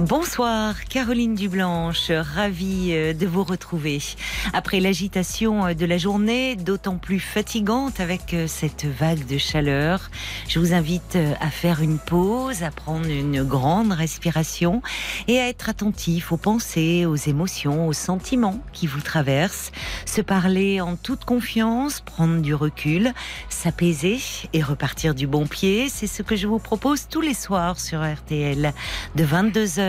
[0.00, 4.02] Bonsoir, Caroline Dublanche, ravie euh, de vous retrouver.
[4.52, 10.10] Après l'agitation euh, de la journée, d'autant plus fatigante avec euh, cette vague de chaleur,
[10.48, 14.82] je vous invite à faire une pause, à prendre une grande respiration
[15.28, 19.70] et à être attentif aux pensées, aux émotions, aux sentiments qui vous traversent.
[20.06, 23.12] Se parler en toute confiance, prendre du recul,
[23.48, 24.18] s'apaiser
[24.52, 28.00] et repartir du bon pied, c'est ce que je vous propose tous les soirs sur
[28.04, 28.72] RTL
[29.14, 29.83] de 22h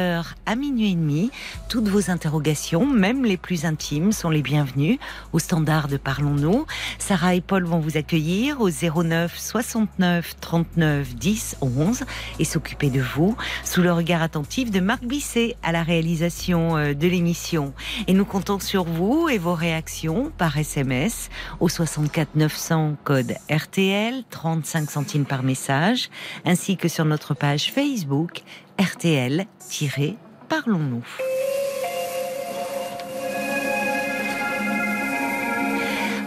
[0.46, 1.32] à minuit et demi.
[1.70, 5.00] Toutes vos interrogations, même les plus intimes, sont les bienvenues
[5.34, 6.66] au standard de Parlons-nous.
[7.00, 12.04] Sarah et Paul vont vous accueillir au 09 69 39 10 11
[12.40, 16.94] et s'occuper de vous sous le regard attentif de Marc Bisset à la réalisation euh,
[16.94, 17.74] de l'émission.
[18.08, 24.24] Et nous comptons sur vous et vos réactions par SMS au 64 900 code RTL
[24.30, 26.10] 35 centimes par message
[26.46, 28.44] ainsi que sur notre page Facebook
[28.80, 31.04] RTL-Parlons-nous.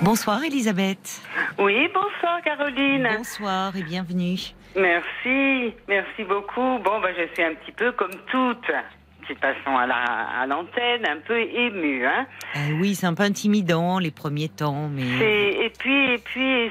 [0.02, 1.22] Bonsoir Elisabeth.
[1.58, 3.08] Oui, bonsoir Caroline.
[3.16, 4.38] Bonsoir et bienvenue.
[4.76, 6.78] Merci, merci beaucoup.
[6.78, 8.70] Bon, bah, je suis un petit peu comme toutes
[9.34, 12.06] façon à l'antenne, un peu émue.
[12.06, 12.26] Hein.
[12.56, 15.64] Euh, oui, c'est un peu intimidant les premiers temps, mais.
[15.64, 16.70] Et puis, et puis,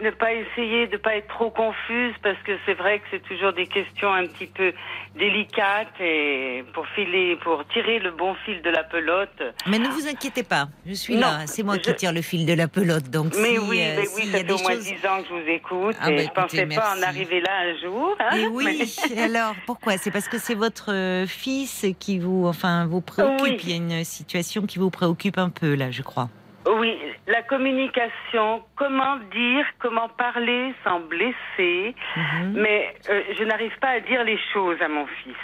[0.00, 3.52] ne pas essayer de pas être trop confuse parce que c'est vrai que c'est toujours
[3.52, 4.72] des questions un petit peu
[5.16, 9.42] délicates et pour filer, pour tirer le bon fil de la pelote.
[9.66, 12.52] Mais ne vous inquiétez pas, je suis là, c'est moi qui tire le fil de
[12.52, 13.32] la pelote, donc.
[13.40, 15.96] Mais oui, euh, mais oui, ça fait au moins dix ans que je vous écoute
[16.00, 18.16] ah, et bah, je pensais pas en arriver là un jour.
[18.20, 18.36] Hein.
[18.36, 19.98] et oui, alors pourquoi?
[19.98, 23.62] C'est parce que c'est votre euh, fils qui vous, enfin, vous préoccupe.
[23.62, 26.28] Il y a une situation qui vous préoccupe un peu là, je crois.
[26.66, 32.54] Oui, la communication, comment dire, comment parler sans blesser, mhm.
[32.54, 35.36] mais euh, je n'arrive pas à dire les choses à mon fils.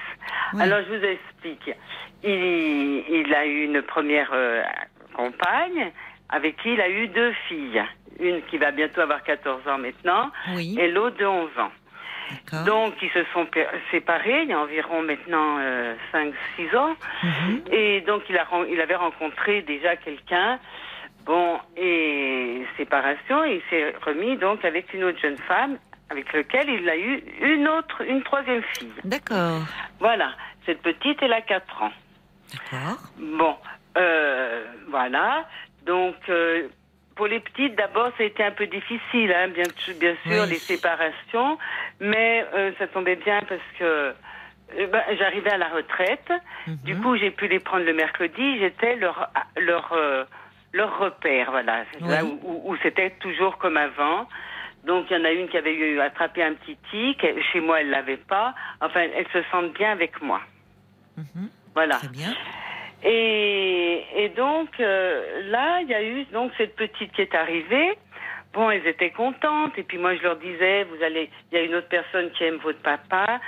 [0.59, 1.71] Alors je vous explique.
[2.25, 4.63] Il, a eu une première euh,
[5.15, 5.93] compagne
[6.29, 7.83] avec qui il a eu deux filles.
[8.21, 11.73] Une qui va bientôt avoir 14 ans maintenant et l'autre de 11 ans.
[12.65, 13.47] Donc, ils se sont
[13.91, 16.95] séparés il y a environ maintenant 5-6 euh, ans.
[17.23, 17.63] Mhm.
[17.71, 20.59] Et donc, il, a, il avait rencontré déjà quelqu'un.
[21.25, 25.79] Bon, et séparation, il s'est remis donc avec une autre jeune femme
[26.13, 28.93] avec laquelle il a eu une autre, une troisième fille.
[29.05, 29.63] D'accord.
[29.99, 30.33] Voilà.
[30.67, 31.93] Cette petite, elle a 4 ans.
[32.53, 32.99] D'accord.
[33.19, 33.57] Bon,
[33.97, 35.49] euh, voilà.
[35.87, 36.69] Donc, euh,
[37.15, 39.65] pour les petites, d'abord, ça a été un peu difficile, hein, bien,
[39.99, 41.59] bien sûr, les séparations,
[42.01, 46.33] mais euh, ça tombait bien parce que euh, ben, j'arrivais à la retraite.
[46.67, 46.77] Mhm.
[46.85, 48.59] Du coup, j'ai pu les prendre le mercredi.
[48.59, 50.25] J'étais leur leur euh,
[50.73, 51.85] leur repère, voilà,
[52.25, 54.27] où, c'était toujours comme avant.
[54.85, 57.25] Donc, il y en a une qui avait eu attrapé un petit tic.
[57.53, 58.55] Chez moi, elle l'avait pas.
[58.81, 60.41] Enfin, elles se sentent bien avec moi.
[61.17, 61.51] Mhm.
[61.75, 61.97] Voilà.
[61.97, 62.33] Très bien.
[63.05, 67.99] Et, et donc euh, là, il y a eu donc cette petite qui est arrivée.
[68.53, 69.77] Bon, elles étaient contentes.
[69.79, 72.45] Et puis moi, je leur disais, vous allez, il y a une autre personne qui
[72.45, 73.41] aime votre papa.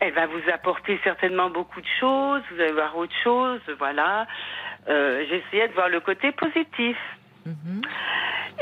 [0.00, 2.42] Elle va vous apporter certainement beaucoup de choses.
[2.50, 3.60] Vous allez voir autre chose.
[3.78, 4.26] Voilà.
[4.88, 6.96] Euh, J'essayais de voir le côté positif.
[7.44, 7.82] Mhm.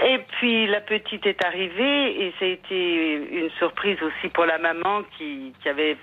[0.05, 4.59] Et puis la petite est arrivée et ça a été une surprise aussi pour la
[4.59, 5.97] maman qui, qui avait,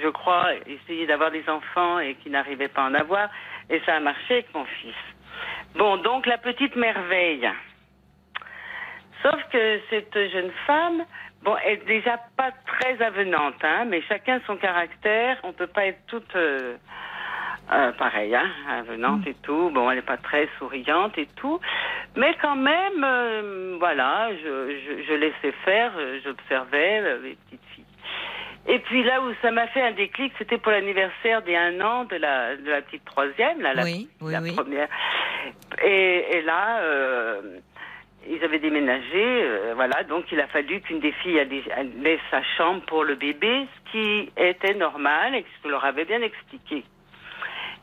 [0.00, 3.28] je crois, essayé d'avoir des enfants et qui n'arrivait pas à en avoir.
[3.70, 4.94] Et ça a marché avec mon fils.
[5.76, 7.48] Bon, donc la petite merveille.
[9.22, 11.04] Sauf que cette jeune femme,
[11.42, 15.38] bon, elle est déjà pas très avenante, hein, mais chacun son caractère.
[15.44, 16.76] On peut pas être toute euh,
[17.72, 19.70] euh pareille, hein, avenante et tout.
[19.70, 21.60] Bon, elle n'est pas très souriante et tout,
[22.16, 25.92] mais quand même, euh, voilà, je, je, laissais faire,
[26.24, 27.69] j'observais les petites.
[28.66, 32.04] Et puis là où ça m'a fait un déclic, c'était pour l'anniversaire des un an
[32.04, 33.84] de la, de la petite troisième, là, la,
[34.30, 34.88] la première.
[35.82, 37.40] Et, et là, euh,
[38.28, 41.40] ils avaient déménagé, euh, voilà, donc il a fallu qu'une des filles
[42.02, 45.84] laisse sa chambre pour le bébé, ce qui était normal et ce que je leur
[45.84, 46.84] avait bien expliqué.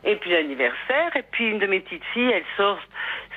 [0.04, 2.78] Et puis l'anniversaire, et puis une de mes petites filles, elle sort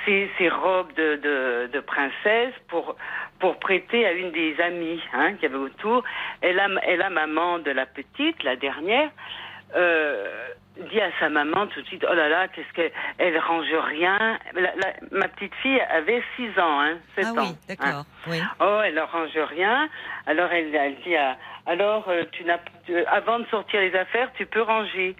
[0.05, 2.95] ses, ses robes de, de, de princesse pour
[3.39, 6.03] pour prêter à une des amies hein, qui avait autour.
[6.43, 9.09] Et la, et la maman de la petite, la dernière,
[9.75, 10.47] euh,
[10.91, 14.37] dit à sa maman tout de suite, oh là là, qu'est-ce qu'elle elle range rien.
[14.53, 17.43] La- la- ma petite fille avait 6 ans, hein, 7 Ah ans.
[17.43, 17.55] oui, hein.
[17.67, 18.03] d'accord.
[18.27, 18.39] Oui.
[18.59, 19.89] Oh, elle ne range rien.
[20.27, 21.35] Alors elle, elle dit, à-
[21.65, 25.15] alors euh, tu n'as, tu- avant de sortir les affaires, tu peux ranger.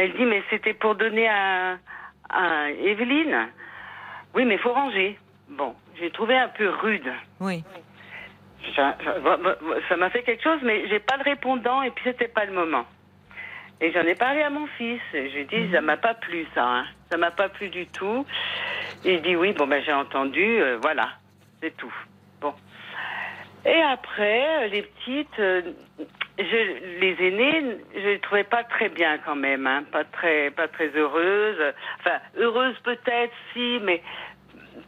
[0.00, 1.76] Elle dit, mais c'était pour donner à,
[2.30, 3.48] à Evelyne.
[4.32, 5.18] Oui, mais faut ranger.
[5.48, 7.12] Bon, j'ai trouvé un peu rude.
[7.40, 7.64] Oui.
[8.76, 12.52] Ça m'a fait quelque chose, mais j'ai pas le répondant et puis c'était pas le
[12.52, 12.84] moment.
[13.80, 15.00] Et j'en ai parlé à mon fils.
[15.14, 16.64] Et je lui ai dit, ça m'a pas plu ça.
[16.64, 16.84] Hein.
[17.10, 18.24] Ça m'a pas plu du tout.
[19.04, 21.08] Il dit oui, bon ben j'ai entendu, euh, voilà,
[21.60, 21.94] c'est tout.
[23.68, 25.60] Et après, euh, les petites, euh,
[26.38, 30.68] je, les aînées, je les trouvais pas très bien quand même, hein, pas très, pas
[30.68, 31.60] très heureuses.
[32.00, 34.02] Enfin, heureuses peut-être, si, mais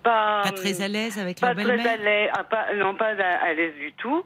[0.03, 0.43] pas.
[0.45, 3.09] Pas très à l'aise avec Pas leur très à belle-mère l'aise, ah, pas- non pas
[3.09, 4.25] à, l'aise du tout.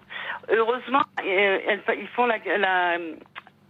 [0.49, 2.97] Heureusement, euh, elles- ils font la, la,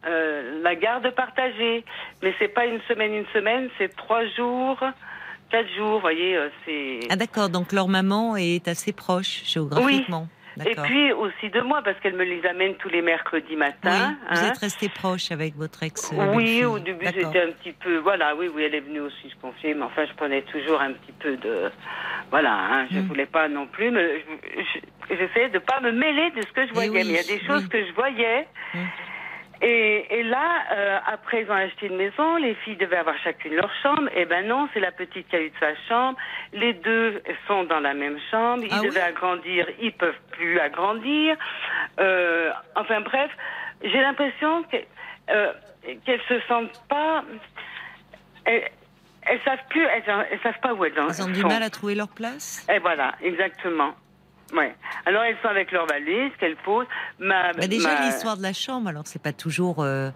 [0.06, 1.82] euh, la garde partagée,
[2.22, 4.78] mais c'est pas une semaine, une semaine, c'est trois jours,
[5.50, 7.00] quatre jours, vous voyez, c'est.
[7.10, 10.28] Ah d'accord, donc leur maman est assez proche géographiquement.
[10.66, 14.16] Et puis aussi de moi, parce qu'elle me les amène tous les mercredis Oui, matin.
[14.30, 14.48] vous hein.
[14.50, 16.12] êtes resté proche avec votre ex.
[16.12, 16.64] euh, Oui, belle-fille.
[16.66, 19.74] au début j'étais un petit peu, voilà, oui, oui, elle est venue aussi se confier,
[19.74, 21.70] mais enfin je prenais toujours un petit peu de,
[22.30, 23.06] voilà, hein, je Mm.
[23.08, 24.62] voulais pas non plus, mais je-
[25.10, 27.18] je- j'essayais de pas me mêler de ce que je voyais, oui, mais il y
[27.18, 27.68] a des choses oui.
[27.68, 28.46] que je voyais.
[28.74, 28.78] Mm.
[29.66, 33.54] Et, et là, euh, après ils ont acheté une maison, les filles devaient avoir chacune
[33.54, 34.10] leur chambre.
[34.14, 36.18] Et ben non, c'est la petite qui a eu de sa chambre.
[36.52, 38.62] Les deux sont dans la même chambre.
[38.62, 41.36] Ils Ah oui devaient agrandir, ils peuvent plus agrandir.
[41.98, 43.30] Euh, enfin bref,
[43.82, 44.64] j'ai l'impression
[45.30, 45.52] euh,
[46.04, 47.24] qu'elles se sentent pas.
[48.44, 48.68] Elles,
[49.26, 51.48] elles savent plus, elles, elles savent pas où elles en Ils ont du sont.
[51.48, 52.66] mal à trouver leur place?
[52.70, 53.94] Et voilà, exactement.
[54.54, 54.74] Ouais.
[55.06, 56.86] Alors elles sont avec leur valise qu'elles posent.
[57.18, 60.10] Ma, Bah, Déjà, ma- l'histoire de la chambre, alors c'est pas toujours euh,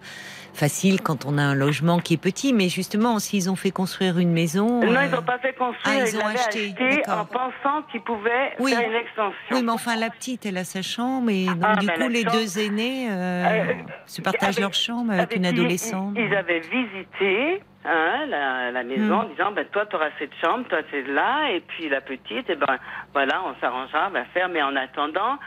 [0.53, 4.17] facile quand on a un logement qui est petit, mais justement, s'ils ont fait construire
[4.17, 4.79] une maison.
[4.81, 6.73] Non, euh, ils n'ont pas fait construire, Ah, ils ont acheté,
[7.07, 8.71] en pensant qu'ils pouvaient Oui.
[8.71, 9.33] faire une extension.
[9.51, 12.07] Oui, mais enfin, la petite, elle a sa chambre, et donc Ah, du bah, coup,
[12.07, 13.73] les chambre- deux aînés euh, Euh,
[14.05, 16.13] se partagent avec- leur chambre avec, une adolescente.
[16.15, 19.19] Ils, ils avaient visité hein, la, la maison Hmm.
[19.19, 22.49] en disant ben, toi, tu auras cette chambre, toi, c'est là, et puis la petite,
[22.49, 22.77] et ben
[23.13, 25.37] voilà, on s'arrangera, on va faire, mais en attendant,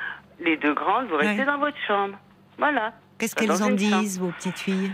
[0.40, 1.44] les deux grandes, vous restez Ouais.
[1.44, 2.16] dans votre chambre.
[2.58, 2.92] Voilà.
[3.18, 4.90] Qu'est-ce qu'elles en disent, vos petites filles?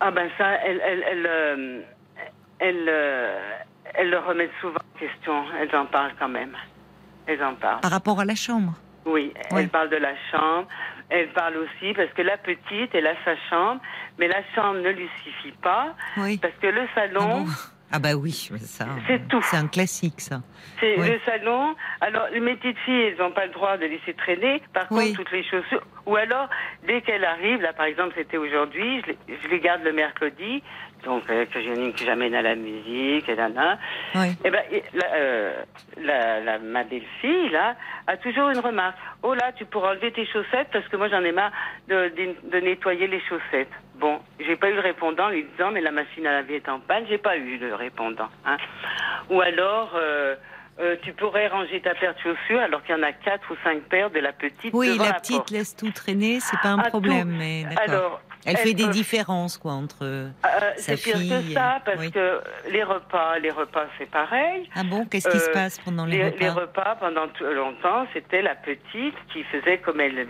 [0.00, 1.80] Ah ben ça, elles, elles, elles, euh,
[2.58, 3.38] elles, euh,
[3.94, 5.44] elles le remettent souvent en question.
[5.60, 6.54] Elles en parlent quand même.
[7.26, 7.80] Elles en parlent.
[7.80, 8.72] par rapport à la chambre?
[9.04, 10.66] Oui, elles parlent de la chambre.
[11.08, 13.80] Elles parlent aussi parce que la petite, elle a sa chambre,
[14.18, 16.38] mais la chambre ne lui suffit pas Oui.
[16.38, 17.46] parce que le Ah, salon, bon
[17.92, 18.86] Ah bah oui, ça.
[19.06, 19.40] C'est tout.
[19.42, 20.42] C'est un classique, ça.
[20.80, 21.08] c'est Oui.
[21.08, 21.76] le salon.
[22.00, 24.60] Alors mes petites filles, elles n'ont pas le droit de laisser traîner.
[24.74, 25.10] Par Oui.
[25.12, 25.82] contre, toutes les chaussures.
[26.06, 26.48] Ou alors,
[26.88, 30.64] dès qu'elle arrive, là par exemple, c'était aujourd'hui, je les garde le mercredi,
[31.04, 31.60] donc euh, que
[32.04, 33.78] j'amène à la musique, et là, là.
[34.14, 34.28] Oui.
[34.44, 35.52] Eh ben, et la, euh,
[35.98, 37.76] la, la- ma belle-fille, là,
[38.06, 38.96] a toujours une remarque.
[39.22, 41.52] Oh là, tu pourras enlever tes chaussettes parce que moi j'en ai marre
[41.88, 43.70] de, de, de nettoyer les chaussettes.
[43.96, 46.80] Bon, j'ai pas eu le répondant lui disant mais la machine à laver est en
[46.80, 48.28] panne, j'ai pas eu le répondant.
[48.44, 48.56] Hein.
[49.30, 50.34] Ou alors, euh,
[50.78, 53.56] euh, tu pourrais ranger ta paire de chaussures alors qu'il y en a quatre ou
[53.64, 55.50] cinq paires de la petite Oui, la la petite porte.
[55.50, 57.64] laisse tout traîner, c'est pas un Ah, problème, mais.
[57.88, 59.98] Alors, Elle fait des différences, quoi, entre.
[60.04, 60.28] Euh,
[60.76, 62.10] sa c'est pire fille que ça parce oui.
[62.10, 62.40] que
[62.70, 64.68] les repas, les repas c'est pareil.
[64.74, 67.44] Ah bon, qu'est-ce qui se Euh, passe pendant les, Les, repas les repas, pendant tout
[67.44, 70.26] longtemps, c'était la petite qui faisait comme elle,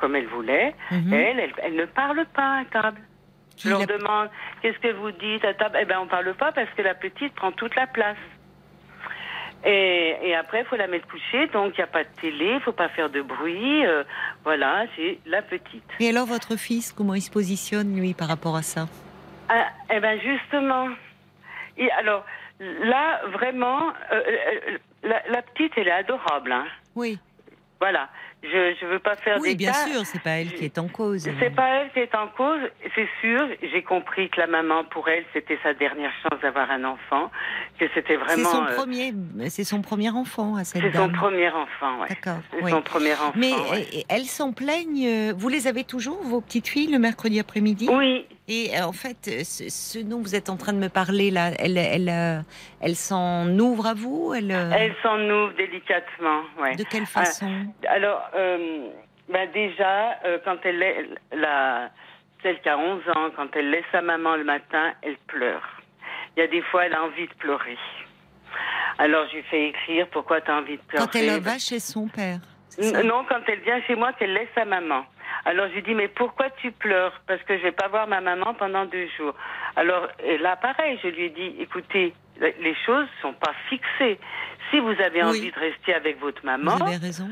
[0.00, 0.74] comme elle voulait.
[0.90, 1.12] Mhm.
[1.12, 3.00] elle, elle, elle ne parle pas à table.
[3.56, 4.28] Qui Je leur demande
[4.60, 5.78] qu'est-ce que vous dites à table?
[5.80, 8.18] Eh ben, on parle pas parce que la petite prend toute la place.
[9.66, 12.52] Et, et après, il faut la mettre couchée, donc il n'y a pas de télé,
[12.54, 13.84] il faut pas faire de bruit.
[13.84, 14.04] euh,
[14.44, 15.82] voilà, c'est la petite.
[15.98, 18.86] Et alors, votre fils, comment il se positionne, lui, par rapport à ça?
[19.48, 20.88] Ah, eh ben justement.
[21.78, 22.24] Et alors
[22.60, 26.52] là, vraiment, euh, euh, la, la petite, elle est adorable.
[26.52, 26.66] Hein.
[26.94, 27.18] Oui,
[27.80, 28.08] Voilà.
[28.42, 29.86] Je je veux pas faire oui, des bien cas.
[29.88, 31.28] sûr, c'est pas elle qui est en cause.
[31.40, 32.60] C'est pas elle qui est en cause,
[32.94, 33.48] c'est sûr.
[33.60, 37.30] J'ai compris que la maman, pour elle, c'était sa dernière chance d'avoir un enfant,
[37.78, 38.48] que c'était C'est vraiment.
[38.50, 39.12] son euh, premier,
[39.48, 42.08] c'est son premier enfant à cette c'est son premier enfant, ouais.
[42.08, 42.40] D'accord.
[42.52, 42.70] C'est oui.
[42.70, 43.32] son premier enfant.
[43.34, 44.04] Mais ouais.
[44.08, 45.06] elles s'en plaignent.
[45.06, 47.88] euh, Vous les avez toujours, vos petites filles, le mercredi après-midi?
[47.90, 50.88] Oui, Et euh, en fait, euh, ce, ce dont vous êtes en train de me
[50.88, 52.40] parler là, elle, elle, euh,
[52.80, 56.76] elle s'en ouvre à vous elle, elle s'en ouvre délicatement, ouais.
[56.76, 57.50] De quelle façon?
[57.88, 58.88] Alors, euh,
[59.28, 61.90] ben déjà, euh, quand elle est la
[62.42, 65.62] celle qui a 11 ans, quand elle laisse sa maman le matin, elle pleure.
[66.36, 67.78] Il y a des fois, elle a envie de pleurer.
[68.98, 71.04] Alors, je lui fais écrire pourquoi tu as envie de pleurer.
[71.04, 72.38] Quand elle va chez son père
[73.04, 75.04] Non, quand elle vient chez moi, qu'elle laisse sa maman.
[75.44, 77.12] Alors je lui dis mais pourquoi tu pleures?
[77.26, 79.34] Parce que je vais pas voir ma maman pendant deux jours.
[79.76, 84.18] Alors et là pareil, je lui ai dit écoutez, les choses sont pas fixées.
[84.70, 85.28] Si vous avez Oui.
[85.28, 87.28] envie de rester avec votre maman, Vous avez raison.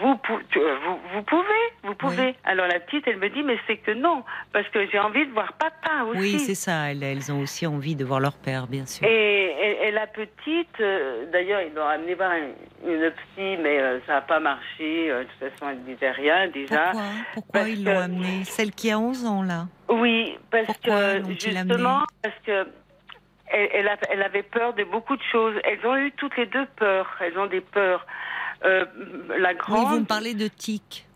[0.00, 2.26] Vous, euh, vous, vous pouvez, vous pouvez.
[2.28, 2.36] Oui.
[2.44, 5.32] Alors la petite, elle me dit, mais c'est que non, parce que j'ai envie de
[5.32, 6.20] voir papa aussi.
[6.20, 6.90] Oui, c'est ça.
[6.90, 9.06] Elles, elles ont aussi envie de voir leur père, bien sûr.
[9.06, 13.80] et, et- et la petite, euh, d'ailleurs, ils l'ont amenée voir une, une psy, mais
[13.80, 15.10] euh, ça n'a pas marché.
[15.10, 16.90] euh, de toute façon, elle disait rien déjà.
[16.92, 17.02] Pourquoi?
[17.34, 18.44] Pourquoi ils l'ont amenée?
[18.44, 22.66] Celle qui a 11 ans, là Oui, parce Pourquoi que justement, parce que
[23.52, 25.54] elle, elle, a- elle avait peur de beaucoup de choses.
[25.64, 27.08] Elles ont eu toutes les deux peur.
[27.20, 28.06] Elles ont des peurs.
[28.64, 28.84] Euh,
[29.38, 31.06] la Oui, grande, vous me parlez de tics.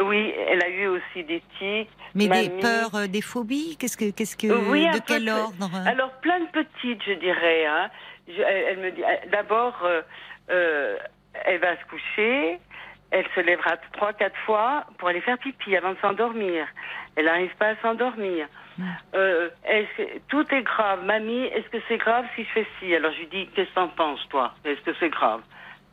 [0.00, 1.88] oui, elle a eu aussi des tics.
[2.14, 6.10] Mais des peurs, euh, des phobies Qu'est-ce que, qu'est-ce que, Oui, de quel ordre Alors
[6.20, 7.66] plein de petites, je dirais.
[7.66, 7.88] Hein.
[8.28, 9.80] Je- elle, me dit, d'abord,
[10.48, 10.96] euh,
[11.44, 12.58] elle va se coucher,
[13.12, 16.66] elle se lèvera trois, quatre fois pour aller faire pipi avant de s'endormir.
[17.16, 18.46] Elle n'arrive pas à s'endormir.
[18.78, 18.84] Mm.
[19.14, 19.48] Euh,
[19.96, 21.44] que- tout est grave, mamie.
[21.46, 22.94] Est-ce que c'est grave si je fais ci?
[22.94, 24.54] Alors je lui dis, qu'est-ce que t'en penses, toi?
[24.64, 25.42] Est-ce que c'est grave?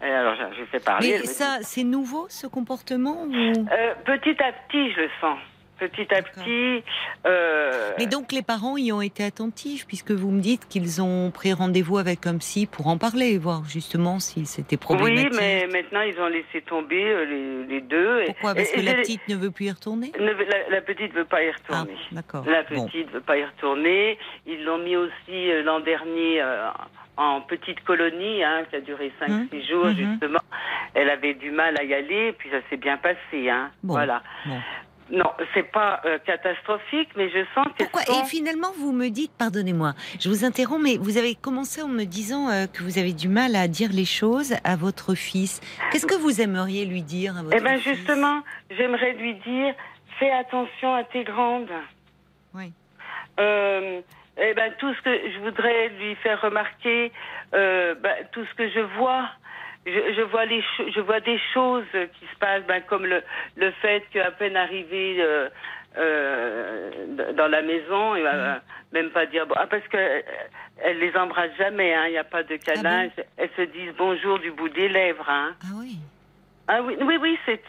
[0.02, 1.14] Et alors je, je fais parler.
[1.14, 3.34] Mais dit, ça, c'est nouveau ce comportement ou...
[3.34, 5.40] euh, petit à petit, je le sens.
[5.80, 6.84] Petit à petit.
[7.28, 11.30] euh, Mais donc les parents y ont été attentifs puisque vous me dites qu'ils ont
[11.30, 15.34] pris rendez-vous avec un psy pour en parler, voir justement si c'était Oui, problématique.
[15.40, 18.24] mais maintenant ils ont laissé tomber euh, les, les deux.
[18.26, 18.56] Pourquoi?
[18.56, 20.12] Parce et- que et la petite ne veut plus y retourner?
[20.20, 22.00] Ne la, la petite veut pas y Ah, retourner.
[22.12, 22.44] d'accord.
[22.48, 22.86] La Bon.
[22.88, 24.18] petite veut pas y retourner.
[24.48, 25.12] Ils l'ont mis aussi
[25.52, 26.42] euh, l'an dernier
[27.18, 29.96] en petite colonie, hein, qui a duré 5-6 Hum, jours mhm.
[29.96, 30.40] justement.
[30.94, 33.50] Elle avait du mal à y aller, puis ça s'est bien passé.
[33.50, 33.72] Hein.
[33.84, 34.22] Bon, Voilà.
[34.46, 34.60] bon.
[35.10, 39.32] Non, c'est pas euh, catastrophique, mais je sens que Pourquoi Et finalement, vous me dites,
[39.38, 43.14] pardonnez-moi, je vous interromps, mais vous avez commencé en me disant euh, que vous avez
[43.14, 45.62] du mal à dire les choses à votre fils.
[45.92, 47.96] Qu'est-ce que vous aimeriez lui dire à votre Eh fils?
[47.96, 49.74] justement, j'aimerais lui dire,
[50.20, 51.72] fais attention à tes grandes.
[52.54, 52.74] Oui.
[53.40, 54.02] Euh,
[54.40, 57.12] eh ben tout ce que je voudrais lui faire remarquer,
[57.54, 59.30] euh, ben, tout ce que je vois.
[59.86, 60.62] Je, je vois les,
[60.94, 61.86] je vois des choses
[62.20, 63.24] qui se passent, ben, comme le,
[63.56, 65.48] le fait qu'à peine arrivé euh,
[65.98, 68.62] euh, dans la maison, il va Mhm.
[68.94, 70.24] même pas dire bon, ah, parce que
[70.84, 73.08] elle les embrasse jamais, hein, il n'y a pas de câlin.
[73.16, 75.30] bon elles se disent bonjour du bout des lèvres.
[75.30, 75.56] Hein.
[75.64, 75.98] Ah oui.
[76.68, 77.62] Ah oui, oui, oui, c'est,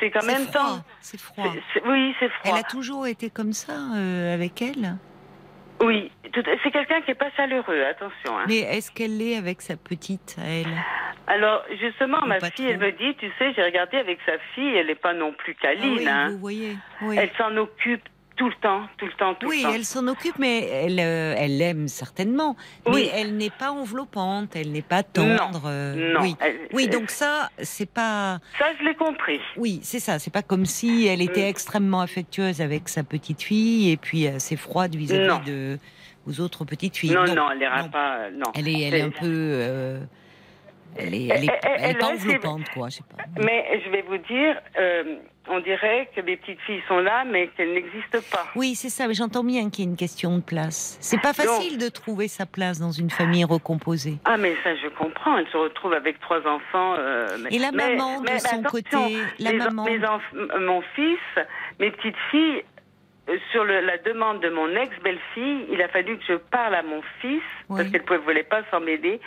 [0.00, 0.84] c'est C'est même froid, temps.
[1.00, 1.44] C'est froid.
[1.52, 2.58] c'est- c'est- oui, c'est Elle froid.
[2.58, 4.96] a toujours été comme ça euh, avec elle?
[5.80, 8.38] Oui, c'est quelqu'un qui est pas chaleureux, attention.
[8.38, 8.44] Hein.
[8.48, 10.66] Mais est-ce qu'elle l'est avec sa petite elle?
[11.26, 14.74] Alors, justement, Ou ma fille, elle me dit, tu sais, j'ai regardé avec sa fille,
[14.76, 15.98] elle n'est pas non plus Ah câline.
[15.98, 16.28] oui, hein.
[16.30, 16.76] vous voyez.
[17.02, 18.02] Oui, Elle s'en occupe
[18.36, 19.74] tout le temps, tout le temps, tout Oui, le temps.
[19.74, 22.54] elle s'en occupe, mais elle, euh, elle l'aime certainement.
[22.86, 23.08] Oui.
[23.12, 25.62] Mais elle n'est pas enveloppante, elle n'est pas tendre.
[25.66, 26.20] euh, non.
[26.20, 26.36] Oui.
[26.40, 28.38] elle- oui, donc ça, c'est pas.
[28.58, 29.40] Ça, je l'ai compris.
[29.56, 30.18] Oui, c'est ça.
[30.18, 31.48] C'est pas comme si elle était Mm.
[31.48, 35.40] extrêmement affectueuse avec sa petite fille et puis assez froide vis-à-vis Non.
[35.46, 35.78] de
[36.26, 37.12] vos autres petites filles.
[37.14, 37.88] Non, non, elle n'ira non.
[37.88, 38.16] pas.
[38.16, 38.52] euh, Non.
[38.54, 39.24] Elle est, elle est un peu.
[39.24, 40.00] euh,
[40.98, 42.88] elle est, elle est, Elle- est pas enveloppante, quoi.
[42.88, 43.24] Je sais pas.
[43.42, 45.16] Mais je vais vous dire, euh,
[45.48, 48.46] on dirait que mes petites filles sont là, mais qu'elles n'existent pas.
[48.56, 49.06] Oui, c'est ça.
[49.08, 50.96] Mais j'entends bien qu'il y a une question de place.
[51.00, 54.18] C'est pas facile de trouver sa place dans une famille recomposée.
[54.24, 55.36] Ah, mais ça, je comprends.
[55.38, 56.94] Elle se retrouve avec trois enfants.
[56.98, 58.96] euh, Et la mais- maman, de mais son côté,
[59.38, 59.84] la mes- maman.
[59.84, 59.98] mes
[60.60, 61.18] mon fils,
[61.78, 62.62] mes petites filles,
[63.50, 67.02] sur le- la demande de mon ex-belle-fille, il a fallu que je parle à mon
[67.20, 67.78] fils, Oui.
[67.78, 69.20] parce qu'elle ne voulait pas s'en mêler.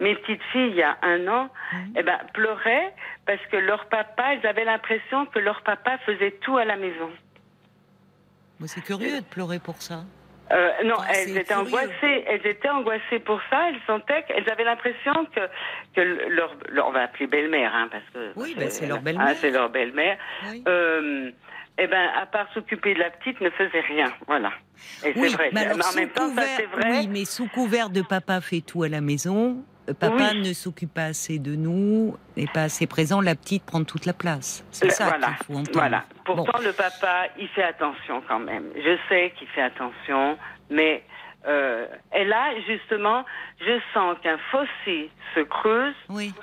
[0.00, 1.48] Mes petites filles, il y a un an,
[1.96, 2.92] eh ben, pleuraient
[3.26, 7.10] parce que leur papa, ils avaient l'impression que leur papa faisait tout à la maison.
[8.66, 10.00] C'est curieux de pleurer pour ça.
[10.52, 11.60] Euh, non, Ah, elles étaient curieux.
[11.66, 12.24] angoissées.
[12.28, 13.68] Elles étaient angoissées pour ça.
[13.68, 15.40] Elles sentaient qu'elles avaient l'impression que,
[15.94, 19.00] que leur, leur- on va appeler belle-mère, hein, parce que Oui, ben, c'est leur ah,
[19.00, 19.36] belle-mère.
[19.36, 20.18] c'est leur belle-mère.
[20.50, 20.62] Oui.
[20.68, 21.30] Euh,
[21.78, 24.12] eh ben, à part s'occuper de la petite, ne faisait rien.
[24.26, 24.50] Voilà.
[25.04, 25.50] Et c'est Oui, vrai.
[25.52, 26.90] mais alors, en sous même temps, ça couvert- c'est vrai.
[27.00, 30.40] Oui, mais sous couvert de papa fait tout à la maison, euh, papa Oui.
[30.48, 34.12] ne s'occupe pas assez de nous, n'est pas assez présent, la petite prend toute la
[34.14, 34.64] place.
[34.70, 35.26] C'est Le- ça voilà.
[35.28, 35.70] qu'il faut entendre.
[35.78, 36.04] Voilà.
[36.24, 36.64] Pourtant, Bon.
[36.64, 38.64] le papa, il fait attention quand même.
[38.76, 40.38] Je sais qu'il fait attention,
[40.70, 41.02] mais
[41.46, 43.24] euh, et là, justement,
[43.60, 46.34] je sens qu'un fossé se creuse Oui.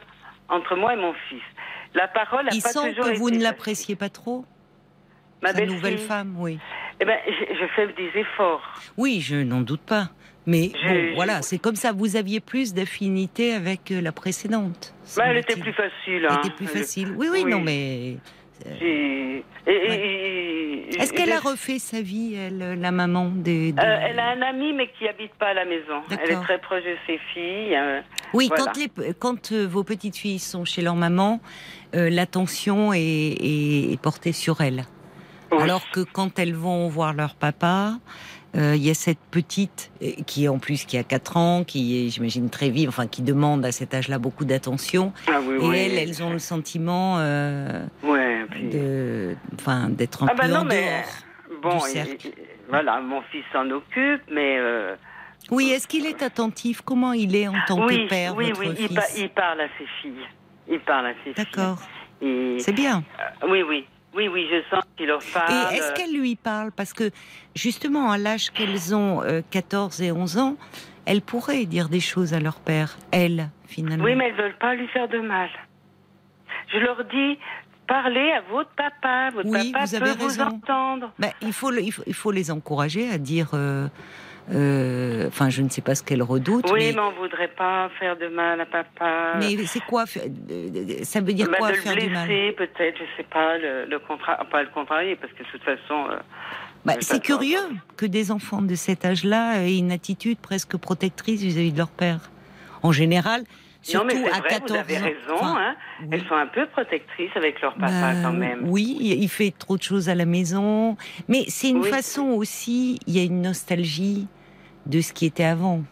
[0.48, 1.42] entre moi et mon fils.
[1.94, 4.46] La parole a Il pas sent toujours que vous ne l'appréciez pas trop,
[5.44, 6.58] Ma sa nouvelle femme, oui.
[7.00, 8.62] Eh ben, je, je fais des efforts.
[8.98, 10.10] Oui, je n'en doute pas.
[10.46, 11.92] Mais Je- bon, voilà, c'est comme ça.
[11.94, 14.94] Vous aviez plus d'affinité avec euh, la précédente.
[15.16, 15.92] Bah, elle était plus facile.
[16.08, 16.40] Elle Hein.
[16.44, 17.14] était plus Elle- facile.
[17.18, 17.52] Oui, oui, Oui.
[17.52, 18.18] non, mais.
[18.80, 23.72] J'ai- et- et- et- Est-ce qu'elle a refait sa vie, elle, la maman des.
[23.74, 26.02] des- Euh, elle a un ami, mais qui habite pas à la maison.
[26.12, 27.76] Elle est très proche de ses filles.
[27.76, 28.02] euh,
[28.34, 28.66] Oui, Voilà.
[28.66, 31.42] quand, les, quand euh, vos petites filles sont chez leur maman,
[31.96, 34.84] euh, l'attention est, est- est portée sur elles.
[35.62, 37.94] Alors que quand elles vont voir leur papa,
[38.56, 41.64] euh, il y a cette petite euh, qui est en plus qui a 4 ans,
[41.64, 45.12] qui est, j'imagine, très vive, enfin qui demande à cet âge-là beaucoup d'attention.
[45.28, 45.78] Ah oui, Et oui.
[45.78, 50.52] elles, elles ont le sentiment euh, Ouais, puis- de, enfin, d'être un Ah bah peu
[50.54, 51.62] non, en mais dehors.
[51.64, 52.28] bon, du cercle.
[52.28, 52.34] il-
[52.70, 54.96] voilà, mon fils s'en occupe, mais euh,
[55.52, 56.82] Oui, est-ce qu'il est attentif?
[56.82, 58.96] Comment il est en tant oui, que père, oui, votre oui, il, fils?
[58.96, 60.26] pa- il parle à ses filles.
[60.70, 61.46] Il parle à ses filles.
[61.46, 61.80] D'accord,
[62.22, 63.04] Et- c'est bien.
[63.44, 65.52] euh, oui, oui, oui, oui, je sens qu'il leur parle.
[65.74, 67.10] Et est-ce qu'elle lui parle Parce que
[67.56, 70.56] justement, à l'âge qu'elles ont, euh, 14 et 11 ans,
[71.06, 74.04] elles pourraient dire des choses à leur père, elles, finalement.
[74.04, 75.50] Oui, mais elles veulent pas lui faire de mal.
[76.72, 77.38] Je leur dis,
[77.88, 79.30] parlez à votre papa.
[79.34, 80.44] Votre Oui, papa vous avez peut vous raison.
[80.44, 81.12] entendre.
[81.20, 83.50] Ben, il, faut, le- il, faut, il faut les encourager à dire.
[83.54, 83.88] euh,
[84.52, 86.70] euh, Enfin, je ne sais pas ce qu'elles redoutent.
[86.72, 89.34] Oui, mais mais on voudrait pas faire de mal à papa.
[89.40, 92.52] mais c'est quoi euh, Ça veut dire Bah, quoi de faire le du mal blesser,
[92.54, 94.36] peut-être, je sais pas, le, le contra...
[94.46, 96.08] pas le contrarier, parce que de toute façon.
[96.12, 96.18] euh,
[96.86, 97.60] Bah, toute C'est façon, curieux
[97.98, 102.30] que des enfants de cet âge-là aient une attitude presque protectrice vis-à-vis de leur père.
[102.82, 103.44] En général,
[103.84, 105.02] surtout non, mais c'est à vrai, 14 vous avez ans.
[105.04, 105.76] raison, Enfin, hein.
[106.02, 106.08] oui.
[106.12, 108.62] Elles sont un peu protectrices avec leur papa, Bah, quand même.
[108.68, 110.98] Oui, il fait trop de choses à la maison.
[111.28, 111.90] Mais c'est une Oui.
[111.90, 114.28] façon aussi, il y a une nostalgie
[114.88, 115.84] de ce qui était avant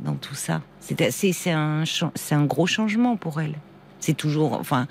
[0.00, 0.62] dans tout ça.
[0.80, 1.82] C'est c'est un,
[2.14, 3.54] c'est gros changement pour elle.
[4.00, 4.86] C'est toujours, enfin,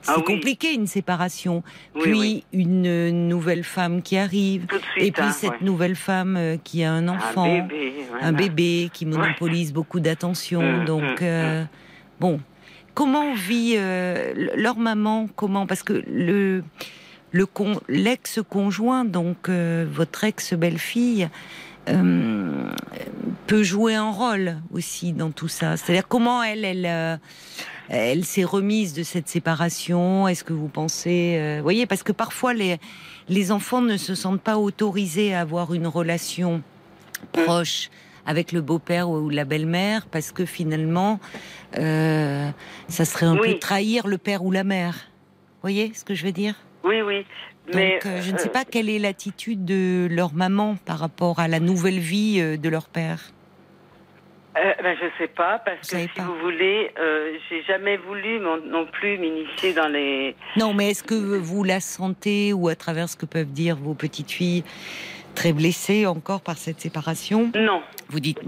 [0.00, 0.24] c'est Ah oui.
[0.24, 1.62] compliqué une séparation.
[1.94, 2.44] Oui, puis oui.
[2.52, 4.66] une nouvelle femme qui arrive.
[4.92, 5.04] Suite.
[5.06, 5.56] Et puis hein, cette ouais.
[5.60, 7.92] nouvelle femme euh, qui a un enfant, Un bébé.
[8.12, 8.32] un voilà.
[8.32, 10.62] bébé qui monopolise beaucoup d'attention.
[10.62, 11.64] Mm, donc, mm, euh,
[12.20, 12.40] bon,
[12.94, 16.62] comment vit euh, leur maman Comment Parce que le
[17.32, 21.28] le con- l'ex-conjoint, donc euh, votre ex-belle-fille,
[21.88, 22.70] euh,
[23.46, 25.76] peut jouer un rôle aussi dans tout ça.
[25.76, 27.20] C'est-à-dire comment elle, elle,
[27.88, 30.26] elle s'est remise de cette séparation?
[30.28, 32.78] Est-ce que vous pensez, euh, voyez, parce que parfois les
[33.28, 36.62] les enfants ne se sentent pas autorisés à avoir une relation
[37.32, 37.90] proche
[38.26, 41.20] avec le beau-père ou la belle-mère parce que finalement,
[41.78, 42.48] euh,
[42.88, 43.52] ça serait un Oui.
[43.54, 45.10] peu trahir le père ou la mère.
[45.62, 46.54] Voyez ce que je veux dire?
[46.84, 47.24] Oui, oui.
[47.72, 51.40] Donc, euh, je ne euh, sais pas quelle est l'attitude de leur maman par rapport
[51.40, 53.32] à la nouvelle vie euh, de leur père.
[54.56, 56.22] Euh, ben, je sais pas, parce Vous que si pas.
[56.22, 60.34] vous voulez, euh, j'ai jamais voulu non, non plus m'initier dans les.
[60.56, 63.92] Non, mais est-ce que vous la sentez ou à travers ce que peuvent dire vos
[63.94, 64.64] petites filles
[65.36, 68.40] très blessées encore par cette séparation Non, Vous dites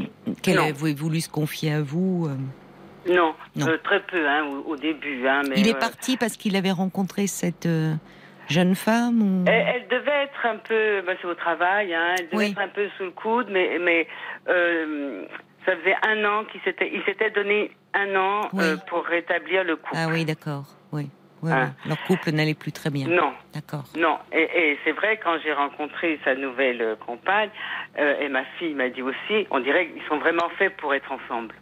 [0.42, 3.68] qu'elle avait voulu se confier à vous euh, non, Non.
[3.68, 5.26] euh, très peu, hein, au, au début.
[5.28, 7.94] Hein, mais, Il est euh, parti parce qu'il avait rencontré cette euh,
[8.48, 9.44] jeune femme ou...
[9.46, 12.50] Elle, elle devait être un peu, ben, c'est au travail, hein, elle devait Oui.
[12.50, 14.06] être un peu sous le coude, mais, mais
[14.46, 18.64] ça faisait un an qu'il s'était, il s'était donné un an Oui.
[18.88, 19.94] pour rétablir le couple.
[19.96, 20.64] Ah oui, d'accord.
[20.92, 21.08] Oui.
[21.42, 21.72] Oui, Hein.
[21.84, 21.88] oui.
[21.90, 23.06] Leur couple n'allait plus très bien.
[23.06, 23.84] Non, D'accord.
[23.96, 24.18] non.
[24.32, 27.50] Et, et c'est vrai, quand j'ai rencontré sa nouvelle euh, compagne,
[27.98, 31.10] euh, et ma fille m'a dit aussi, on dirait qu'ils sont vraiment faits pour être
[31.12, 31.54] ensemble.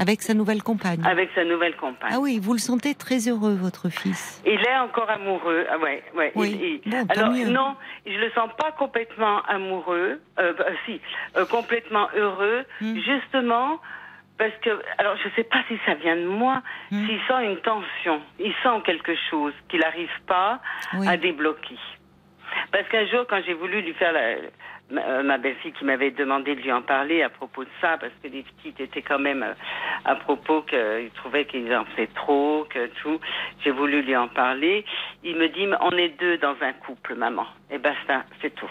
[0.00, 1.00] Avec sa nouvelle compagne.
[1.04, 2.12] Avec sa nouvelle compagne.
[2.14, 4.40] Ah oui, vous le sentez très heureux, votre fils.
[4.46, 5.66] Il est encore amoureux.
[5.68, 6.30] Ah ouais, ouais.
[6.36, 6.56] Oui.
[6.62, 7.46] il- il- Bon, Alors mieux.
[7.48, 7.74] non,
[8.06, 10.20] je le sens pas complètement amoureux.
[10.38, 11.00] Euh, bah, si,
[11.36, 12.96] euh, complètement heureux, Hmm.
[13.00, 13.80] justement
[14.38, 14.70] parce que.
[14.98, 16.62] Alors je sais pas si ça vient de moi.
[16.90, 17.06] Hmm.
[17.06, 20.60] S'il sent une tension, il sent quelque chose qu'il n'arrive pas
[20.94, 21.06] Oui.
[21.08, 21.76] à débloquer.
[22.72, 24.36] Parce qu'un jour, quand j'ai voulu lui faire la,
[24.90, 27.98] ma, euh, ma belle-fille qui m'avait demandé de lui en parler à propos de ça,
[27.98, 29.52] parce que les petites étaient quand même euh,
[30.04, 33.20] à propos qu'ils trouvaient qu'ils en faisaient trop, que tout.
[33.64, 34.84] J'ai voulu lui en parler.
[35.24, 37.46] Il me dit, on est deux dans un couple, maman.
[37.70, 38.70] Et basta, c'est tout.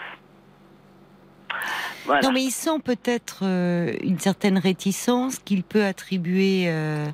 [2.06, 2.22] Voilà.
[2.22, 7.06] Non, mais il sent peut-être euh, une certaine réticence qu'il peut attribuer, euh,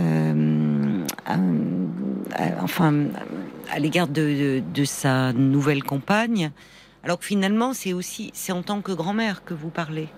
[0.00, 1.34] euh, à-
[2.42, 2.92] à- enfin,
[3.70, 6.50] à l'égard de, de- de sa nouvelle compagne.
[7.04, 10.08] Alors que finalement, c'est aussi, c'est en tant que grand-mère que vous parlez.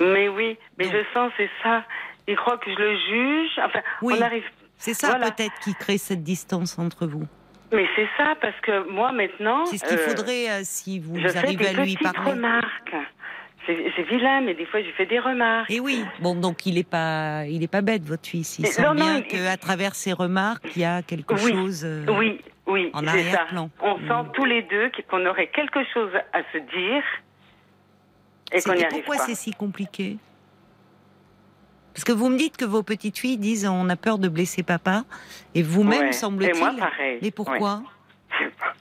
[0.00, 1.84] Mais oui, mais Donc- je sens, c'est ça.
[2.26, 3.50] Il croit que je le juge.
[3.64, 4.14] Enfin, Oui.
[4.18, 4.44] on arrive.
[4.78, 5.30] C'est ça Voilà.
[5.30, 7.24] peut-être qui crée cette distance entre vous.
[7.72, 9.64] Mais c'est ça, parce que moi, maintenant.
[9.66, 12.12] C'est ce qu'il euh, faudrait euh, si vous Je fais arrivez des à lui petites
[12.12, 12.32] parler.
[12.32, 12.94] remarques.
[13.64, 15.70] C'est vilain, mais des fois, je fais des remarques.
[15.70, 18.58] Et oui, bon, donc il est pas, il est pas bête votre fils.
[18.58, 21.52] Il Mais sent non, bien il- qu'à travers ses remarques, il y a quelque Oui,
[21.52, 21.82] chose.
[21.84, 23.10] euh, Oui, oui, en ça.
[23.12, 23.70] arrière-plan.
[23.80, 24.08] On Mm.
[24.08, 27.04] sent tous les deux qu'on aurait quelque chose à se dire
[28.52, 30.16] et qu'on n'y pourquoi c'est si compliqué?
[31.94, 34.62] Parce que vous me dites que vos petites filles disent on a peur de blesser
[34.62, 35.04] papa,
[35.54, 36.12] et vous-même Ouais.
[36.12, 36.56] semble-t-il.
[36.56, 37.18] Et moi, pareil.
[37.22, 37.82] Mais pourquoi
[38.30, 38.74] Je sais pas.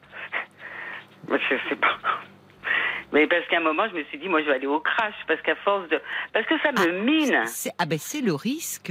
[1.38, 1.98] Je sais pas.
[3.14, 5.14] Mais parce qu'à un moment, je me suis dit, moi, je vais aller au crash,
[5.28, 6.00] parce qu'à force de.
[6.32, 7.42] Parce que ça me mine.
[7.46, 8.90] C'est- Ah ben c'est le risque,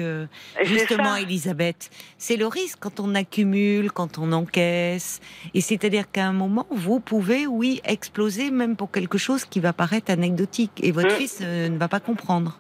[0.62, 1.16] justement.
[1.16, 1.88] Elisabeth.
[2.18, 5.20] C'est le risque quand on accumule, quand on encaisse.
[5.54, 9.72] Et c'est-à-dire qu'à un moment, vous pouvez, oui, exploser même pour quelque chose qui va
[9.72, 10.72] paraître anecdotique.
[10.83, 11.18] Et votre Mm.
[11.18, 12.59] fils euh, ne va pas comprendre.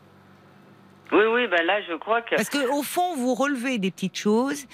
[1.12, 2.36] Oui, oui, ben là, je crois que.
[2.36, 4.66] Parce que au fond, vous relevez des petites choses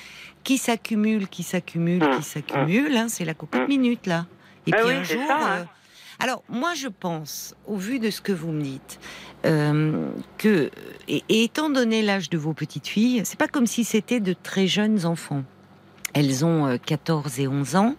[0.45, 2.97] qui s'accumulent, qui s'accumulent, qui s'accumulent.
[2.97, 3.69] hein, c'est la cocotte Mm.
[3.69, 4.27] minute là.
[4.67, 5.23] Et Ah puis oui, un jour.
[5.27, 5.59] ça, hein.
[5.61, 5.65] euh,
[6.19, 8.99] Alors moi, je pense, au vu de ce que vous me dites,
[9.45, 10.71] euh, que
[11.09, 14.33] et, et étant donné l'âge de vos petites filles, c'est pas comme si c'était de
[14.35, 15.43] très jeunes enfants.
[16.15, 17.95] Elles ont euh, 14 et 11 ans,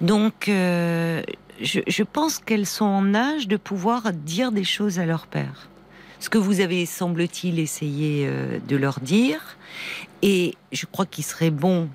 [0.00, 1.22] donc euh,
[1.60, 5.68] je, je pense qu'elles sont en âge de pouvoir dire des choses à leur père.
[6.20, 9.56] Ce que vous avez, semble-t-il, essayé euh, de leur dire.
[10.22, 11.88] Et je crois qu'il serait bon,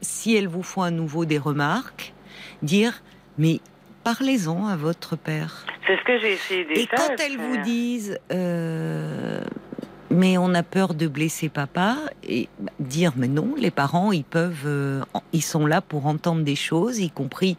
[0.00, 2.12] si elles vous font à nouveau des remarques,
[2.62, 3.02] dire,
[3.38, 3.60] mais
[4.04, 5.64] parlez-en à votre père.
[5.86, 6.80] C'est ce que j'ai essayé déjà.
[6.80, 9.40] Et quand de elles vous disent, euh,
[10.10, 14.24] mais on a peur de blesser papa, et bah, dire, mais non, les parents, ils
[14.24, 15.00] peuvent, euh,
[15.32, 17.56] ils sont là pour entendre des choses, y compris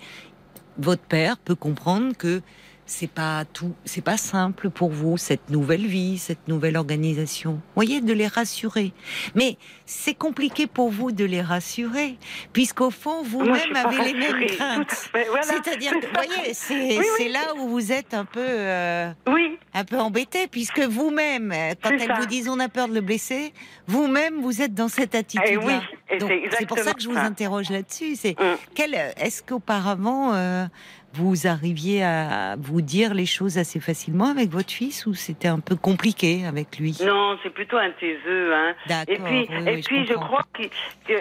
[0.80, 2.42] votre père peut comprendre que
[2.89, 7.52] c'est pas tout, c'est pas simple pour vous cette nouvelle vie, cette nouvelle organisation.
[7.54, 8.93] Vous voyez, de les rassurer.
[9.36, 12.17] Mais c'est compliqué pour vous de les rassurer,
[12.52, 15.10] puisqu'au fond vous-même avez les mêmes craintes.
[15.13, 15.43] voilà.
[15.43, 17.30] C'est-à-dire, que, vous voyez, c'est Oui, oui.
[17.32, 21.91] là où vous êtes un peu, euh, Oui, un peu embêté, puisque vous-même, euh, quand
[21.91, 22.15] elles ça.
[22.19, 23.54] vous disent on a peur de le blesser,
[23.88, 25.52] vous-même vous êtes dans cette attitude-là.
[25.52, 25.73] Eh oui,
[26.10, 28.15] et Donc, c'est pour ça que je vous interroge là-dessus.
[28.15, 28.56] C'est Mm.
[28.73, 30.65] quel, est-ce qu'auparavant euh,
[31.13, 35.60] vous arriviez à vous dire les choses assez facilement avec votre fils ou c'était un
[35.60, 36.98] peu compliqué avec lui?
[37.06, 38.76] Non, c'est plutôt un taiseux, hein.
[39.08, 40.63] Et puis, oui, et oui, puis je, crois que,
[41.08, 41.13] que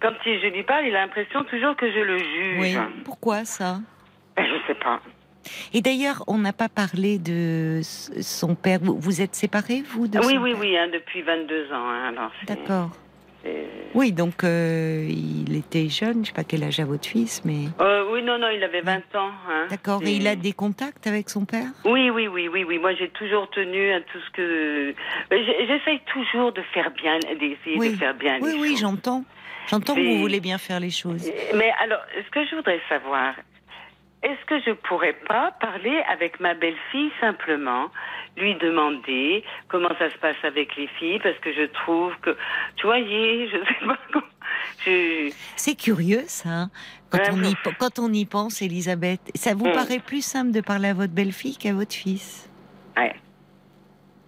[0.00, 2.58] quand il- je lui parle, il a l'impression toujours que je le juge.
[2.60, 2.76] Oui.
[3.04, 3.80] Pourquoi ça?
[4.36, 5.00] Ben, Je sais pas.
[5.72, 8.78] Et d'ailleurs, on n'a pas parlé de son père.
[8.82, 10.60] Vous, vous êtes séparés, vous de oui, oui, père?
[10.60, 11.88] oui, hein, depuis 22 ans.
[11.88, 12.90] Hein, D'accord.
[13.94, 16.22] Oui, donc euh, il était jeune.
[16.24, 18.82] Je sais pas quel âge a votre fils, mais Euh, oui, non, non, il avait
[18.82, 19.30] 20 ans.
[19.48, 19.66] Hein.
[19.70, 20.00] d'accord.
[20.04, 21.66] Et il a des contacts avec son père?
[21.84, 22.78] Oui, oui, oui, oui, oui.
[22.78, 24.94] Moi, j'ai toujours tenu à tout ce que.
[25.30, 27.90] J'essaye toujours de faire bien, d'essayer Oui.
[27.92, 28.80] de faire bien Oui, les oui, choses.
[28.80, 29.24] j'entends.
[29.68, 31.30] J'entends que vous voulez bien faire les choses.
[31.54, 33.34] Mais alors, ce que je voudrais savoir,
[34.22, 37.88] est-ce que je pourrais pas parler avec ma belle-fille simplement,
[38.36, 42.36] lui demander comment ça se passe avec les filles, parce que je trouve que,
[42.76, 44.24] tu voyez, je sais pas comment.
[44.84, 45.30] Je...
[45.56, 46.48] C'est curieux, ça.
[46.50, 46.70] hein,
[47.10, 49.72] Quand, Ouais, on y, quand on y pense, Elisabeth, ça vous Mm.
[49.72, 52.48] paraît plus simple de parler à votre belle-fille qu'à votre fils?
[52.96, 53.14] Ouais.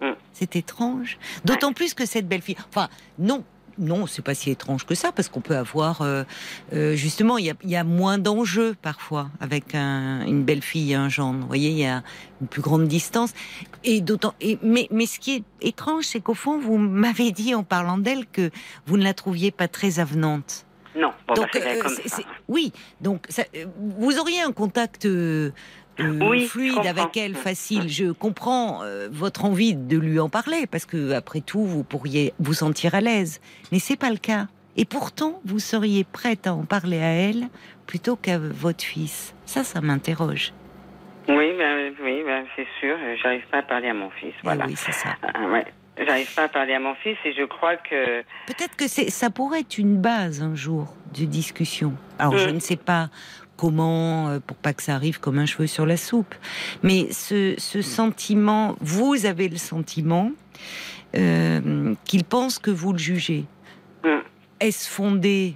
[0.01, 0.13] Mm.
[0.33, 1.17] C'est étrange.
[1.45, 2.57] D'autant plus que cette belle-fille.
[2.69, 3.43] Enfin, non.
[3.77, 6.23] Non, c'est pas si étrange que ça, parce qu'on peut avoir euh,
[6.73, 10.61] euh, justement, il y a, il y a moins d'enjeux parfois avec un- une belle
[10.61, 11.39] fille et un gendre.
[11.39, 12.03] Vous voyez, il y a
[12.41, 13.33] une plus grande distance.
[13.83, 14.33] Et d'autant.
[14.61, 18.25] Mais, mais ce qui est étrange, c'est qu'au fond, vous m'avez dit en parlant d'elle
[18.27, 18.51] que
[18.85, 20.65] vous ne la trouviez pas très avenante.
[20.95, 22.21] Non, bon, bah, donc, euh, comme ça.
[22.47, 23.45] oui, donc ça-
[23.97, 25.07] vous auriez un contact
[25.99, 27.87] euh, euh, Oui, fluide avec elle, facile.
[27.89, 32.33] Je comprends euh, votre envie de lui en parler parce que après tout, vous pourriez
[32.39, 34.47] vous sentir à l'aise, mais c'est pas le cas.
[34.75, 37.47] Et pourtant, vous seriez prête à en parler à elle
[37.85, 39.35] plutôt qu'à votre fils.
[39.45, 40.51] Ça, ça m'interroge.
[41.29, 44.43] Oui, ben, oui, ben, c'est sûr, euh, j'arrive pas à parler à mon fils, Eh
[44.43, 44.65] voilà.
[44.65, 45.09] oui, c'est ça.
[45.21, 45.65] Ah, ouais.
[46.05, 48.21] J'arrive pas à parler à mon fils et je crois que.
[48.47, 51.93] Peut-être que c'est, ça pourrait être une base un jour de discussion.
[52.17, 52.53] Alors, je Mm.
[52.53, 53.09] ne sais pas
[53.67, 56.35] comment, euh, pour pas que ça arrive comme un cheveu sur la soupe,
[56.83, 60.31] mais ce, ce sentiment, vous avez le sentiment
[61.15, 63.45] euh, qu'il pense que vous le jugez.
[64.03, 64.09] Mm.
[64.59, 65.55] Est-ce fondé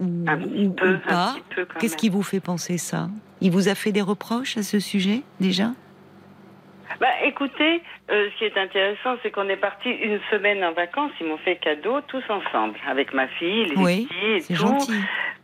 [0.00, 1.36] ou, Un petit ou- peu, ou pas
[1.78, 3.08] Qu'est-ce qui vous fait penser ça?
[3.40, 5.70] Il vous a fait des reproches à ce sujet déjà?
[7.00, 11.10] Bah, écoutez, euh, ce qui est intéressant, c'est qu'on est parti une semaine en vacances.
[11.20, 14.54] Ils m'ont fait cadeau tous ensemble, avec ma fille, les Oui, filles et tout.
[14.54, 14.92] gentil.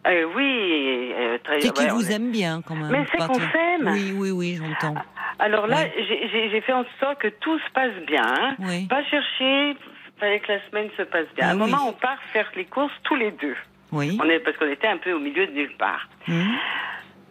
[0.06, 1.60] Euh, oui, euh, très.
[1.60, 2.90] C'est qu'il ouais, vous est- aime bien quand même.
[2.90, 3.88] Mais c'est qu'on s'aime.
[3.92, 4.94] Oui, oui, oui, j'entends.
[5.38, 5.92] Alors là, Ouais.
[6.08, 8.22] j'ai- fait en sorte que tout se passe bien.
[8.26, 8.56] hein.
[8.60, 8.86] Oui.
[8.88, 9.76] Pas chercher,
[10.18, 11.44] fallait que la semaine se passe bien.
[11.46, 11.70] Ah à un oui.
[11.70, 13.56] moment, on part faire les courses tous les deux.
[13.92, 14.18] Oui.
[14.22, 16.08] On est parce qu'on était un peu au milieu de nulle part.
[16.28, 16.50] Mhm.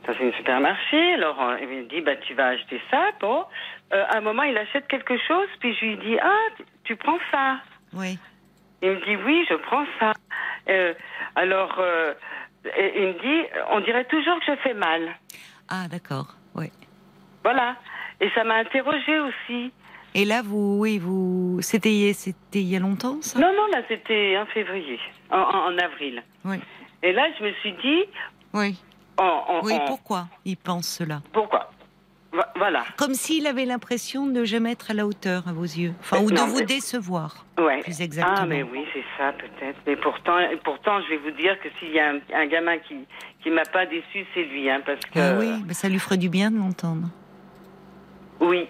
[0.05, 1.13] Ça c'est un supermarché.
[1.13, 3.10] Alors euh, il me dit bah tu vas acheter ça.
[3.19, 3.45] Bon,
[3.91, 6.95] Euh, à un moment il achète quelque chose, puis je lui dis ah tu- tu
[6.95, 7.58] prends ça.
[7.93, 8.19] Oui.
[8.84, 10.13] Il me dit oui je prends ça.
[10.69, 10.93] Euh,
[11.36, 12.13] alors euh,
[12.65, 15.15] et- il me dit on dirait toujours que je fais mal.
[15.69, 16.28] Ah, d'accord.
[16.56, 16.72] Oui.
[17.43, 17.76] Voilà.
[18.22, 19.72] Et ça m'a interrogée aussi.
[20.15, 23.39] Et là, vous, oui, vous, c'était, c'était il y a longtemps, ça?
[23.39, 25.00] Non non là c'était en février,
[25.32, 26.24] en, en- en avril.
[26.45, 26.58] Oui.
[27.04, 28.04] Et là je me suis dit
[28.54, 28.78] Oui.
[29.19, 29.78] on- on- Oui.
[29.80, 31.22] on- Pourquoi il pense cela?
[31.32, 31.69] Pourquoi?
[32.56, 32.84] Voilà.
[32.98, 35.94] Comme s'il avait l'impression de jamais être à la hauteur à vos yeux.
[36.00, 37.46] Enfin, ou de vous mais- décevoir.
[37.58, 37.82] Ouais.
[37.82, 38.38] Plus exactement.
[38.42, 39.78] Ah, mais oui, c'est ça, peut-être.
[39.88, 42.96] Mais pourtant, pourtant, je vais vous dire que s'il y a un, un gamin qui
[43.42, 45.18] qui m'a pas déçu, c'est lui, hein, parce que.
[45.20, 47.10] Ah oui, bah, ça lui ferait du bien de l'entendre.
[48.42, 48.68] Oui.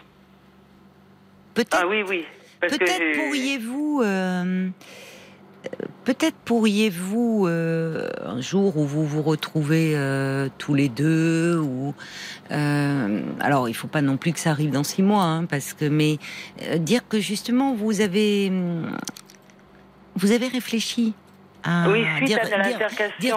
[1.54, 2.26] Peut-être Ah oui, oui.
[2.62, 4.70] Peut-être pourriez-vous, euh, euh,
[6.06, 11.94] peut-être pourriez-vous euh, un jour où vous vous retrouvez euh, tous les deux, ou
[12.52, 15.74] euh, alors il faut pas non plus que ça arrive dans six mois, hein, parce
[15.74, 16.18] que mais
[16.80, 18.96] dire que justement vous avez hum,
[20.16, 21.14] vous avez réfléchi.
[21.62, 22.40] À Oui, suite dire,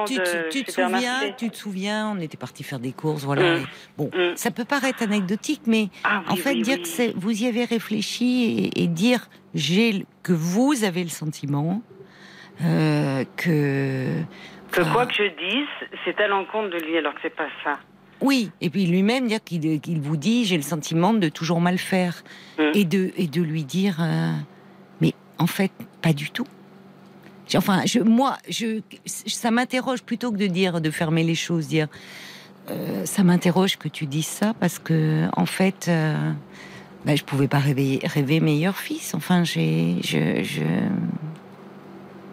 [0.00, 3.24] à tu, te- tu te souviens, tu te souviens, on était parti faire des courses,
[3.24, 3.58] voilà.
[3.58, 3.64] Mm.
[3.98, 4.36] bon, Mm.
[4.36, 7.12] ça peut paraître anecdotique, mais Ah, oui, en fait, oui, dire oui.
[7.12, 8.44] que vous y avez réfléchi
[8.76, 11.82] et, et dire j'ai que vous avez le sentiment
[12.62, 14.06] euh, que
[14.70, 15.68] Que quoi que je dise,
[16.04, 17.78] c'est à l'encontre de lui, alors que c'est pas ça.
[18.20, 22.22] oui et puis lui-même dire qu'il vous dit j'ai le sentiment de toujours mal faire
[22.58, 22.62] Mm.
[22.74, 24.30] et de et de lui dire euh,
[25.00, 26.46] mais en fait pas du tout.
[27.54, 31.86] Enfin, je, moi, je, ça m'interroge plutôt que de dire, de fermer les choses, dire,
[32.70, 36.32] euh, ça m'interroge que tu dises ça parce que, en fait, euh,
[37.04, 39.12] ben, je pouvais pas rêver, rêver meilleur fils.
[39.14, 40.62] Enfin, j'ai, je, je...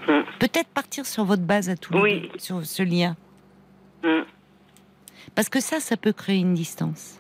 [0.09, 0.23] Mm.
[0.39, 2.29] peut-être partir sur votre base à tous les Oui.
[2.33, 3.15] deux, sur ce lien,
[4.03, 4.25] Hum.
[5.35, 7.19] parce que ça, ça peut créer une distance.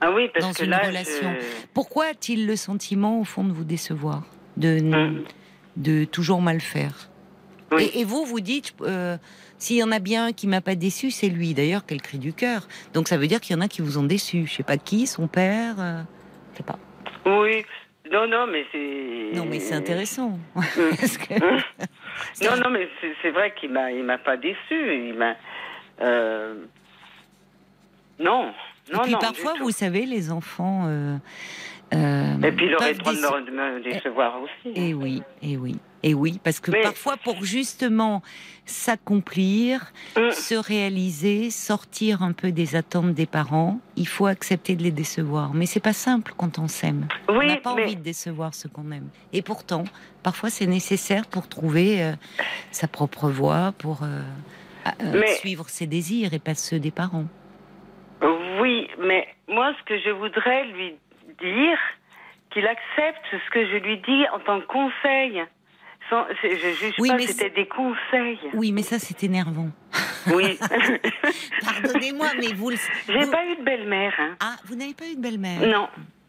[0.00, 1.32] Ah oui, parce Dans que une là, relation.
[1.40, 4.24] je- Pourquoi a-t-il le sentiment, au fond, de vous décevoir,
[4.56, 5.24] de, Hum.
[5.76, 7.08] de toujours mal faire?
[7.70, 7.84] Oui.
[7.94, 9.16] Et, et vous, vous dites, euh,
[9.58, 11.54] s'il y en a bien un qui m'a pas déçu, c'est lui.
[11.54, 12.66] D'ailleurs, quel cri du cœur.
[12.92, 14.44] Donc ça veut dire qu'il y en a qui vous ont déçu.
[14.46, 15.76] Je sais pas qui, son père.
[15.78, 16.02] euh,
[16.52, 16.78] je sais pas.
[17.24, 17.64] Oui.
[18.12, 19.30] Non, non, mais c'est.
[19.34, 20.38] Non, mais c'est intéressant.
[20.74, 21.34] Que-.
[22.44, 22.88] Non, non, mais
[23.22, 24.58] c'est- vrai qu'il m'a, il m'a pas déçu.
[24.70, 25.34] Il m'a.
[26.02, 26.54] euh,
[28.18, 28.52] Non.
[28.92, 30.84] Et puis non, parfois, vous savez, les enfants.
[30.88, 31.16] euh,
[31.94, 34.72] euh, Et puis il aurait le droit de me, de me décevoir aussi.
[34.78, 38.22] Et oui, et oui, et oui, parce que Mais- parfois, pour justement
[38.64, 40.30] s'accomplir, Hum.
[40.32, 45.54] se réaliser, sortir un peu des attentes des parents, il faut accepter de les décevoir.
[45.54, 47.06] Mais c'est pas simple quand on s'aime.
[47.28, 49.08] on n'a pas mais envie de décevoir ceux qu'on aime.
[49.32, 49.84] Et pourtant,
[50.22, 52.12] parfois, c'est nécessaire pour trouver euh,
[52.70, 54.20] sa propre voie, pour euh,
[54.86, 57.26] euh, Mais- suivre ses désirs et pas ceux des parents.
[58.60, 60.94] oui, mais moi, ce que je voudrais lui
[61.40, 61.78] dire,
[62.50, 65.42] qu'il accepte ce que je lui dis en tant que conseil.
[66.10, 68.38] Sans, c'est- je juge Oui, pas, mais c'était des conseils.
[68.54, 69.70] Oui, mais ça, c'est énervant.
[70.34, 70.58] Oui.
[71.64, 72.76] Pardonnez-moi, mais vous le.
[73.08, 74.12] J'ai vous- pas eu de belle-mère.
[74.18, 74.36] Hein.
[74.40, 75.88] Ah, vous n'avez pas eu de belle-mère Non,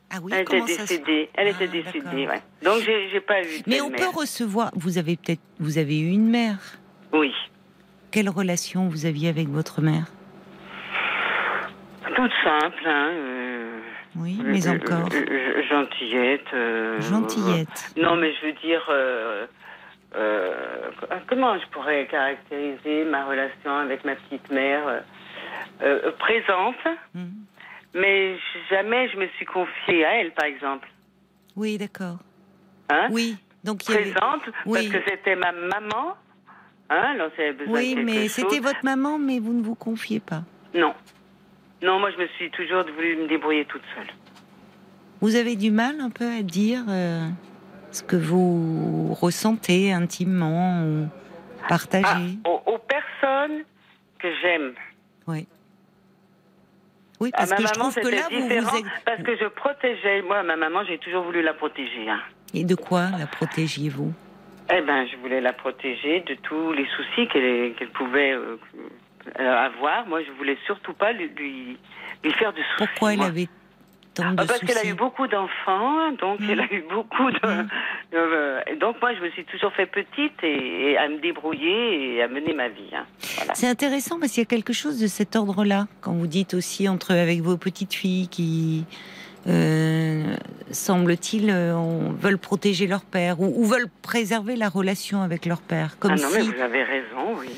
[0.09, 1.29] Ah oui, elle était ça décédée.
[1.33, 2.41] Elle était Ah, décédée, ouais.
[2.63, 4.71] Donc j'ai pas eu de Mais on peut recevoir.
[4.75, 6.59] Vous avez peut-être, vous avez eu une mère.
[7.11, 7.33] Oui.
[8.11, 10.05] Quelle relation vous aviez avec votre mère?
[12.15, 13.09] Toute simple, hein.
[13.11, 13.79] euh,
[14.17, 17.01] Oui, mais euh, encore euh, euh, gentillette.
[17.09, 17.91] gentillette.
[17.97, 18.83] Non, mais je veux dire,
[20.15, 20.91] euh,
[21.27, 24.99] comment je pourrais caractériser ma relation avec ma petite mère euh,
[25.81, 26.75] euh, Présente,
[27.13, 27.31] Mhm.
[27.95, 28.37] mais
[28.69, 30.87] jamais je me suis confiée à elle, par exemple.
[31.55, 32.17] Oui, d'accord.
[32.89, 34.11] Hein Oui, donc y avait.
[34.11, 34.89] Présente, Oui.
[34.89, 36.15] parce que c'était ma maman.
[36.89, 40.43] Hein, alors, besoin Oui, de mais c'était votre maman, mais vous ne vous confiez pas.
[40.75, 40.93] Non.
[41.81, 44.07] Non, moi, je me suis toujours voulu me débrouiller toute seule.
[45.21, 47.27] Vous avez du mal un peu à dire euh,
[47.93, 51.07] ce que vous ressentez intimement ou
[51.63, 52.37] Ah, partagez.
[52.45, 53.63] aux, aux personnes
[54.19, 54.73] que j'aime.
[55.27, 55.47] Oui.
[57.19, 58.85] Oui, À parce ma que je maman, trouve que c'était là, vous différent vous êtes...
[59.05, 60.21] parce que je protégeais.
[60.23, 62.09] Moi, ma maman, j'ai toujours voulu la protéger.
[62.09, 62.19] hein.
[62.53, 64.11] Et de quoi la protégiez-vous?
[64.73, 68.57] Eh ben, je voulais la protéger de tous les soucis qu'elle qu'elle pouvait euh,
[69.39, 70.05] avoir.
[70.07, 71.77] Moi, je voulais surtout pas lui, lui,
[72.23, 72.75] lui faire de soucis.
[72.89, 73.27] Pourquoi elle moi.
[73.27, 73.47] avait
[74.13, 76.49] tant de Ah, Parce qu'elle a eu beaucoup d'enfants, donc Mm.
[76.49, 77.37] elle a eu beaucoup de.
[77.63, 77.69] Mm.
[78.13, 82.15] euh, et donc moi, je me suis toujours fait petite et, et à me débrouiller
[82.15, 82.89] et à mener ma vie.
[82.93, 83.05] hein.
[83.37, 83.53] Voilà.
[83.55, 86.87] C'est intéressant parce qu'il y a quelque chose de cet ordre-là quand vous dites aussi
[86.89, 88.85] entre avec vos petites filles qui
[89.47, 90.35] euh,
[90.71, 91.73] semble-t-il euh,
[92.19, 96.15] veulent protéger leur père ou, ou veulent préserver la relation avec leur père comme ah
[96.15, 97.49] non, mais vous avez raison, oui.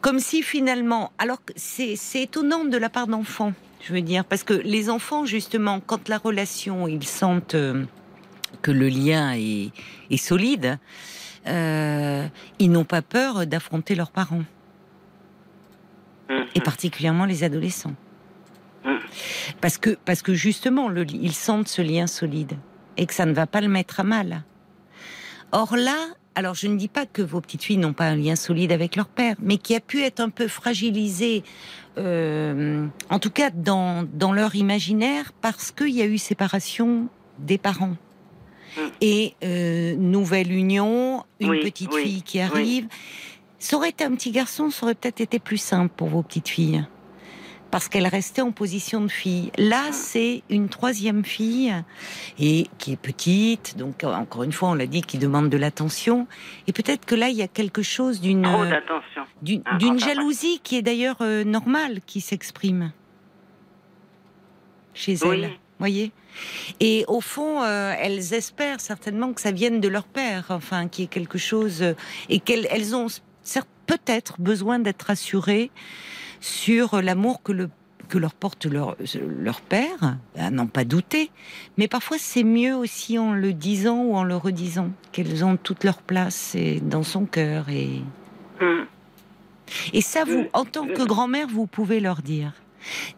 [0.00, 3.52] comme si finalement alors que c'est étonnant de la part d'enfants
[3.86, 7.84] je veux dire parce que les enfants justement quand la relation ils sentent euh,
[8.62, 9.72] que le lien est,
[10.10, 10.78] est solide
[11.46, 12.26] euh,
[12.58, 14.44] ils n'ont pas peur d'affronter leurs parents
[16.54, 17.94] et particulièrement les adolescents.
[18.84, 18.96] Mm.
[19.60, 22.54] Parce que, parce que justement, le, ils sentent ce lien solide
[22.96, 24.44] et que ça ne va pas le mettre à mal.
[25.52, 28.36] Or là, alors je ne dis pas que vos petites filles n'ont pas un lien
[28.36, 31.42] solide avec leur père, mais qui a pu être un peu fragilisé,
[31.98, 37.58] euh, en tout cas dans, dans leur imaginaire, parce qu'il y a eu séparation des
[37.58, 37.96] parents.
[38.76, 38.80] Mm.
[39.00, 42.44] Et euh, nouvelle union, une Oui, petite oui, fille qui oui.
[42.44, 42.88] arrive.
[43.58, 46.48] Ça aurait été un petit garçon, ça aurait peut-être été plus simple pour vos petites
[46.48, 46.84] filles.
[47.74, 49.50] Parce qu'elle restait en position de fille.
[49.58, 51.74] Là, c'est une troisième fille
[52.38, 56.28] et qui est petite, donc encore une fois, on l'a dit, qui demande de l'attention.
[56.68, 59.24] Et peut-être que là, il y a quelque chose d'une d'attention.
[59.42, 62.92] d'une Ah, d'une enfin, jalousie qui est d'ailleurs euh, normale, qui s'exprime
[64.92, 65.40] chez Oui.
[65.42, 65.50] elles.
[65.80, 66.12] Voyez.
[66.78, 71.02] Et au fond, euh, elles espèrent certainement que ça vienne de leur père, enfin, qu'il
[71.02, 71.94] y ait quelque chose, euh,
[72.28, 73.08] et qu'elles elles ont
[73.86, 75.72] peut-être besoin d'être assurées
[76.44, 77.70] sur l'amour que le
[78.06, 78.96] que leur porte leur,
[79.38, 81.30] leur père, à n'en pas douter.
[81.78, 85.84] Mais parfois, c'est mieux aussi en le disant ou en le redisant, qu'elles ont toute
[85.84, 87.70] leur place et dans son cœur.
[87.70, 88.02] Et,
[88.60, 88.84] Hum.
[89.94, 90.48] et ça, vous, Mm.
[90.52, 92.52] en tant que grand-mère, vous pouvez leur dire.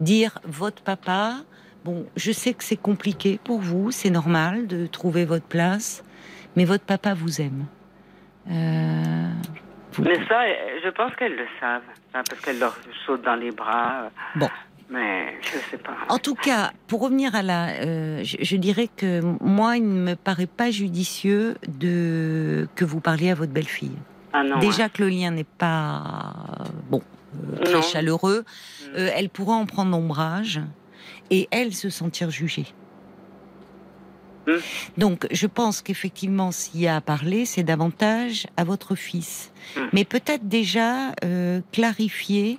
[0.01, 1.39] Dire, votre papa,
[1.85, 6.05] bon, je sais que c'est compliqué pour vous, c'est normal de trouver votre place,
[6.55, 7.67] mais votre papa vous aime.
[8.53, 9.31] Euh,
[10.03, 11.83] Mais ça, euh, je pense qu'elles le savent,
[12.15, 14.03] hein, parce qu'elles leur sautent dans les bras.
[14.05, 14.49] euh, Bon.
[14.89, 15.97] Mais je sais pas.
[16.09, 20.11] En tout cas, pour revenir à la, euh, je, je dirais que moi, il ne
[20.11, 23.97] me paraît pas judicieux de que vous parliez à votre belle-fille.
[24.33, 24.59] Ah non.
[24.59, 26.33] Déjà que le lien n'est pas
[26.89, 27.03] bon,
[27.35, 28.91] euh, très chaleureux, hein.
[28.97, 30.61] euh, elle pourra en prendre ombrage
[31.31, 32.67] et elle se sentir jugée.
[34.47, 34.59] Hmm.
[34.97, 39.51] Donc, je pense qu'effectivement, s'il y a à parler, c'est davantage à votre fils.
[39.77, 39.81] Hmm.
[39.93, 42.59] Mais peut-être déjà euh, clarifier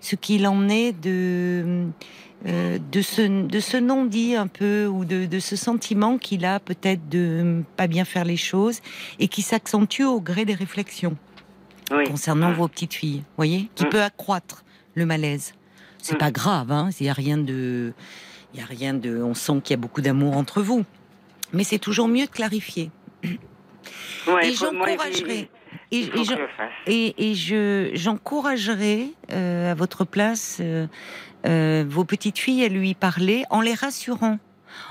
[0.00, 1.86] ce qu'il en est de
[2.46, 6.60] euh, de ce de ce non-dit un peu ou de, de ce sentiment qu'il a
[6.60, 8.80] peut-être de pas bien faire les choses
[9.18, 11.16] et qui s'accentue au gré des réflexions
[11.90, 12.04] Oui.
[12.04, 13.88] concernant vos petites filles, voyez, qui Mm.
[13.88, 15.54] peut accroître le malaise.
[16.02, 17.92] C'est pas grave, hein, il y a rien de,
[18.54, 20.84] il y a rien de, on sent qu'il y a beaucoup d'amour entre vous,
[21.52, 22.90] mais c'est toujours mieux de clarifier.
[24.26, 25.48] Ouais, et faut- moi, il- j'encouragerai,
[25.92, 26.34] et, et je-
[26.86, 27.34] et, et
[29.32, 30.86] euh, à votre place euh,
[31.46, 34.38] euh, vos petites filles à lui parler en les rassurant,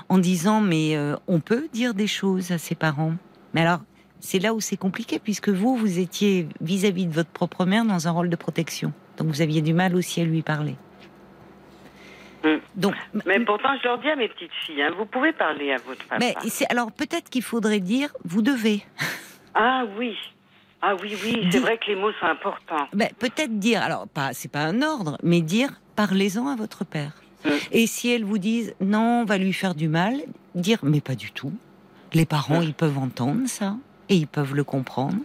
[0.08, 0.96] en disant mais
[1.28, 3.14] on peut dire des choses à ses parents.
[3.52, 3.80] Mais alors
[4.20, 8.08] c'est là où c'est compliqué puisque vous vous étiez vis-à-vis de votre propre mère dans
[8.08, 10.76] un rôle de protection, donc vous aviez du mal aussi à lui parler.
[12.46, 12.60] Mm.
[12.76, 12.94] Donc
[13.26, 16.04] Mais pourtant, je leur dis à mes petites filles, hein, vous pouvez parler à votre
[16.06, 16.18] papa.
[16.20, 16.34] mais
[16.70, 18.84] alors peut-être qu'il faudrait dire vous devez.
[19.58, 20.14] Ah oui.
[20.82, 22.86] Ah oui, oui, c'est vrai que les mots sont importants.
[22.92, 27.12] Ben, peut-être dire, alors pas, c'est pas un ordre, mais dire, parlez-en à votre père.
[27.44, 27.48] Mm.
[27.72, 30.14] Et si elles vous disent, non, on va lui faire du mal,
[30.54, 31.52] dire, mais pas du tout.
[32.12, 32.64] Les parents, Mm.
[32.64, 33.76] ils peuvent entendre ça,
[34.10, 35.16] et ils peuvent le comprendre.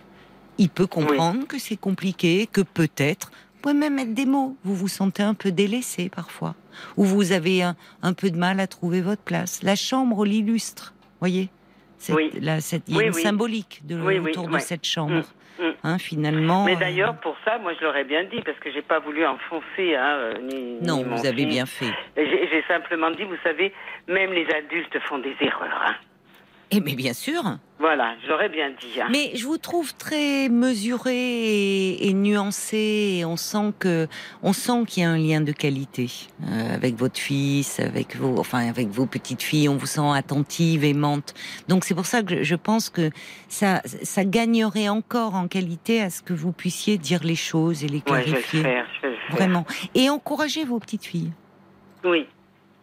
[0.57, 3.31] Il peut comprendre que c'est compliqué, que peut-être,
[3.61, 6.55] pouvez même mettre des mots, vous vous sentez un peu délaissé parfois,
[6.97, 9.61] ou vous avez un, un peu de mal à trouver votre place.
[9.63, 11.49] La chambre l'illustre, voyez
[11.97, 12.31] Cette- Oui.
[12.59, 13.21] cette- Il y a Oui, une oui.
[13.21, 13.95] symbolique de,
[14.27, 15.21] autour de cette chambre.
[15.59, 15.73] Mm, mm.
[15.83, 16.65] Hein, finalement.
[16.65, 18.97] Mais euh, d'ailleurs, pour ça, moi, je leur ai bien dit, parce que j'ai pas
[18.99, 20.79] voulu enfoncer, hein, euh, ni.
[20.81, 21.47] Non, ni vous avez fils.
[21.47, 21.93] bien fait.
[22.17, 23.71] J'ai simplement dit, vous savez,
[24.07, 25.83] même les adultes font des erreurs.
[25.85, 25.95] hein.
[26.73, 27.43] Eh mais bien sûr.
[27.79, 29.01] Voilà, j'aurais bien dit.
[29.01, 29.07] hein.
[29.11, 33.17] Mais je vous trouve très mesuré et, et nuancé.
[33.17, 34.07] Et on sent que,
[34.43, 36.09] on sent qu'il y a un lien de qualité
[36.47, 39.67] euh, avec votre fils, avec vos, enfin avec vos petites filles.
[39.67, 41.33] On vous sent attentive, aimante.
[41.67, 43.09] Donc c'est pour ça que je, pense que
[43.49, 47.87] ça, ça gagnerait encore en qualité à ce que vous puissiez dire les choses et
[47.87, 48.61] les Ouais, je vais le clarifier.
[48.61, 49.35] faire, je vais le faire.
[49.35, 49.65] Vraiment.
[49.95, 51.31] Et encourager vos petites filles.
[52.05, 52.27] Oui.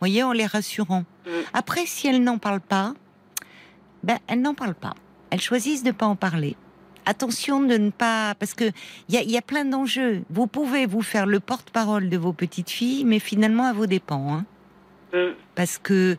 [0.01, 1.05] voyez, en les rassurant.
[1.27, 1.31] Mm.
[1.55, 2.95] Après, si elles n'en parlent pas,
[4.09, 4.95] ben elles n'en parlent pas.
[5.31, 6.57] Elles choisissent de ne pas en parler.
[7.05, 8.65] Attention de ne pas, parce que
[9.09, 10.23] il y a, il y a plein d'enjeux.
[10.31, 14.35] Vous pouvez vous faire le porte-parole de vos petites filles, mais finalement à vos dépens,
[14.35, 14.45] hein.
[15.15, 15.33] Mm.
[15.55, 16.19] parce que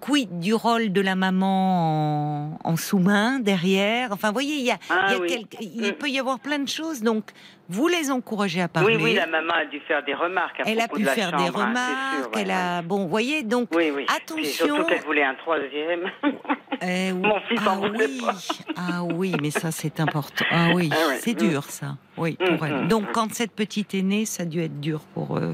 [0.00, 4.08] quid du rôle de la maman en, en sous-main derrière?
[4.12, 5.28] Enfin, vous voyez, il y a, Ah il y a oui.
[5.28, 5.92] quelque- il Mm.
[5.92, 7.02] peut y avoir plein de choses.
[7.02, 7.30] Donc,
[7.68, 8.96] vous les encouragez à parler.
[8.96, 10.58] Oui, oui, la maman a dû faire des remarques.
[10.60, 12.16] À Elle a propos pu de la faire chambre, des hein, remarques.
[12.22, 14.06] sûr, ouais, elle a, bon, vous voyez, donc Oui, oui.
[14.08, 14.66] Attention.
[14.66, 16.10] Surtout qu'elle voulait un troisième.
[16.24, 16.32] Oui.
[17.12, 18.34] Mon fils ah en voulait oui, pas.
[18.76, 20.44] ah oui, mais ça c'est important.
[20.50, 21.18] Ah oui, Ah ouais.
[21.20, 21.48] c'est Mm.
[21.48, 21.96] dur ça.
[22.16, 22.84] Oui, pour elle.
[22.84, 23.12] mm, Donc mm.
[23.12, 25.52] quand cette petite est née, ça a dû être dur pour euh,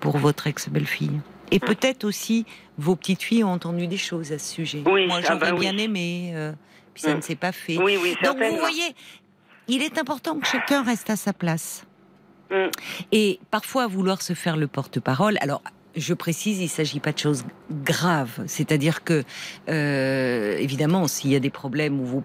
[0.00, 1.20] pour votre ex-belle-fille.
[1.54, 1.66] Et Mm.
[1.66, 2.44] peut-être aussi
[2.76, 4.82] vos petites filles ont entendu des choses à ce sujet.
[4.84, 5.60] Oui, Moi ah j'aurais oui.
[5.60, 6.52] bien aimé, euh,
[6.92, 7.16] puis ça Mm.
[7.18, 7.78] ne s'est pas fait.
[7.78, 8.94] oui, oui, Donc vous voyez,
[9.68, 11.86] il est important que chacun reste à sa place.
[12.50, 12.70] Mm.
[13.12, 15.62] Et parfois, vouloir se faire le porte-parole, alors
[15.96, 18.42] je précise, il ne s'agit pas de choses graves.
[18.48, 19.22] C'est-à-dire que,
[19.68, 22.24] euh, évidemment, s'il y a des problèmes où vous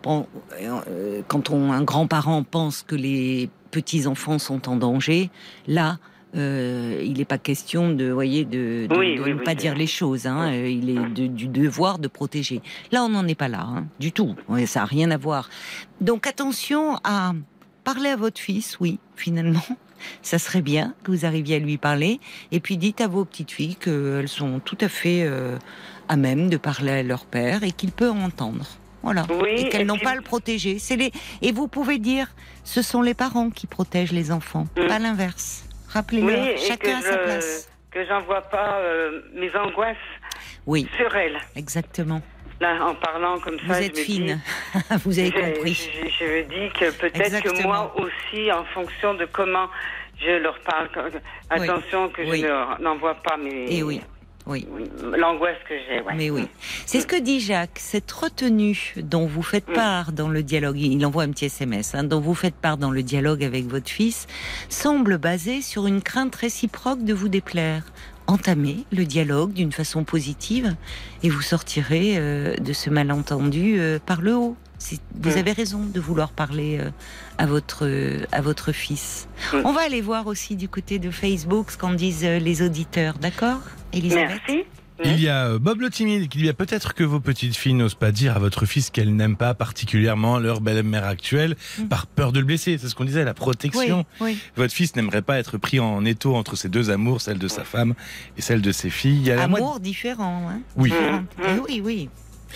[0.60, 5.30] euh, quand on, un grand-parent pense que les petits enfants sont en danger,
[5.68, 6.00] là,
[6.36, 10.28] euh, il n'est pas question de, voyez, de, ne pas dire les choses.
[10.28, 10.54] Hein.
[10.54, 12.62] Il est du devoir de protéger.
[12.92, 14.36] Là, on n'en est pas là, hein, du tout.
[14.66, 15.50] Ça n'a rien à voir.
[16.02, 17.34] Donc attention à
[17.84, 19.66] parler à votre fils, oui, finalement.
[20.22, 22.20] Ça serait bien que vous arriviez à lui parler.
[22.52, 25.58] Et puis dites à vos petites filles qu'elles sont tout à fait euh,
[26.08, 28.66] à même de parler à leur père et qu'il peut entendre.
[29.02, 29.26] Voilà.
[29.48, 30.78] et qu'elles n'ont pas à le protéger.
[30.90, 31.12] Les...
[31.42, 32.28] Et vous pouvez dire,
[32.66, 34.88] ce sont les parents qui protègent les enfants, mm.
[34.88, 35.69] pas l'inverse.
[35.90, 37.70] Rappelez-le, chacun à sa place.
[37.92, 39.98] Que j'envoie pas euh, mes angoisses
[40.68, 40.88] oui.
[40.96, 41.40] sur elle.
[41.56, 42.22] Exactement.
[42.62, 44.40] Là, en parlant comme ça, vous êtes fine.
[45.04, 45.90] vous avez compris.
[46.20, 49.68] Je, me dis que peut-être que moi aussi, en fonction de comment
[50.22, 50.90] je leur parle,
[51.50, 53.66] attention que je n'envoie pas mes.
[53.74, 54.02] Et oui.
[54.50, 54.68] Oui.
[55.16, 56.02] L'angoisse que j'ai.
[56.16, 56.48] Mais oui.
[56.88, 57.78] C'est ce que dit Jacques.
[57.78, 59.74] Cette retenue dont vous faites mm.
[59.74, 62.90] part dans le dialogue, il envoie un petit SMS, hein, dont vous faites part dans
[62.90, 64.26] le dialogue avec votre fils,
[64.68, 67.84] semble basée sur une crainte réciproque de vous déplaire.
[68.26, 70.76] Entamez le dialogue d'une façon positive
[71.22, 74.56] et vous sortirez euh, de ce malentendu euh, par le haut.
[75.16, 75.38] Vous mm.
[75.38, 76.90] avez raison de vouloir parler euh,
[77.38, 77.90] à votre
[78.32, 79.28] à votre fils.
[79.54, 79.58] Mm.
[79.66, 83.62] On va aller voir aussi du côté de Facebook ce qu'en disent les auditeurs, d'accord,
[83.94, 84.42] Elisabeth?
[84.48, 84.66] Merci.
[85.04, 87.96] Il y a euh, Bob le timide qui dit peut-être que vos petites filles n'osent
[87.96, 91.86] pas dire à votre fils qu'elles n'aiment pas particulièrement leur belle-mère actuelle mm.
[91.86, 92.78] par peur de le blesser.
[92.78, 94.06] C'est ce qu'on disait, la protection.
[94.56, 97.64] Votre fils n'aimerait pas être pris en étau entre ses deux amours, celle de sa
[97.64, 97.94] femme
[98.38, 99.20] et celle de ses filles.
[99.20, 100.50] Il y a Amour différent.
[100.50, 100.62] Hein?
[100.76, 100.92] Oui.
[101.48, 102.10] Eh oui, oui.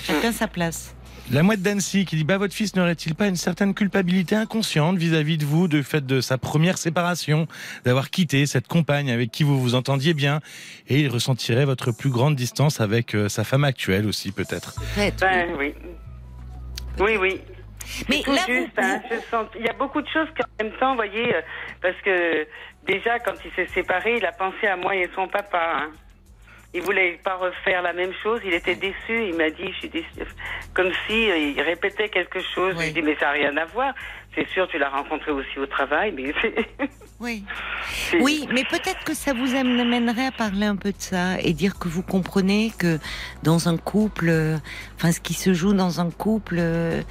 [0.03, 0.93] Chacun sa place.
[1.31, 5.37] La mouette d'Annecy qui dit bah votre fils n'aurait-il pas une certaine culpabilité inconsciente vis-à-vis
[5.37, 7.47] de vous, de fait de sa première séparation,
[7.85, 10.41] d'avoir quitté cette compagne avec qui vous vous entendiez bien,
[10.89, 14.75] et il ressentirait votre plus grande distance avec euh, sa femme actuelle aussi peut-être.
[14.97, 15.73] Ben, oui,
[16.99, 17.41] oui, oui.
[18.09, 19.01] Mais là, juste, hein,
[19.57, 21.41] il y a beaucoup de choses qu'en même temps, vous voyez, euh,
[21.81, 22.45] parce que
[22.85, 25.77] déjà quand il s'est séparé, il a pensé à moi et son papa.
[25.77, 25.91] Hein.
[26.73, 28.41] Il voulait pas refaire la même chose.
[28.43, 29.27] Il était déçu.
[29.27, 30.07] Il m'a dit, je suis déçu.
[30.73, 32.73] Comme si euh, il répétait quelque chose.
[32.75, 33.93] Je lui ai dit, mais ça n'a rien à voir.
[34.35, 36.33] C'est sûr, tu l'as rencontré aussi au travail, mais
[37.19, 37.43] Oui.
[38.19, 41.79] Oui, mais peut-être que ça vous amènerait à parler un peu de ça et dire
[41.79, 42.99] que vous comprenez que
[43.43, 44.57] dans un couple, euh,
[44.95, 47.01] enfin, ce qui se joue dans un couple, euh,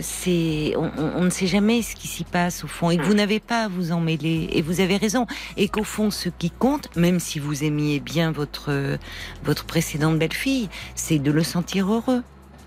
[0.00, 3.40] c'est, on, ne sait jamais ce qui s'y passe au fond et que vous n'avez
[3.40, 4.48] pas à vous en mêler.
[4.52, 5.26] Et vous avez raison.
[5.58, 8.98] Et qu'au fond, ce qui compte, même si vous aimiez bien votre,
[9.42, 12.22] votre précédente belle-fille, c'est de le sentir heureux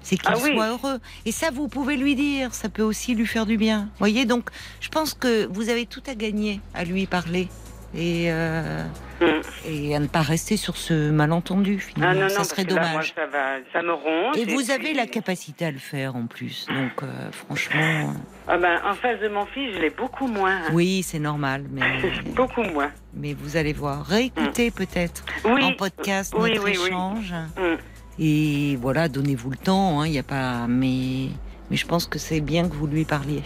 [0.05, 0.99] c'est qu'il ah soit heureux.
[1.25, 3.89] Et ça, vous pouvez lui dire, ça peut aussi lui faire du bien.
[3.97, 7.47] Voyez, donc je pense que vous avez tout à gagner à lui parler
[7.95, 8.83] et, euh,
[9.19, 9.25] mm.
[9.67, 11.79] et à ne pas rester sur ce malentendu.
[11.79, 12.11] Finalement.
[12.11, 13.15] Ah non, non, ça serait dommage.
[13.15, 14.37] ça, va, ça, me ronge.
[14.37, 16.67] Et, vous avez la capacité à le faire en plus.
[16.67, 18.13] Donc euh, franchement.
[18.47, 20.71] Ah ben, en face de mon fils, je l'ai beaucoup moins.
[20.71, 21.81] Oui, c'est normal, mais
[22.35, 22.91] beaucoup moins.
[23.15, 24.73] Mais vous allez voir, réécoutez mm.
[24.73, 27.33] peut-être en podcast notre échange.
[27.57, 27.94] Mm.
[28.19, 30.03] Et voilà, donnez-vous le temps.
[30.03, 30.67] Il hein, n'y a pas.
[30.67, 31.27] Mais,
[31.69, 33.43] mais je pense que c'est bien que vous lui parliez.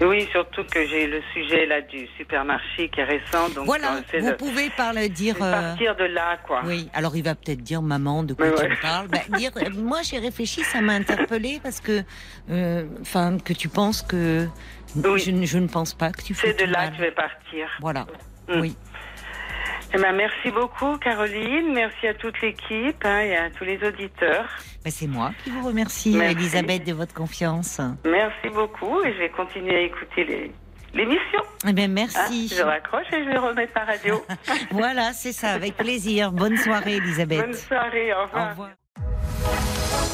[0.00, 3.48] Oui, surtout que j'ai le sujet là du supermarché qui est récent.
[3.50, 5.36] Donc voilà, vous pouvez parler, dire.
[5.40, 6.62] Euh, partir de là, quoi.
[6.64, 9.06] Oui, alors il va peut-être dire maman de quoi tu me parles.
[9.08, 12.02] Bah, dire, euh, moi j'ai réfléchi, ça m'a interpellé parce que,
[12.50, 14.48] euh, enfin, que tu penses que
[14.96, 16.54] je, je, ne pense pas que tu fais.
[16.56, 17.68] C'est de là que je vais partir.
[17.80, 18.06] Voilà.
[18.48, 18.60] Mm.
[18.60, 18.76] Oui.
[19.96, 21.72] Eh ben, merci beaucoup, Caroline.
[21.72, 24.48] Merci à toute l'équipe hein, et à tous les auditeurs.
[24.84, 27.80] Ben, c'est moi qui vous remercie, Elisabeth, de votre confiance.
[28.04, 30.50] Merci beaucoup et je vais continuer à écouter
[30.92, 31.40] l'émission.
[31.68, 32.50] Eh ben, merci.
[32.52, 34.24] Ah, je raccroche et je vais remettre ma radio.
[34.72, 36.32] voilà, c'est ça, avec plaisir.
[36.32, 37.40] Bonne soirée, Elisabeth.
[37.40, 38.46] Bonne soirée, au revoir.
[38.46, 38.70] Au revoir.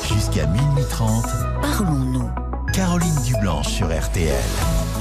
[0.07, 1.25] Jusqu'à minuit 30,
[1.63, 2.31] parlons-nous.
[2.75, 5.00] Caroline Dublanche sur RTL.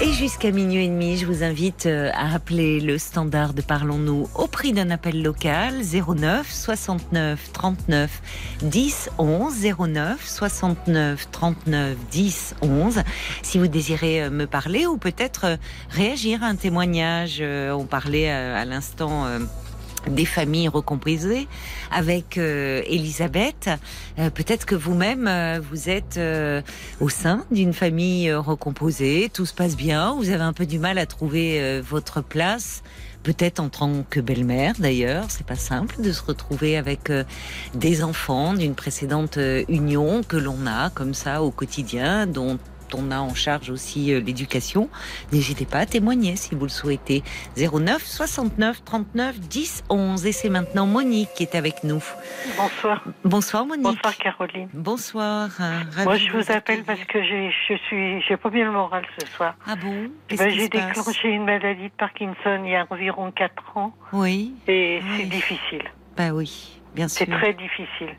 [0.00, 4.28] Et jusqu'à minuit et demi, je vous invite euh, à appeler le standard de Parlons-nous
[4.34, 8.22] au prix d'un appel local 09 69 39
[8.62, 13.02] 10 11 09 69 39 10 11
[13.42, 15.56] si vous désirez euh, me parler ou peut-être euh,
[15.90, 17.40] réagir à un témoignage.
[17.42, 19.26] On parlait à l'instant
[20.08, 21.48] des familles recomposées
[21.90, 23.70] avec euh, Elisabeth.
[24.18, 26.20] Euh, peut-être que vous-même, euh, vous êtes
[27.00, 30.98] au sein d'une famille recomposée, tout se passe bien, vous avez un peu du mal
[30.98, 32.82] à trouver votre place.
[33.22, 37.10] Peut-être en tant que belle-mère d'ailleurs, c'est pas simple de se retrouver avec
[37.74, 39.38] des enfants d'une précédente
[39.68, 42.58] union que l'on a comme ça au quotidien, dont
[42.94, 44.88] on a en charge aussi euh, l'éducation.
[45.32, 47.22] N'hésitez pas à témoigner si vous le souhaitez.
[47.56, 50.26] 09 69 39 10 11.
[50.26, 52.02] Et c'est maintenant Monique qui est avec nous.
[52.56, 53.04] Bonsoir.
[53.24, 53.84] Bonsoir Monique.
[53.84, 54.68] Bonsoir Caroline.
[54.74, 55.50] Bonsoir.
[56.04, 59.54] Moi je vous, appelle parce que je suis, j'ai pas bien le moral ce soir.
[59.66, 60.10] Ah bon?
[60.36, 63.94] Ben, J'ai déclenché une maladie de Parkinson il y a environ 4 ans.
[64.12, 64.54] Oui.
[64.68, 65.82] Et c'est difficile.
[66.16, 66.80] Bah oui.
[67.08, 68.14] C'est très difficile.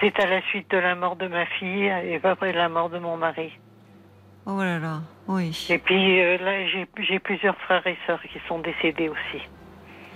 [0.00, 2.98] C'est à la suite de la mort de ma fille et après la mort de
[2.98, 3.52] mon mari.
[4.50, 5.66] Oh là là, oui.
[5.68, 9.44] Et puis euh, là, j'ai plusieurs frères et sœurs qui sont décédés aussi.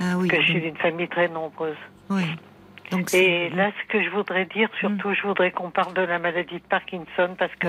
[0.00, 0.26] Ah oui.
[0.26, 1.76] Que je suis d'une famille très nombreuse.
[2.08, 2.22] Oui.
[2.90, 5.14] Donc et là, ce que je voudrais dire, surtout, mm.
[5.14, 7.68] je voudrais qu'on parle de la maladie de Parkinson parce que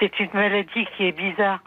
[0.00, 1.60] c'est une maladie qui est bizarre.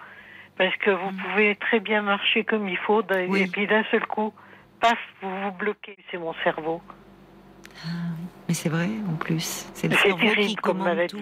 [0.58, 1.18] Parce que vous mm.
[1.18, 4.34] pouvez très bien marcher comme il faut, et puis d'un seul coup,
[4.82, 5.98] paf, vous vous bloquez.
[6.12, 6.82] C'est mon cerveau.
[7.84, 7.88] Ah,
[8.48, 9.70] mais c'est vrai, en plus.
[9.74, 11.20] C'est le cerveau qui commande tout.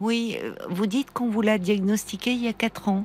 [0.00, 3.04] Oui, euh, vous dites qu'on vous l'a diagnostiqué il y a 4 ans.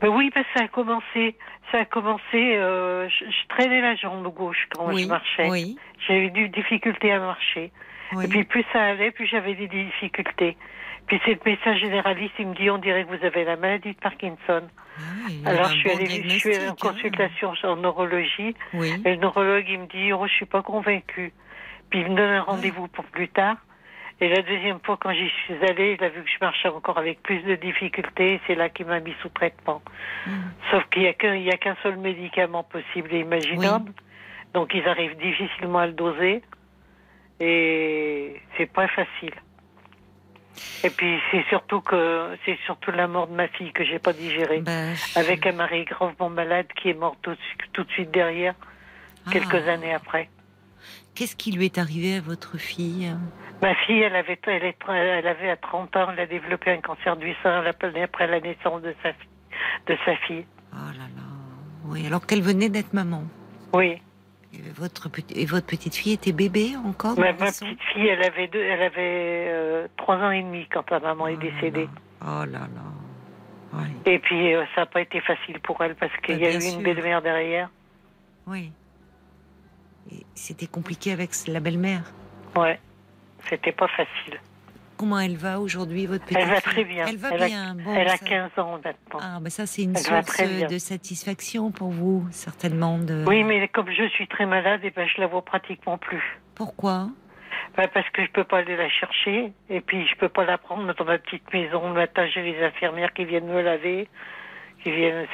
[0.00, 1.36] Ben oui, parce que ça a commencé.
[1.72, 2.22] Ça a commencé.
[2.34, 5.48] Euh, je, traînais la jambe gauche quand je marchais.
[5.50, 5.76] Oui.
[6.06, 7.72] J'avais des difficultés à marcher.
[8.22, 10.56] Et puis plus ça allait, plus j'avais des difficultés.
[11.06, 13.92] Puis c'est le médecin généraliste, il me dit on dirait que vous avez la maladie
[13.92, 14.62] de Parkinson.
[14.98, 16.76] Ah Alors je suis, allée, je suis en hein.
[16.80, 18.54] consultation en neurologie.
[18.72, 21.32] Et le neurologue il me dit oh je suis pas convaincu.
[21.94, 23.56] Puis il me donne un rendez-vous pour plus tard.
[24.20, 26.98] Et la deuxième fois, quand j'y suis allée, il a vu que je marchais encore
[26.98, 28.40] avec plus de difficultés.
[28.48, 29.80] C'est là qu'il m'a mis sous traitement.
[30.26, 30.32] Hmm.
[30.72, 33.92] Sauf qu'il n'y a qu'un seul médicament possible et imaginable.
[34.54, 36.42] Donc ils arrivent difficilement à le doser.
[37.38, 39.34] Et c'est pas facile.
[40.82, 44.12] Et puis c'est surtout que c'est surtout la mort de ma fille que j'ai pas
[44.12, 47.36] digérée, ben, avec un mari gravement malade qui est mort tout,
[47.72, 48.54] tout de suite derrière,
[49.28, 49.30] ah.
[49.30, 50.28] quelques années après.
[51.14, 53.14] Qu'est-ce qui lui est arrivé à votre fille?
[53.62, 57.16] Ma fille, elle avait, elle, elle avait à 30 ans, elle a développé un cancer
[57.16, 60.44] du sein après la naissance de sa, de sa fille.
[60.72, 61.22] Oh là là.
[61.86, 63.22] Oui, alors qu'elle venait d'être maman.
[63.72, 64.00] Oui.
[64.52, 68.62] Et votre, et votre petite fille était bébé encore Ma, petite fille, elle avait, deux,
[68.62, 71.88] elle avait euh, trois ans et demi quand sa maman est oh décédée.
[72.22, 72.94] Oh là là.
[74.06, 76.62] Et puis, euh, ça n'a pas été facile pour elle parce qu'il y a eu
[76.62, 77.70] une belle-mère derrière.
[78.46, 78.70] Oui.
[80.34, 82.12] C'était compliqué avec la belle-mère.
[82.56, 82.78] Ouais,
[83.48, 84.40] c'était pas facile.
[84.96, 87.06] Comment elle va aujourd'hui, votre petite Elle va très bien.
[87.06, 87.76] Elle va bien.
[87.94, 89.18] elle a 15 ans maintenant.
[89.20, 90.40] Ah, ben ça, c'est une source
[90.70, 92.98] de satisfaction pour vous, certainement.
[92.98, 93.24] De...
[93.26, 96.22] Oui, mais comme je suis très malade, et eh ben, je la vois pratiquement plus.
[96.54, 97.08] Pourquoi?
[97.76, 100.58] Ben, Parce que je peux pas aller la chercher, et puis je peux pas la
[100.58, 101.88] prendre dans ma petite maison.
[101.88, 104.08] Le matin, j'ai les infirmières qui viennent me laver.
[104.82, 105.26] Qui viennent...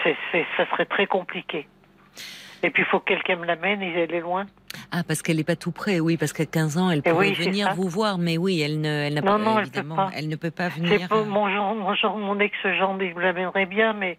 [0.56, 1.66] ça serait très compliqué.
[2.62, 4.46] Et puis il faut que quelqu'un me l'amène, elle est loin.
[4.92, 7.74] Ah, parce qu'elle n'est pas tout près, oui, parce qu'à 15 ans, elle pourrait venir
[7.74, 10.68] vous voir, mais oui, elle ne, elle n'a pas, non, évidemment, elle, ne peut pas
[10.68, 11.08] venir.
[11.08, 14.18] Pas, mon, genre, mon, genre, mon ex-genre, il me l'amènerait bien, mais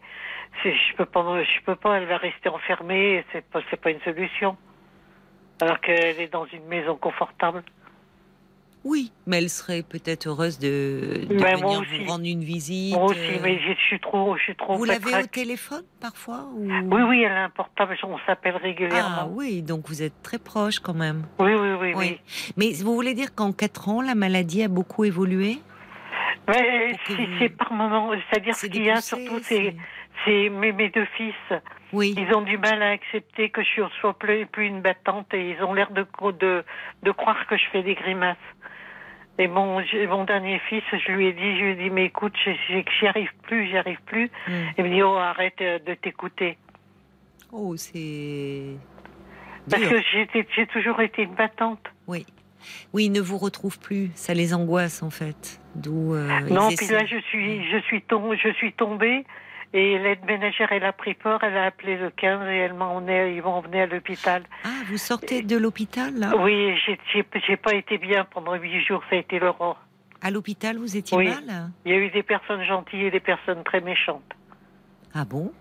[0.63, 4.01] je peux pas, je peux pas, elle va rester enfermée, c'est pas, c'est pas une
[4.01, 4.57] solution.
[5.61, 7.63] Alors qu'elle est dans une maison confortable.
[8.83, 12.95] Oui, mais elle serait peut-être heureuse de, de venir vous rendre une visite.
[12.95, 13.39] Moi aussi, euh.
[13.43, 14.75] mais je suis trop, je suis trop.
[14.75, 17.95] Vous l'avez au téléphone parfois Oui, oui, elle a un portable.
[18.03, 19.15] On s'appelle régulièrement.
[19.19, 21.27] Ah oui, donc vous êtes très proche quand même.
[21.37, 22.19] Oui, oui, oui, oui.
[22.57, 25.59] Mais vous voulez dire qu'en quatre ans, la maladie a beaucoup évolué?
[26.47, 26.95] Ouais,
[27.39, 28.11] c'est par moment.
[28.31, 29.75] C'est-à-dire ce qu'il y a surtout, c'est
[30.49, 31.35] mes, mes deux fils.
[31.93, 32.15] Oui.
[32.17, 35.63] Ils ont du mal à accepter que je sois plus, plus une battante et ils
[35.63, 36.05] ont l'air de,
[36.39, 36.63] de,
[37.03, 38.37] de croire que je fais des grimaces.
[39.37, 42.33] Et mon, mon dernier fils, je lui ai dit, je lui ai dit, mais écoute,
[42.45, 44.29] j'y arrive plus, j'y arrive plus.
[44.47, 44.51] Hmm.
[44.77, 46.57] Il me dit, oh, arrête euh, de t'écouter.
[47.51, 48.75] Oh, c'est.
[49.69, 50.01] Parce que
[50.55, 51.83] j'ai toujours été une battante.
[52.07, 52.25] Oui.
[52.93, 54.11] Oui, ils ne vous retrouvent plus.
[54.15, 55.59] Ça les angoisse, en fait.
[55.75, 56.13] D'où.
[56.13, 58.03] Euh, non, puis là, je suis, je suis,
[58.43, 59.25] je suis tombée.
[59.73, 63.01] Et l'aide ménagère, elle a pris peur, elle a appelé le 15 et elle m'en
[63.07, 64.43] ils vont venir à l'hôpital.
[64.65, 66.33] Ah, vous sortez de l'hôpital, là?
[66.37, 66.75] Oui,
[67.13, 69.79] j'ai pas été bien pendant huit jours, ça a été l'aurore.
[70.21, 71.71] À l'hôpital, vous étiez mal?
[71.85, 74.29] Il y a eu des personnes gentilles et des personnes très méchantes.
[75.13, 75.51] Ah bon?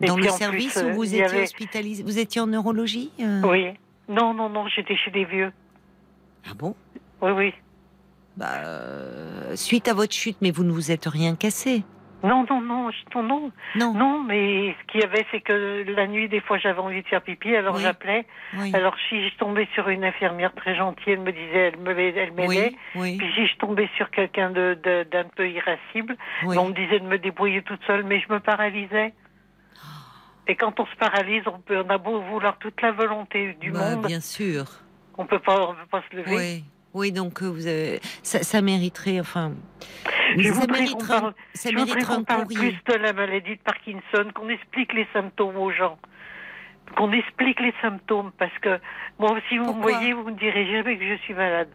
[0.00, 3.42] Dans le service où vous étiez hospitalisé Vous étiez en neurologie euh?
[3.42, 3.66] Oui.
[4.08, 5.52] Non, non, non, j'étais chez des vieux.
[6.48, 6.74] Ah bon?
[7.20, 7.54] Oui, oui.
[8.36, 11.84] Bah, euh, suite à votre chute, mais vous ne vous êtes rien cassé
[12.22, 13.22] non, non, non, non,
[13.76, 13.94] non.
[13.94, 14.24] Non.
[14.24, 17.22] mais ce qu'il y avait, c'est que la nuit, des fois, j'avais envie de faire
[17.22, 18.26] pipi, alors j'appelais.
[18.72, 22.32] Alors, si je tombais sur une infirmière très gentille, elle me disait, elle me elle
[22.32, 22.72] m'aidait.
[22.92, 24.78] Puis si je tombais sur quelqu'un de,
[25.10, 29.14] d'un peu irascible, on me disait de me débrouiller toute seule, mais je me paralysais.
[30.50, 33.70] Et quand on se paralyse, on peut, on a beau vouloir toute la volonté du
[33.70, 34.06] bah, monde.
[34.06, 34.64] Bien sûr.
[35.18, 36.62] On peut pas, on peut pas se lever.
[36.94, 39.52] Oui, donc euh, vous avez, ça, ça mériterait, enfin.
[40.36, 41.34] je voudrais qu'on parle,
[42.24, 45.98] parle plus de la maladie de Parkinson, qu'on explique les symptômes aux gens.
[46.96, 48.80] Qu'on explique les symptômes, parce que
[49.18, 51.68] moi, si vous me voyez, vous me direz jamais que je suis malade.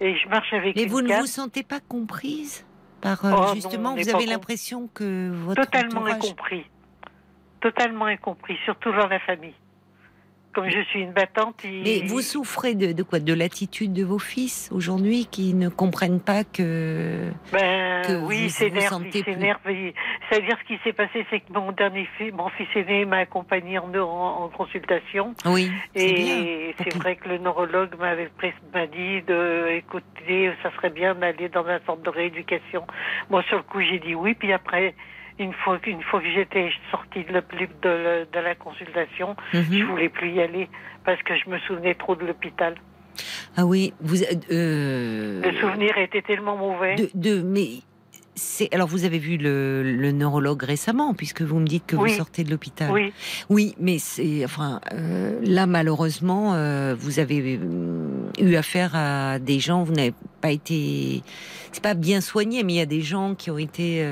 [0.00, 2.66] Et je marche avec Mais vous ne vous sentez pas comprise
[3.00, 6.66] par euh, oh, justement, vous avez l'impression que votre totalement incompris,
[7.60, 9.54] totalement incompris, surtout dans la famille
[10.58, 11.62] comme je suis une battante.
[11.64, 13.20] Mais vous souffrez de, quoi?
[13.20, 17.30] De l'attitude de vos fils aujourd'hui qui ne comprennent pas que.
[17.52, 19.04] Ben, que oui, c'est s'énervent.
[20.28, 23.78] C'est-à-dire ce qui s'est passé, c'est que mon dernier fils, mon fils aîné m'a accompagné
[23.78, 25.34] en, en, consultation.
[25.46, 25.70] Oui.
[25.94, 28.30] Et c'est vrai que le neurologue m'avait
[28.74, 32.84] m'a dit de écouter, ça serait bien d'aller dans un centre de rééducation.
[33.30, 34.34] Moi, sur le coup, j'ai dit oui.
[34.34, 34.94] Puis après,
[35.38, 39.72] une fois, une fois que j'étais sortie de, de, de, la consultation, je mhm.
[39.72, 40.68] je voulais plus y aller
[41.04, 42.74] parce que je me souvenais trop de l'hôpital.
[43.56, 44.22] Ah oui, vous.
[44.50, 46.96] Euh, le souvenir était tellement mauvais.
[47.14, 47.80] De, mais
[48.72, 52.50] alors vous avez vu le, neurologue récemment puisque vous me dites que vous sortez de
[52.50, 52.90] l'hôpital.
[52.90, 53.12] Oui.
[53.48, 59.60] Oui, mais c'est enfin euh, là malheureusement euh, vous avez euh, eu affaire à des
[59.60, 61.22] gens vous n'avez pas été
[61.72, 64.02] c'est pas bien soigné mais il y a des gens qui ont été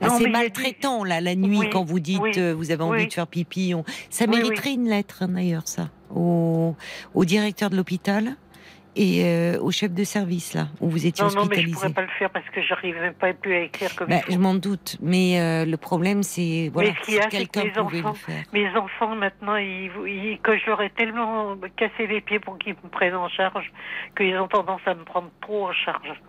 [0.00, 3.74] assez maltraitants là la nuit quand vous dites vous avez envie de faire pipi.
[4.10, 6.74] Ça mériterait une lettre hein, d'ailleurs ça au,
[7.14, 8.36] au directeur de l'hôpital
[8.98, 11.50] et euh, au chef de service là où vous étiez hospitalisé.
[11.50, 13.94] Non, mais je pourrais pas le faire parce que j'arrive même pas plus à écrire
[13.94, 18.00] comme bah, Je m'en doute, mais euh, le problème c'est voilà, mais ce quelqu'un pouvait
[18.00, 18.44] enfants, le faire.
[18.52, 22.74] Mes enfants maintenant, ils, ils, que je leur ai tellement cassé les pieds pour qu'ils
[22.74, 23.72] me prennent en charge
[24.16, 26.20] qu'ils ont tendance à me prendre trop en charge.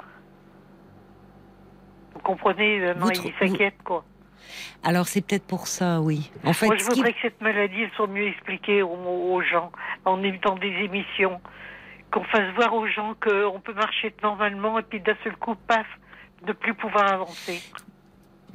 [2.13, 2.79] Vous comprenez?
[2.79, 4.05] Maintenant, ils s'inquiètent quoi.
[4.83, 6.31] Alors c'est peut-être pour ça, oui.
[6.45, 9.71] En fait, Moi, je voudrais que cette maladie soit mieux expliquée aux, aux gens
[10.05, 11.41] en évitant des émissions
[12.11, 15.87] qu'on fasse voir aux gens qu'on peut marcher normalement et puis d'un seul coup, paf,
[16.45, 17.61] ne plus pouvoir avancer.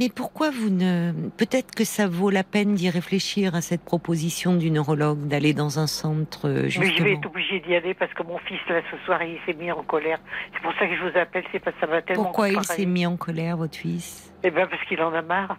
[0.01, 1.13] Mais pourquoi vous ne...
[1.37, 5.79] Peut-être que ça vaut la peine d'y réfléchir à cette proposition du neurologue, d'aller dans
[5.79, 6.87] un centre, justement.
[6.87, 9.39] Mais je vais être obligée d'y aller parce que mon fils, là, ce soir, il
[9.47, 10.19] s'est mis en colère.
[10.53, 12.25] C'est pour ça que je vous appelle, c'est parce que ça va tellement...
[12.25, 14.35] Pourquoi il s'est mis en colère, votre fils?
[14.43, 15.59] Eh bien, parce qu'il en a marre.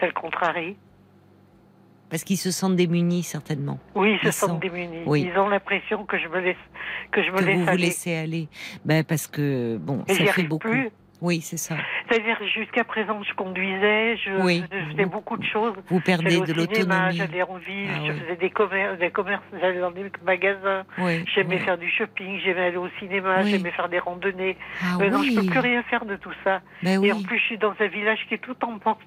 [0.00, 0.76] Ça le contrarie.
[2.08, 3.78] Parce qu'ils se sentent démunis, certainement.
[3.94, 5.02] Oui, ils se sentent démunis.
[5.06, 6.56] Ils ont l'impression que je me laisse,
[7.10, 7.70] que je me laisse vous aller.
[7.70, 8.48] vous laissez aller.
[8.84, 10.68] Ben, parce que, bon, ça fait beaucoup.
[10.68, 10.90] Plus.
[11.22, 11.76] Oui, c'est ça.
[12.08, 14.30] C'est-à-dire, jusqu'à présent, je conduisais, je,
[14.90, 15.74] faisais beaucoup de choses.
[15.88, 17.16] Vous perdez de l'autonomie.
[17.16, 20.84] J'allais en ville, ah je faisais des commerces, des commerces j'allais dans des magasins.
[21.34, 24.56] j'aimais faire du shopping, j'aimais aller au cinéma, j'aimais faire des randonnées.
[24.82, 26.60] Ah Mais non, je peux plus rien faire de tout ça.
[26.82, 28.98] Ben Et en plus, je suis dans un village qui est tout en pente.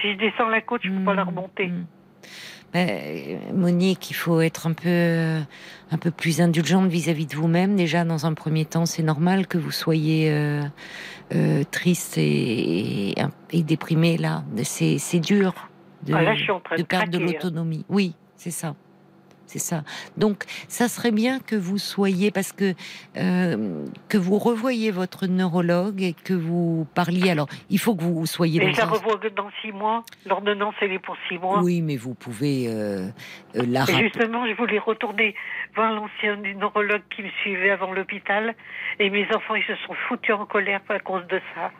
[0.00, 1.66] Si je descends la côte, je ne peux pas la mmh, remonter.
[1.68, 1.86] Mmh.
[2.72, 5.38] Ben, Monique, il faut être un peu,
[5.90, 7.76] un peu plus indulgente vis-à-vis de vous-même.
[7.76, 10.62] Déjà, dans un premier temps, c'est normal que vous soyez euh,
[11.34, 13.14] euh, triste et,
[13.50, 14.42] et, déprimé là.
[14.62, 15.68] C'est dur
[16.06, 17.26] de, ah, de perdre de hein.
[17.26, 17.84] l'autonomie.
[17.90, 18.74] Oui, c'est ça
[19.52, 19.82] c'est ça.
[20.16, 22.74] Donc, ça serait bien que vous soyez, parce que
[23.18, 27.30] euh, que vous revoyiez votre neurologue et que vous parliez.
[27.30, 28.62] Alors, il faut que vous soyez.
[28.62, 30.04] Et je la revois dans six mois.
[30.24, 31.60] L'ordonnance, elle est pour six mois.
[31.62, 33.08] Oui, mais vous pouvez euh,
[33.56, 33.84] euh la.
[33.84, 35.34] justement, je voulais retourner
[35.74, 38.54] voir l'ancien neurologue qui me suivait avant l'hôpital,
[38.98, 41.70] et mes enfants, ils se sont foutus en colère à cause de ça.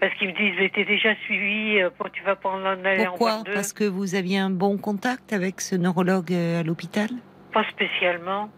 [0.00, 3.72] Parce qu'ils me disent, mais t'es déjà suivi, euh, tu vas en aller Pourquoi Parce
[3.72, 7.08] que vous aviez un bon contact avec ce neurologue euh, à l'hôpital?
[7.52, 8.50] Pas spécialement.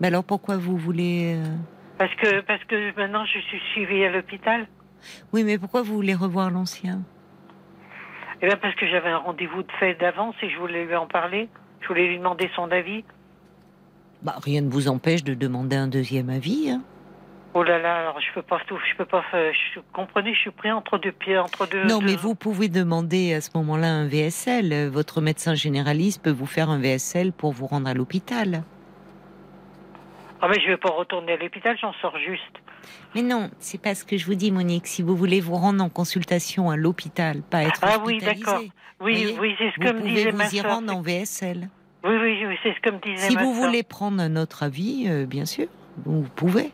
[0.00, 1.56] Mais alors pourquoi vous voulez euh,
[1.98, 4.66] Parce que parce que maintenant je suis suivie à l'hôpital.
[5.32, 7.02] Oui, mais pourquoi vous voulez revoir l'ancien?
[8.42, 11.06] Eh bien parce que j'avais un rendez-vous de fait d'avance et je voulais lui en
[11.06, 11.48] parler.
[11.82, 13.04] Je voulais lui demander son avis.
[14.22, 16.70] Bah, rien ne vous empêche de demander un deuxième avis.
[16.70, 16.82] Hein
[17.56, 20.40] Oh là là, alors je peux pas tout, je peux pas faire, je, comprenez, je
[20.40, 21.84] suis pris entre deux pieds, entre deux.
[21.84, 24.88] Non, mais vous pouvez demander à ce moment-là un VSL.
[24.88, 28.64] Votre médecin généraliste peut vous faire un VSL pour vous rendre à l'hôpital.
[30.40, 32.42] Ah mais je vais pas retourner à l'hôpital, j'en sors juste.
[33.14, 34.88] Mais non, c'est pas ce que je vous dis, Monique.
[34.88, 38.62] Si vous voulez vous rendre en consultation à l'hôpital, pas être ah oui, d'accord.
[39.00, 41.68] Oui, oui, c'est ce que me disait ma Vous pouvez vous y rendre en VSL.
[42.02, 44.64] Oui, oui, oui c'est ce que me disait si ma vous voulez prendre un autre
[44.64, 45.68] avis, euh, bien sûr,
[46.04, 46.72] vous pouvez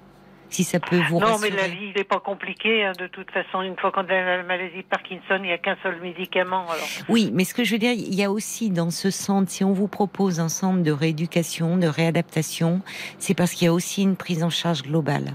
[0.50, 2.84] si ça peut vous Non, mais la vie, n'est pas compliqué.
[2.84, 5.58] Hein, de toute façon, une fois qu'on a la maladie de Parkinson, il n'y a
[5.58, 6.64] qu'un seul médicament.
[6.68, 6.86] Alors.
[7.08, 9.64] Oui, mais ce que je veux dire, il y a aussi dans ce centre, si
[9.64, 12.82] on vous propose un centre de rééducation, de réadaptation,
[13.18, 15.34] c'est parce qu'il y a aussi une prise en charge globale.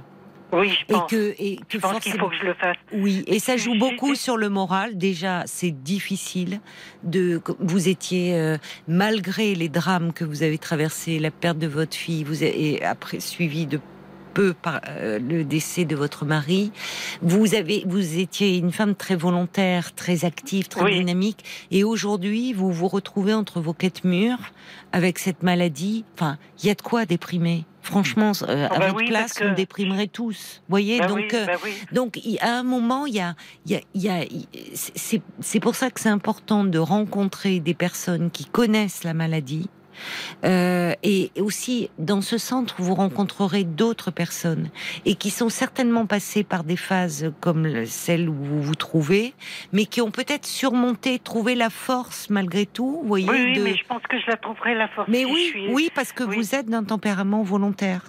[0.51, 1.11] Oui, je pense.
[1.11, 2.77] Et que, et je pense qu'il faut que je le fasse.
[2.93, 4.97] Oui, et ça joue beaucoup sur le moral.
[4.97, 6.59] Déjà, c'est difficile
[7.03, 7.41] de.
[7.59, 8.57] Vous étiez, euh,
[8.87, 13.19] malgré les drames que vous avez traversés, la perte de votre fille, vous avez après
[13.19, 13.79] suivi de
[14.35, 16.71] peu par euh, le décès de votre mari.
[17.21, 22.71] Vous avez, vous étiez une femme très volontaire, très active, très dynamique, et aujourd'hui, vous
[22.71, 24.51] vous retrouvez entre vos quatre murs
[24.91, 26.03] avec cette maladie.
[26.13, 27.65] Enfin, il y a de quoi déprimer.
[27.81, 30.61] Franchement, euh, à ah bah votre place, on déprimerait tous.
[30.69, 31.53] Voyez, bah donc, euh, bah
[31.91, 33.35] donc, à un moment, il y a,
[33.67, 34.25] il y a,
[34.73, 39.69] c'est pour ça que c'est important de rencontrer des personnes qui connaissent la maladie,
[40.43, 44.69] euh, et aussi, dans ce centre, vous rencontrerez d'autres personnes
[45.05, 49.33] et qui sont certainement passées par des phases comme celle où vous vous trouvez,
[49.73, 52.99] mais qui ont peut-être surmonté, trouvé la force malgré tout.
[53.01, 55.07] Vous voyez, oui, mais je pense que je la trouverai la force.
[55.07, 58.01] Mais oui, oui, parce que vous êtes d'un tempérament volontaire.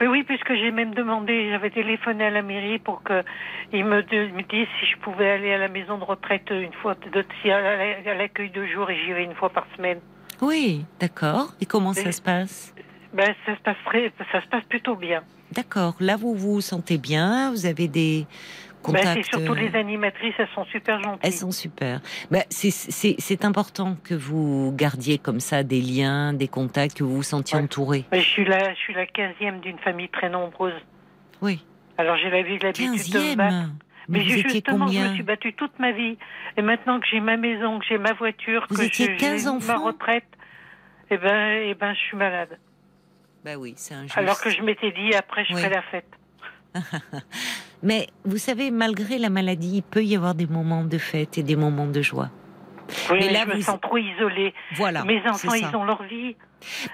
[0.00, 4.42] Mais oui, puisque j'ai même demandé, j'avais téléphoné à la mairie pour qu'ils me, me
[4.42, 8.50] disent si je pouvais aller à la maison de retraite une fois, de, à l'accueil
[8.50, 10.00] de jour et j'y vais une fois par semaine.
[10.42, 11.54] Oui, d'accord.
[11.60, 12.74] Et comment ça se passe?
[13.14, 13.76] Ben, ça, se passe
[14.32, 15.22] ça se passe plutôt bien.
[15.52, 15.94] D'accord.
[16.00, 18.26] Là, vous vous sentez bien Vous avez des
[18.82, 21.20] contacts ben, C'est surtout les euh, animatrices, elles sont super gentilles.
[21.22, 22.00] Elles sont super.
[22.30, 27.22] Ben, c'est important que vous gardiez comme ça des liens, des contacts, que vous vous
[27.22, 28.04] sentiez entouré.
[28.10, 30.74] Ben, je suis la, je suis la quinzième d'une famille très nombreuse.
[31.40, 31.64] Oui.
[31.98, 33.68] Alors j'ai l'habitude de me battre.
[34.12, 36.18] Mais, justement, je me suis battue toute ma vie.
[36.56, 39.16] Et maintenant que j'ai ma maison, que j'ai ma voiture, que j'ai
[39.66, 40.24] ma retraite,
[41.10, 42.58] eh ben, eh ben, je suis malade.
[43.44, 44.16] Bah oui, c'est injuste.
[44.16, 46.06] Alors que je m'étais dit, après, je ferai la fête.
[47.82, 51.42] Mais vous savez, malgré la maladie, il peut y avoir des moments de fête et
[51.42, 52.30] des moments de joie.
[53.10, 54.54] Oui, mais, là, je me sens trop isolée.
[54.74, 55.04] Voilà.
[55.04, 56.36] Mes enfants, ils ont leur vie.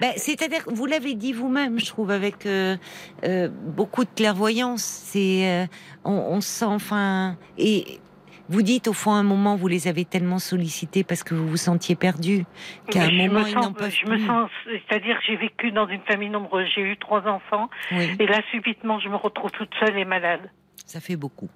[0.00, 2.76] Ben, C'est-à-dire, vous l'avez dit vous-même, je trouve, avec euh,
[3.24, 4.82] euh, beaucoup de clairvoyance.
[4.82, 5.66] C'est, euh,
[6.04, 8.00] on, on, sent, enfin, et
[8.48, 11.46] vous dites au fond, à un moment, vous les avez tellement sollicités parce que vous
[11.46, 12.44] vous sentiez perdu
[12.90, 16.30] qu'à un moment, ils n'en peuvent je Me sens, c'est-à-dire, j'ai vécu dans une famille
[16.30, 16.66] nombreuse.
[16.74, 20.50] J'ai eu trois enfants, et là, subitement, je me retrouve toute seule et malade.
[20.86, 21.50] Ça fait beaucoup.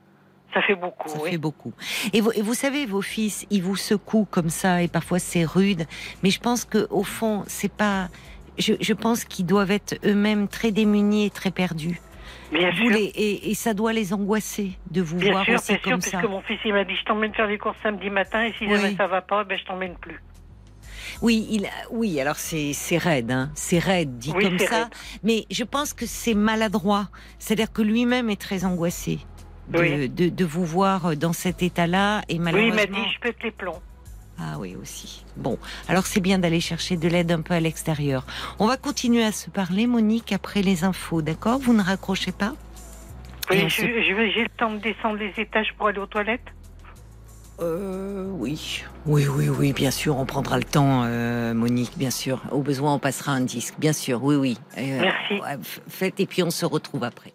[0.55, 1.09] Ça fait beaucoup.
[1.09, 1.30] Ça oui.
[1.30, 1.72] fait beaucoup.
[2.12, 5.44] Et vous, et vous, savez, vos fils, ils vous secouent comme ça, et parfois c'est
[5.44, 5.86] rude.
[6.22, 8.09] Mais je pense que au fond, c'est pas.
[8.59, 12.00] Je, je pense qu'ils doivent être eux-mêmes très démunis et très perdus.
[12.53, 12.92] Bien sûr.
[12.94, 16.18] et, et, ça doit les angoisser de vous voir sûr, aussi bien comme sûr, ça.
[16.18, 18.68] Puisque mon fils il m'a dit je t'emmène faire les courses samedi matin et si
[18.68, 20.20] jamais ça va pas, ben je t'emmène plus.
[21.22, 23.50] Oui, il, oui, alors c'est raide, hein.
[23.55, 24.88] c'est raide dit comme ça,
[25.22, 27.09] mais je pense que c'est maladroit.
[27.38, 29.20] C'est-à-dire que lui-même est très angoissé
[29.68, 32.22] de, de, vous voir dans cet état-là.
[32.28, 32.76] Et malheureusement...
[32.76, 33.80] Oui, il m'a dit, je pète les plombs.
[34.38, 35.24] Ah oui, aussi.
[35.36, 35.58] Bon,
[35.88, 38.26] alors c'est bien d'aller chercher de l'aide un peu à l'extérieur.
[38.58, 41.58] On va continuer à se parler, Monique, après les infos, d'accord?
[41.58, 42.54] Vous ne raccrochez pas?
[43.50, 46.40] Oui, j'ai le temps de descendre les étages pour aller aux toilettes
[47.60, 52.42] euh, oui, oui, oui, oui, bien sûr, on prendra le temps, euh, Monique, bien sûr.
[52.50, 54.58] Au besoin, on passera un disque, bien sûr, oui, oui.
[54.78, 55.40] Euh, Merci.
[55.86, 57.34] faites et puis on se retrouve après.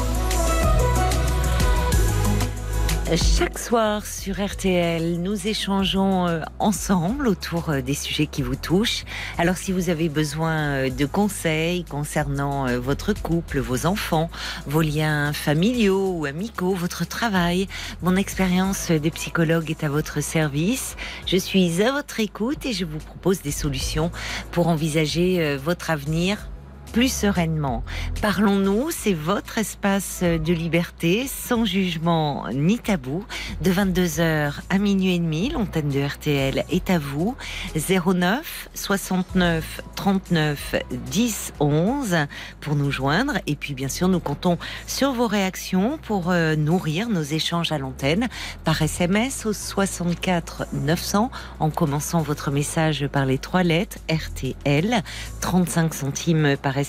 [3.17, 9.03] Chaque soir sur RTL, nous échangeons euh, ensemble autour euh, des sujets qui vous touchent.
[9.37, 14.29] Alors si vous avez besoin euh, de conseils concernant votre couple, vos enfants,
[14.65, 17.67] vos liens familiaux ou amicaux, votre travail,
[18.01, 20.95] mon expérience de psychologue est à votre service.
[21.25, 24.09] Je suis à votre écoute et je vous propose des solutions
[24.51, 26.50] pour envisager votre avenir
[26.91, 27.83] plus sereinement.
[28.21, 33.25] Parlons-nous, c'est votre espace de liberté, sans jugement ni tabou.
[33.61, 37.35] De 22h à minuit et demi, l'antenne de RTL est à vous.
[37.75, 42.17] 09 69 39 10 11
[42.59, 43.33] pour nous joindre.
[43.47, 47.77] Et puis, bien sûr, nous comptons sur vos réactions pour euh, nourrir nos échanges à
[47.77, 48.27] l'antenne
[48.65, 55.01] par SMS au 64 900 en commençant votre message par les trois lettres RTL,
[55.39, 56.80] 35 centimes par SMS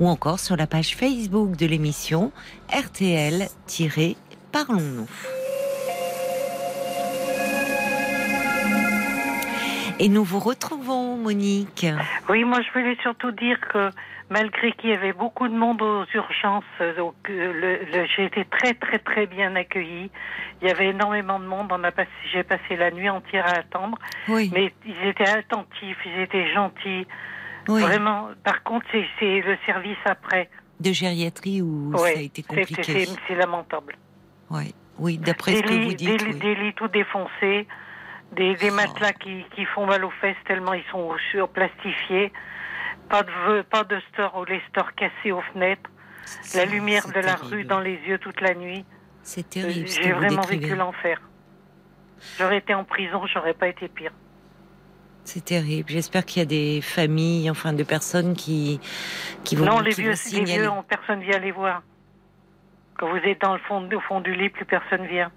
[0.00, 2.32] ou encore sur la page Facebook de l'émission
[2.72, 5.06] RTL-Parlons-nous.
[10.00, 11.84] Et nous vous retrouvons, Monique.
[12.28, 13.90] Oui, moi je voulais surtout dire que
[14.30, 16.64] malgré qu'il y avait beaucoup de monde aux urgences,
[16.96, 17.80] donc le,
[18.16, 20.08] j'ai été très très très bien accueillie.
[20.60, 21.72] Il y avait énormément de monde.
[21.72, 23.98] On a passé, j'ai passé la nuit entière à attendre.
[24.28, 24.52] Oui.
[24.54, 27.08] Mais ils étaient attentifs, ils étaient gentils.
[27.68, 28.30] Vraiment.
[28.44, 30.48] Par contre, c'est le service après.
[30.80, 33.06] De gériatrie où ça a été compliqué.
[33.26, 33.96] C'est lamentable.
[34.50, 36.24] Oui, oui, d'après ce que vous dites.
[36.24, 37.66] Des, des lits tout défoncés,
[38.32, 38.74] des, des oh.
[38.74, 42.32] matelas qui, qui, font mal aux fesses tellement ils sont surplastifiés,
[43.08, 45.90] pas de, pas de store ou les stores cassés aux fenêtres,
[46.54, 48.84] la lumière de la rue dans les yeux toute la nuit.
[49.22, 49.88] C'est terrible.
[49.88, 51.20] J'ai vraiment vécu l'enfer.
[52.38, 54.12] J'aurais été en prison, j'aurais pas été pire.
[55.28, 55.90] C'est terrible.
[55.90, 58.80] J'espère qu'il y a des familles, enfin, de personnes qui,
[59.44, 59.66] qui vont.
[59.66, 61.82] Non, les vieux, les vieux, personne vient les voir.
[62.96, 65.30] Quand vous êtes dans le fond, au fond du lit, plus personne vient.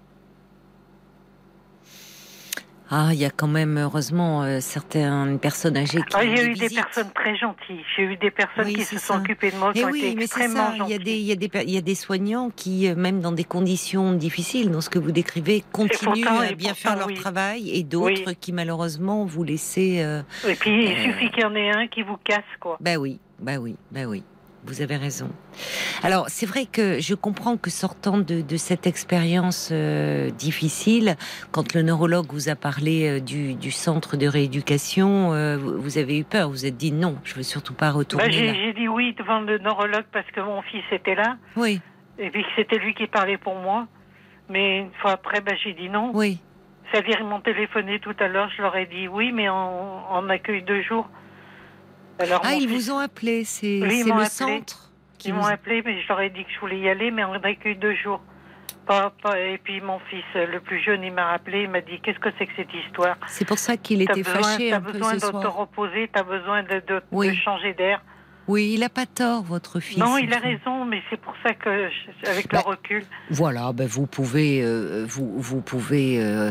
[2.94, 6.14] Ah, il y a quand même heureusement euh, certaines personnes âgées qui.
[6.14, 7.82] Ah, il y a eu des personnes très gentilles.
[7.96, 10.76] J'ai eu des personnes qui se sont occupées de moi, qui ont oui, été extrêmement
[10.76, 10.84] gentilles.
[10.88, 12.94] Il y, a des, il, y a des, il y a des soignants qui, euh,
[12.94, 17.10] même dans des conditions difficiles, dans ce que vous décrivez, continuent à bien faire leur
[17.14, 20.02] travail, et d'autres qui malheureusement vous laissez.
[20.02, 22.76] Euh, et puis il suffit qu'il y en ait un qui vous casse, quoi.
[22.78, 24.22] Ben oui, ben oui, ben oui.
[24.64, 25.28] Vous avez raison.
[26.04, 31.16] Alors, c'est vrai que je comprends que sortant de, cette expérience euh, difficile,
[31.50, 36.24] quand le neurologue vous a parlé euh, du, centre de rééducation, euh, vous avez eu
[36.24, 36.48] peur.
[36.48, 38.26] Vous êtes dit non, je veux surtout pas retourner.
[38.26, 41.36] Bah, j'ai dit oui devant le neurologue parce que mon fils était là.
[41.56, 41.80] Oui.
[42.18, 43.88] Et puis c'était lui qui parlait pour moi.
[44.48, 46.12] Mais une fois après, bah, j'ai dit non.
[46.14, 46.38] Oui.
[46.92, 50.28] C'est-à-dire, ils m'ont téléphoné tout à l'heure, je leur ai dit oui, mais en, en
[50.28, 51.08] accueil deux jours
[52.20, 54.90] ah, ils vous ont appelé, c'est le centre
[55.24, 57.34] Ils m'ont appelé, mais je leur ai dit que je voulais y aller, mais on
[57.34, 58.20] accueil deux jours.
[59.36, 62.30] et puis mon fils, le plus jeune, il m'a rappelé, il m'a dit qu'est-ce que
[62.38, 63.16] c'est que cette histoire?
[63.26, 66.62] C'est pour ça qu'il était fâché Tu as besoin de te reposer, tu as besoin
[66.62, 68.02] de, de, changer d'air.
[68.48, 69.98] Oui, il n'a pas tort, votre fils.
[69.98, 71.88] Non, il a raison, mais c'est pour ça que,
[72.28, 73.04] avec le bah, recul.
[73.30, 76.50] Voilà, ben vous pouvez, euh, vous, vous pouvez euh,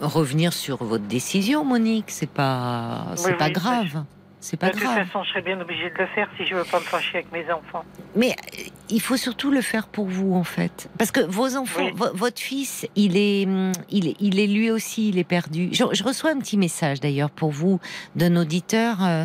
[0.00, 2.10] revenir sur votre décision, Monique.
[2.10, 4.04] C'est pas, c'est pas grave.
[4.44, 4.94] C'est pas de grave.
[4.94, 6.84] De toute façon, je serais bien obligée de le faire si je veux pas me
[6.84, 7.82] fâcher avec mes enfants.
[8.14, 10.90] Mais euh, il faut surtout le faire pour vous, en fait.
[10.98, 15.08] Parce que vos enfants, votre fils, il est, hum, il est, il est lui aussi,
[15.08, 15.70] il est perdu.
[15.72, 17.80] Je, reçois un petit message d'ailleurs pour vous
[18.16, 19.24] d'un auditeur euh,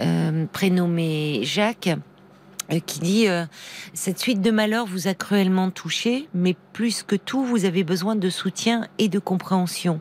[0.00, 1.90] euh, prénommé Jacques
[2.86, 3.44] qui dit euh,
[3.92, 8.16] cette suite de malheurs vous a cruellement touché, mais plus que tout, vous avez besoin
[8.16, 10.00] de soutien et de compréhension,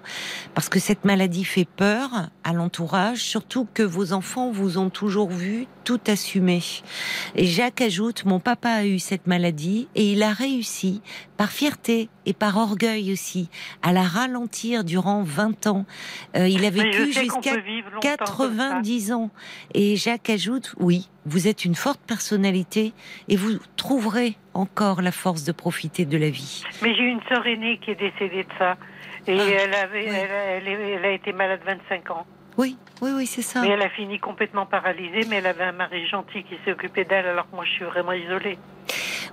[0.53, 5.29] parce que cette maladie fait peur à l'entourage, surtout que vos enfants vous ont toujours
[5.29, 6.61] vu tout assumer.
[7.35, 11.01] Et Jacques ajoute mon papa a eu cette maladie et il a réussi
[11.37, 13.49] par fierté et par orgueil aussi
[13.81, 15.85] à la ralentir durant 20 ans.
[16.35, 17.57] Euh, il a vécu jusqu'à
[18.01, 19.29] 90 ans.
[19.73, 22.93] Et Jacques ajoute oui, vous êtes une forte personnalité
[23.27, 26.63] et vous trouverez encore la force de profiter de la vie.
[26.81, 28.77] Mais j'ai une sœur aînée qui est décédée de ça.
[29.25, 32.25] Et ah, elle, avait, elle, elle, a été malade 25 ans.
[32.57, 33.61] Oui, oui, oui, c'est ça.
[33.61, 37.03] Mais elle a fini complètement paralysée, mais elle avait un mari gentil qui s'est occupé
[37.05, 38.57] d'elle, alors que moi je suis vraiment isolée.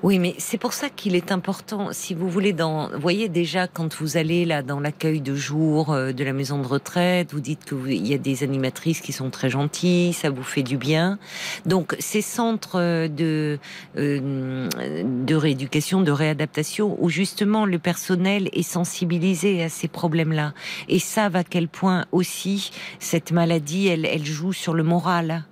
[0.03, 3.95] Oui, mais c'est pour ça qu'il est important, si vous voulez, dans, voyez déjà quand
[4.01, 7.67] vous allez là dans l'accueil de jour euh, de la maison de retraite, vous dites
[7.67, 11.19] qu'il y a des animatrices qui sont très gentilles, ça vous fait du bien.
[11.67, 13.59] Donc ces centres euh, de
[13.99, 14.69] euh,
[15.05, 20.55] de rééducation, de réadaptation, où justement le personnel est sensibilisé à ces problèmes-là
[20.89, 22.71] et savent à quel point aussi
[23.01, 25.45] cette maladie, elle, elle joue sur le moral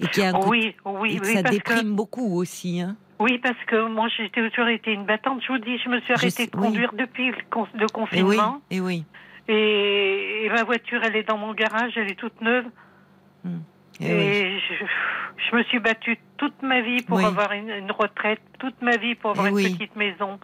[0.00, 2.80] et qui a oui, oui, ça déprime beaucoup aussi.
[2.82, 2.96] Hein.
[3.18, 5.42] Oui, parce que moi, j'ai toujours été une battante.
[5.46, 8.60] Je vous dis, je me suis arrêtée de conduire depuis le, confinement.
[8.70, 9.04] Et oui,
[9.48, 12.66] et ma voiture, elle est dans mon garage, elle est toute neuve.
[13.44, 13.60] Hmm.
[14.00, 14.58] Et,
[15.50, 19.30] je, me suis battue toute ma vie pour avoir une, retraite, toute ma vie pour
[19.30, 20.38] avoir une petite maison.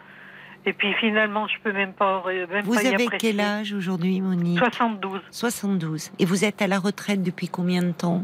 [0.64, 2.22] Et puis finalement, je peux même pas.
[2.24, 4.58] Même vous avez quel âge aujourd'hui, Monique?
[4.58, 5.20] 72.
[5.32, 6.12] 72.
[6.20, 8.22] Et vous êtes à la retraite depuis combien de temps?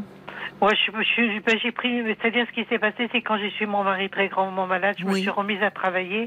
[0.61, 3.83] Ouais, je, ben, j'ai pris, c'est-à-dire ce qui s'est passé, c'est quand j'ai su mon
[3.83, 6.25] mari très grandement malade, je me suis remise à travailler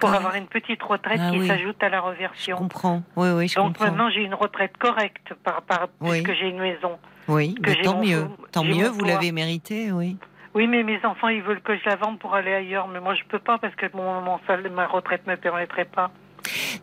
[0.00, 2.56] pour avoir une petite retraite ah qui s'ajoute à la reversion.
[2.56, 3.02] Je comprends.
[3.16, 6.98] Oui, oui, je Donc maintenant j'ai une retraite correcte par, par puisque j'ai une maison.
[7.28, 8.26] Oui, que tant mieux.
[8.52, 10.16] tant mieux, vous l'avez mérité, oui.
[10.54, 13.14] Oui, mais mes enfants, ils veulent que je la vende pour aller ailleurs, mais moi
[13.14, 14.38] je peux pas parce que mon, mon
[14.70, 16.10] ma retraite me permettrait pas.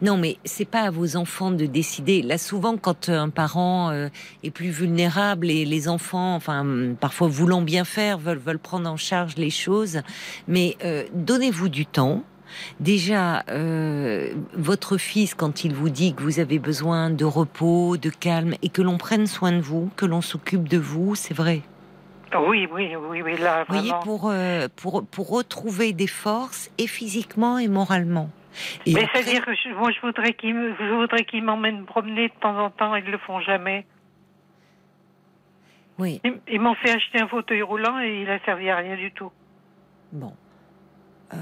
[0.01, 2.21] Non, mais c'est pas à vos enfants de décider.
[2.21, 4.09] Là, souvent, quand un parent euh,
[4.43, 6.65] est plus vulnérable et les enfants, enfin,
[6.99, 10.01] parfois voulant bien faire, veulent, veulent prendre en charge les choses,
[10.47, 12.23] mais euh, donnez-vous du temps.
[12.81, 18.09] Déjà, euh, votre fils, quand il vous dit que vous avez besoin de repos, de
[18.09, 21.61] calme, et que l'on prenne soin de vous, que l'on s'occupe de vous, c'est vrai.
[22.47, 24.01] Oui, oui, oui, oui, là, vraiment.
[24.03, 28.29] Vous voyez, pour, pour, pour retrouver des forces, et physiquement et moralement.
[28.87, 30.33] Mais c'est-à-dire que je, moi, je voudrais
[31.23, 33.85] qu'ils m'emmènent promener de temps en temps, ils le font jamais.
[35.97, 36.21] Oui.
[36.47, 39.31] Ils, m'ont fait acheter un fauteuil roulant et il a servi à rien du tout.
[40.11, 40.33] Bon.
[41.33, 41.37] Euh,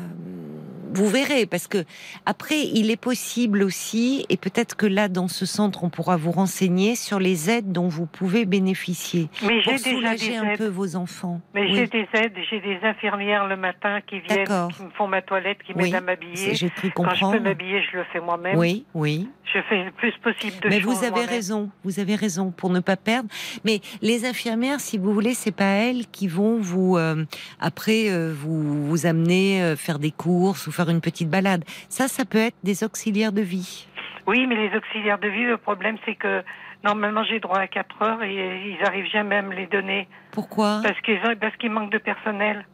[0.92, 1.86] vous verrez, parce que
[2.26, 6.32] après, il est possible aussi, et peut-être que là, dans ce centre, on pourra vous
[6.32, 11.42] renseigner sur les aides dont vous pouvez bénéficier Mais pour soulager un peu vos enfants.
[11.54, 15.22] Mais j'ai des aides, j'ai des infirmières le matin qui viennent, qui me font ma
[15.22, 16.56] toilette, qui m'aident à m'habiller.
[16.56, 17.20] J'ai cru comprendre.
[17.20, 18.58] Quand je peux m'habiller, je le fais moi-même.
[18.58, 19.30] Oui, oui.
[19.54, 22.80] Je fais le plus possible de Mais vous avez raison, vous avez raison pour ne
[22.80, 23.30] pas perdre.
[23.66, 27.26] Mais les infirmières, si vous voulez, c'est pas elles qui vont vous euh,
[27.60, 31.64] après euh, vous vous amener euh, faire des courses ou faire une petite balade.
[31.90, 33.88] Ça, ça peut être des auxiliaires de vie.
[34.28, 36.44] Oui, mais les auxiliaires de vie, le problème, c'est que
[36.84, 38.34] normalement, j'ai droit à 4 heures et
[38.72, 40.08] ils arrivent jamais à me les donner.
[40.32, 40.80] Pourquoi?
[40.84, 42.66] Parce qu'ils parce qu'il manque de personnel.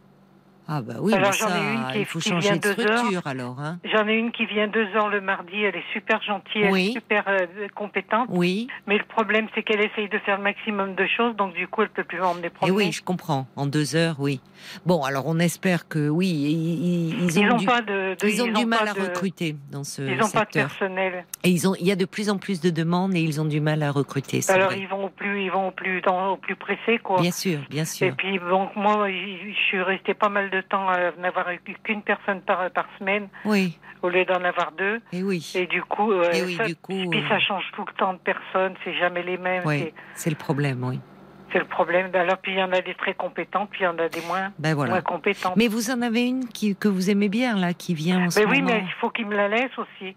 [0.67, 3.59] Ah bah oui, alors j'en ai une qui, il faut changer de structure alors.
[3.59, 3.77] Hein.
[3.83, 6.91] J'en ai une qui vient deux heures le mardi, elle est super gentille, elle est
[6.91, 7.45] super euh,
[7.75, 8.27] compétente.
[8.31, 8.67] Oui.
[8.87, 11.83] Mais le problème c'est qu'elle essaye de faire le maximum de choses, donc du coup
[11.83, 12.83] elle peut plus emmener promener.
[12.83, 13.47] Et oui, je comprends.
[13.55, 14.41] En deux heures, oui.
[14.85, 18.87] Bon, alors on espère que oui, ils, ont, du, pas de, ils ont du mal
[18.87, 21.25] à recruter dans ce Ils n'ont pas de personnel.
[21.43, 23.45] Et ils ont, il y a de plus en plus de demandes et ils ont
[23.45, 24.41] du mal à recruter.
[24.49, 27.21] Alors ils vont au plus, ils vont au plus, dans, au plus pressé quoi.
[27.21, 28.07] Bien sûr, bien sûr.
[28.07, 32.01] Et puis donc moi, je suis restée pas mal de temps à n'avoir eu qu'une
[32.01, 33.27] personne par, par semaine.
[33.45, 33.77] Oui.
[34.01, 35.01] Au lieu d'en avoir deux.
[35.11, 35.51] Et oui.
[35.55, 38.13] Et du coup, euh, et oui, ça, du coup, puis ça change tout le temps
[38.13, 39.63] de personnes, c'est jamais les mêmes.
[39.65, 40.99] Oui, c'est le problème, oui.
[41.51, 42.11] C'est le problème.
[42.11, 44.09] Ben alors, puis il y en a des très compétents, puis il y en a
[44.09, 44.91] des moins, ben voilà.
[44.91, 45.53] moins compétents.
[45.55, 48.41] Mais vous en avez une qui, que vous aimez bien, là, qui vient en ce
[48.41, 48.73] ben oui, moment.
[48.75, 50.15] mais il faut qu'il me la laisse aussi.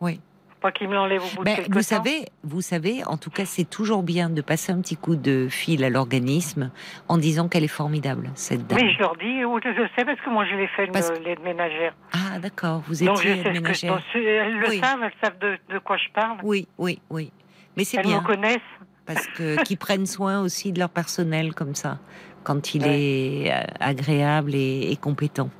[0.00, 0.20] Oui.
[0.60, 1.82] Pas qu'il me l'enlève au bout ben, de quelques vous temps.
[1.82, 5.48] savez, vous savez, en tout cas, c'est toujours bien de passer un petit coup de
[5.48, 6.70] fil à l'organisme
[7.08, 8.78] en disant qu'elle est formidable, cette dame.
[8.80, 11.10] Oui, je leur dis, ou je sais parce que moi je l'ai fait Parce...
[11.24, 11.94] l'aide ménagère.
[12.12, 14.02] Ah, d'accord, vous étiez Donc, je sais aide ménagère.
[14.12, 14.80] Que, elles le Oui.
[14.80, 16.38] savent, elles savent de, de quoi je parle.
[16.42, 17.32] Oui, oui, oui.
[17.76, 18.58] Mais c'est Elles bien me connaissent.
[19.06, 21.98] parce qu'ils prennent soin aussi de leur personnel comme ça,
[22.44, 23.00] quand il Ouais.
[23.00, 25.50] est euh, agréable et, et compétent.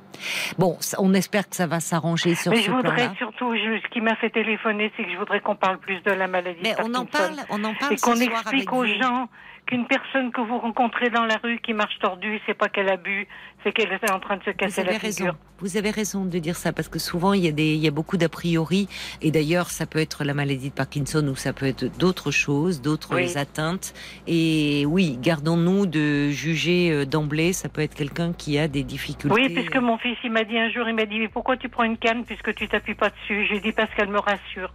[0.59, 3.13] Bon, on espère que ça va s'arranger sur Mais ce je voudrais plan-là.
[3.17, 6.11] surtout, je- ce qui m'a fait téléphoner, c'est que je voudrais qu'on parle plus de
[6.11, 6.59] la maladie.
[6.61, 9.01] Mais de on en parle, on en parle Et qu'on avec explique aux vous.
[9.01, 9.27] gens
[9.71, 12.97] qu'une personne que vous rencontrez dans la rue qui marche tordue, c'est pas qu'elle a
[12.97, 13.25] bu,
[13.63, 15.17] c'est qu'elle est en train de se Vous casser avez la raison.
[15.17, 15.35] figure.
[15.59, 17.87] Vous avez raison de dire ça parce que souvent il y a des, il y
[17.87, 18.89] a beaucoup d'a priori
[19.21, 22.81] et d'ailleurs ça peut être la maladie de Parkinson ou ça peut être d'autres choses,
[22.81, 23.37] d'autres Oui.
[23.37, 23.93] atteintes.
[24.27, 27.53] Et oui, gardons-nous de juger euh, d'emblée.
[27.53, 29.33] Ça peut être quelqu'un qui a des difficultés.
[29.33, 31.69] Oui, puisque mon fils, il m'a dit un jour, il m'a dit, mais pourquoi tu
[31.69, 33.45] prends une canne puisque tu t'appuies pas dessus?
[33.49, 34.73] J'ai dit parce qu'elle me rassure.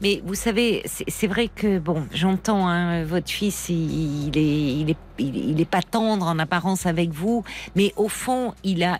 [0.00, 4.90] Mais vous savez, c'est vrai que bon, j'entends hein, votre fils, il, il est, il
[4.90, 7.44] est, il, il est pas tendre en apparence avec vous,
[7.76, 8.98] mais au fond, il a.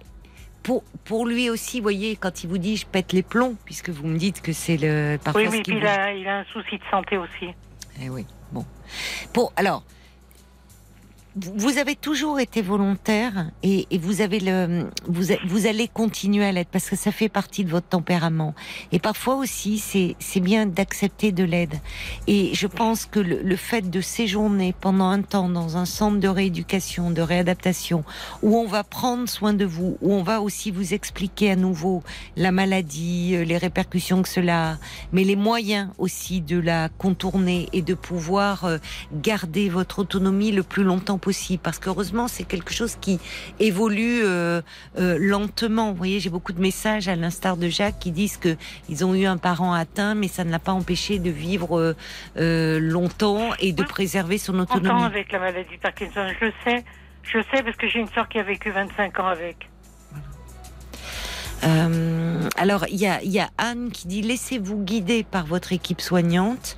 [0.62, 3.88] Pour, pour lui aussi, vous voyez, quand il vous dit je pète les plombs, puisque
[3.88, 6.28] vous me dites que c'est le parfois oui, ce qui puis vous- il a, il
[6.28, 7.46] a un souci de santé aussi.
[8.03, 8.66] Eh oui, bon.
[9.32, 9.82] Bon, alors,
[11.37, 16.51] vous avez toujours été volontaire et, et vous avez le, vous, vous allez continuer à
[16.51, 18.55] l'être parce que ça fait partie de votre tempérament.
[18.91, 21.78] Et parfois aussi, c'est, c'est bien d'accepter de l'aide.
[22.26, 26.18] Et je pense que le, le fait de séjourner pendant un temps dans un centre
[26.18, 28.05] de rééducation, de réadaptation,
[28.43, 32.03] où on va prendre soin de vous, où on va aussi vous expliquer à nouveau
[32.37, 34.78] la maladie, euh, les répercussions que cela a,
[35.12, 38.78] mais les moyens aussi de la contourner et de pouvoir euh,
[39.14, 41.61] garder votre autonomie le plus longtemps possible.
[41.62, 43.21] Parce qu'heureusement, c'est quelque chose qui
[43.61, 44.61] évolue euh,
[44.99, 45.91] euh, lentement.
[45.91, 48.57] Vous voyez, j'ai beaucoup de messages à l'instar de Jacques qui disent que
[48.89, 51.95] ils ont eu un parent atteint, mais ça ne l'a pas empêché de vivre euh,
[52.37, 53.89] euh, longtemps et de Oui.
[53.89, 55.05] préserver son autonomie.
[55.05, 56.85] avec la maladie de Parkinson, je le sais.
[57.23, 59.70] Je sais parce que j'ai une soeur qui a vécu 25 ans avec.
[61.64, 66.00] Euh, alors, il y a, y a Anne qui dit laissez-vous guider par votre équipe
[66.00, 66.76] soignante.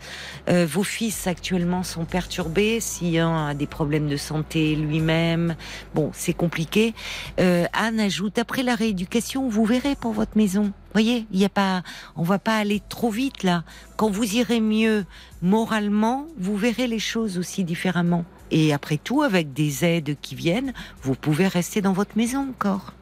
[0.48, 2.80] Euh, vos fils actuellement sont perturbés.
[2.80, 5.56] Si un a des problèmes de santé lui-même,
[5.94, 6.94] bon, c'est compliqué.
[7.40, 10.72] Euh, Anne ajoute après la rééducation, vous verrez pour votre maison.
[10.92, 11.82] Voyez, il y a pas,
[12.16, 13.64] on va pas aller trop vite là.
[13.96, 15.04] Quand vous irez mieux
[15.40, 18.24] moralement, vous verrez les choses aussi différemment.
[18.50, 22.92] Et après tout, avec des aides qui viennent, vous pouvez rester dans votre maison encore.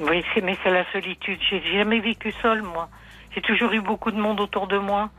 [0.00, 1.38] Oui, c'est, mais c'est la solitude.
[1.48, 2.88] J'ai jamais vécu seule, moi.
[3.34, 5.10] J'ai toujours eu beaucoup de monde autour de moi.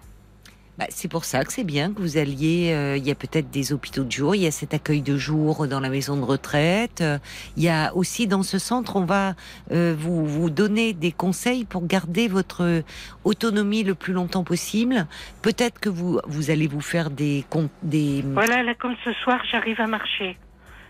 [0.77, 2.71] Bah, c'est pour ça que c'est bien que vous alliez.
[2.73, 5.17] euh, il y a peut-être des hôpitaux de jour, il y a cet accueil de
[5.17, 7.01] jour dans la maison de retraite.
[7.01, 7.19] euh,
[7.57, 9.35] il y a aussi dans ce centre, on va
[9.71, 12.81] euh, vous vous donner des conseils pour garder votre
[13.23, 15.05] autonomie le plus longtemps possible.
[15.43, 17.45] Peut-être que vous vous allez vous faire des
[17.83, 18.23] des.
[18.33, 20.37] Voilà, là, comme ce soir, j'arrive à marcher.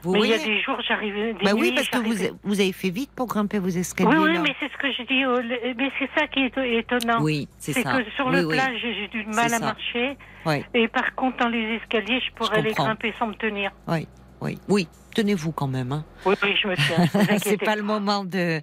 [0.03, 1.13] Vous mais il y a des jours, j'arrive.
[1.15, 4.09] Des Bah oui, parce que vous vous avez fait vite pour grimper vos escaliers.
[4.11, 4.41] Oui, oui, là.
[4.41, 5.73] mais c'est ce que je dis.
[5.77, 7.21] Mais c'est ça qui est étonnant.
[7.21, 7.93] Oui, c'est C'est ça.
[8.03, 8.53] que sur Oui, le oui.
[8.55, 9.65] plat, j'ai du mal C'est à ça.
[9.65, 10.17] marcher.
[10.45, 10.65] Ouais.
[10.73, 13.71] Et par contre, dans les escaliers, je pourrais les grimper sans me tenir.
[13.87, 14.05] Oui,
[14.41, 14.87] oui, oui.
[15.15, 15.91] Tenez-vous quand même.
[15.91, 16.03] Hein.
[16.25, 17.37] Oui, oui, je me tiens.
[17.37, 18.61] c'est pas le moment de,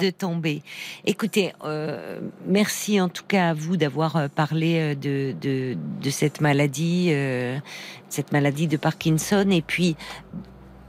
[0.00, 0.62] de tomber.
[1.04, 6.40] Écoutez, euh, merci en tout cas à vous d'avoir euh, parlé de, de, de cette
[6.40, 7.12] maladie,
[8.08, 9.48] cette maladie de Parkinson.
[9.50, 9.96] Et puis,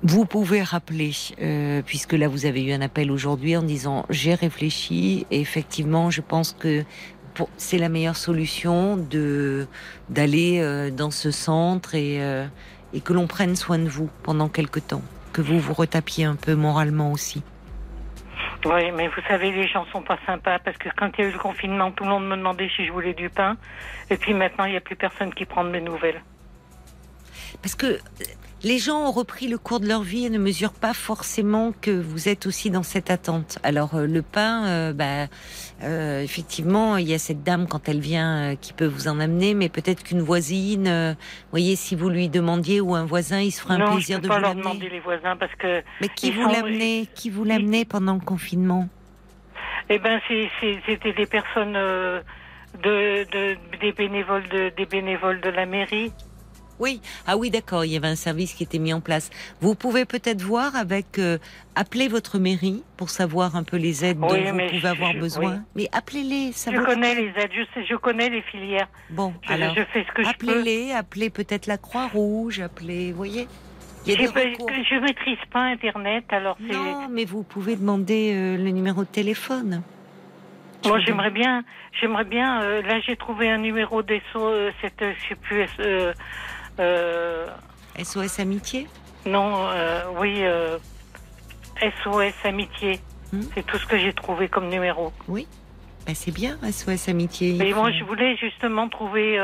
[0.01, 4.33] vous pouvez rappeler, euh, puisque là vous avez eu un appel aujourd'hui en disant j'ai
[4.33, 6.85] réfléchi et effectivement je pense que
[7.57, 9.67] c'est la meilleure solution de
[10.09, 12.45] d'aller euh, dans ce centre et, euh,
[12.93, 15.01] et que l'on prenne soin de vous pendant quelque temps,
[15.33, 17.43] que vous vous retapiez un peu moralement aussi.
[18.65, 21.29] Oui, mais vous savez, les gens sont pas sympas parce que quand il y a
[21.29, 23.55] eu le confinement, tout le monde me demandait si je voulais du pain.
[24.09, 26.21] Et puis maintenant, il n'y a plus personne qui prend de mes nouvelles.
[27.61, 27.99] Parce que
[28.63, 31.91] les gens ont repris le cours de leur vie et ne mesurent pas forcément que
[31.91, 33.57] vous êtes aussi dans cette attente.
[33.63, 35.27] Alors euh, le pain, euh, bah,
[35.83, 39.53] euh, effectivement, il y a cette dame quand elle vient qui peut vous en amener,
[39.53, 41.15] mais peut-être qu'une voisine,
[41.51, 44.33] voyez, si vous lui demandiez ou un voisin, il se fera un plaisir de vous
[44.33, 44.55] l'amener.
[44.55, 45.81] Non, demander les voisins parce que.
[46.01, 48.87] Mais qui vous l'amenait Qui vous l'amenait pendant le confinement?
[49.89, 56.11] Eh ben, c'était des personnes de, de, des bénévoles de, des bénévoles de la mairie.
[56.79, 59.29] Oui, ah oui, d'accord, il y avait un service qui était mis en place.
[59.61, 61.37] Vous pouvez peut-être voir avec, euh,
[61.75, 65.63] appeler votre mairie pour savoir un peu les aides dont vous pouvez avoir besoin.
[65.75, 68.87] Mais appelez-les, ça Je connais les aides, je, je connais les filières.
[69.09, 73.47] Bon, alors, je fais ce que appelez-les, appelez peut-être la Croix-Rouge, appelez, vous voyez
[74.05, 79.09] je ne maîtrise pas Internet, alors Non, mais vous pouvez demander euh, le numéro de
[79.09, 79.83] téléphone.
[80.85, 81.63] Moi, j'aimerais bien,
[81.99, 82.61] j'aimerais bien.
[82.61, 84.21] Euh, là, j'ai trouvé un numéro des
[84.81, 85.65] cette, je sais plus,
[86.79, 88.87] SOS euh, Amitié
[89.25, 90.41] Non, euh, oui,
[91.81, 92.99] SOS euh, Amitié.
[93.33, 93.41] Hmm.
[93.53, 95.11] C'est tout ce que j'ai trouvé comme numéro.
[95.27, 95.47] Oui,
[96.05, 97.55] ben, c'est bien, SOS Amitié.
[97.59, 99.37] Mais moi, je voulais justement trouver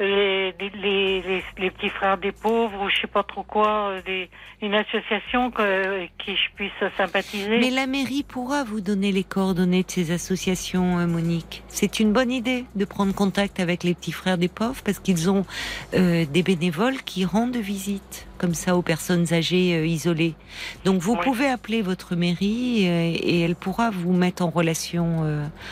[0.00, 4.30] les, les, les, petits frères des pauvres ou je sais pas trop quoi, des,
[4.62, 7.58] une association que, qui je puisse sympathiser.
[7.58, 11.62] Mais la mairie pourra vous donner les coordonnées de ces associations, euh, Monique.
[11.68, 15.30] C'est une bonne idée de prendre contact avec les petits frères des pauvres parce qu'ils
[15.30, 15.44] ont
[15.94, 20.34] euh, des bénévoles qui rendent visite comme ça aux personnes âgées euh, isolées.
[20.84, 25.24] Donc vous pouvez appeler votre mairie et, elle pourra vous mettre en relation,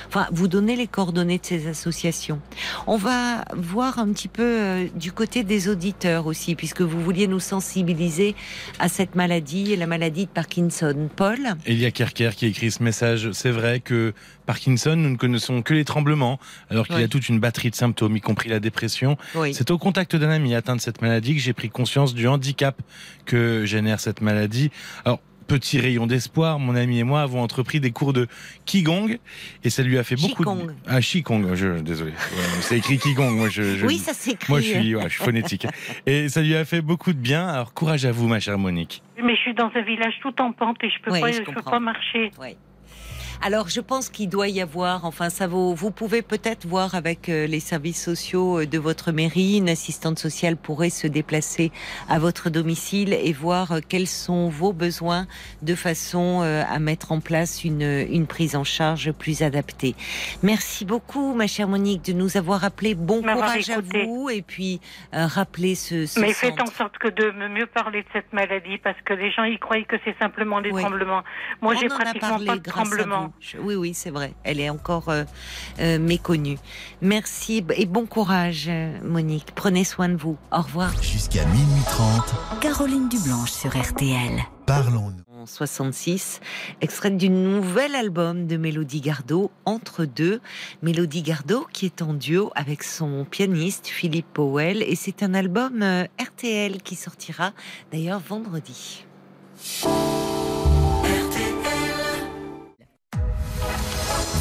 [0.09, 2.41] enfin vous donner les coordonnées de ces associations.
[2.87, 7.41] On va voir un petit peu du côté des auditeurs aussi, puisque vous vouliez nous
[7.41, 8.35] sensibiliser
[8.79, 11.09] à cette maladie, la maladie de Parkinson.
[11.17, 11.39] Paul?
[11.67, 13.31] Elia Kerker qui écrit ce message.
[13.33, 14.13] C'est vrai que
[14.49, 16.41] Parkinson, nous ne connaissons que les tremblements,
[16.71, 19.19] alors qu'il y a toute une batterie de symptômes, y compris la dépression.
[19.53, 22.81] C'est au contact d'un ami atteint de cette maladie que j'ai pris conscience du handicap
[23.27, 24.71] que génère cette maladie.
[25.05, 28.27] Alors, petit rayon d'espoir, mon ami et moi avons entrepris des cours de
[28.65, 29.19] Qigong
[29.65, 30.73] et ça lui a fait beaucoup de...
[30.87, 32.13] Ah, Qigong, je, désolé.
[32.61, 34.51] c'est écrit Qigong, moi je, Oui, ça s'écrit.
[34.51, 35.67] Moi je suis, je suis phonétique.
[36.07, 37.47] et ça lui a fait beaucoup de bien.
[37.47, 39.03] Alors courage à vous, ma chère Monique.
[39.23, 41.63] Mais je suis dans un village tout en pente et je peux pas, je, peux
[41.63, 42.31] pas marcher.
[42.41, 42.57] Oui.
[43.41, 47.29] Alors, je pense qu'il doit y avoir, enfin, ça vaut, vous pouvez peut-être voir avec
[47.29, 51.71] euh, les services sociaux euh, de votre mairie, une assistante sociale pourrait se déplacer
[52.09, 55.27] à votre domicile et voir euh, quels sont vos besoins
[55.63, 59.95] de façon à mettre en place une, une prise en charge plus adaptée.
[60.43, 62.95] Merci beaucoup, ma chère Monique, de nous avoir appelé.
[62.95, 64.81] Bon courage à vous et puis
[65.13, 69.01] rappelez ce, ce Mais faites en sorte que de mieux parler de cette maladie parce
[69.05, 71.23] que les gens y croient que c'est simplement des tremblements.
[71.61, 73.28] Moi, j'ai pratiquement pas de tremblements.
[73.61, 74.35] Oui, oui, c'est vrai.
[74.45, 75.25] Elle est encore euh,
[75.81, 76.59] euh, méconnue.
[77.01, 79.53] Merci et bon courage, euh, Monique.
[79.55, 80.37] Prenez soin de vous.
[80.53, 80.93] Au revoir.
[81.03, 82.61] Jusqu'à minuit 30.
[82.61, 84.43] Caroline Dublanche sur RTL.
[84.67, 85.23] Parlons-nous.
[85.41, 86.41] En 66,
[86.81, 90.41] extrait du nouvel album de Mélodie Gardot, Entre deux.
[90.83, 94.83] Mélodie Gardot qui est en duo avec son pianiste Philippe Powell.
[94.83, 95.85] Et c'est un album
[96.21, 97.53] RTL qui sortira
[97.93, 99.05] d'ailleurs vendredi.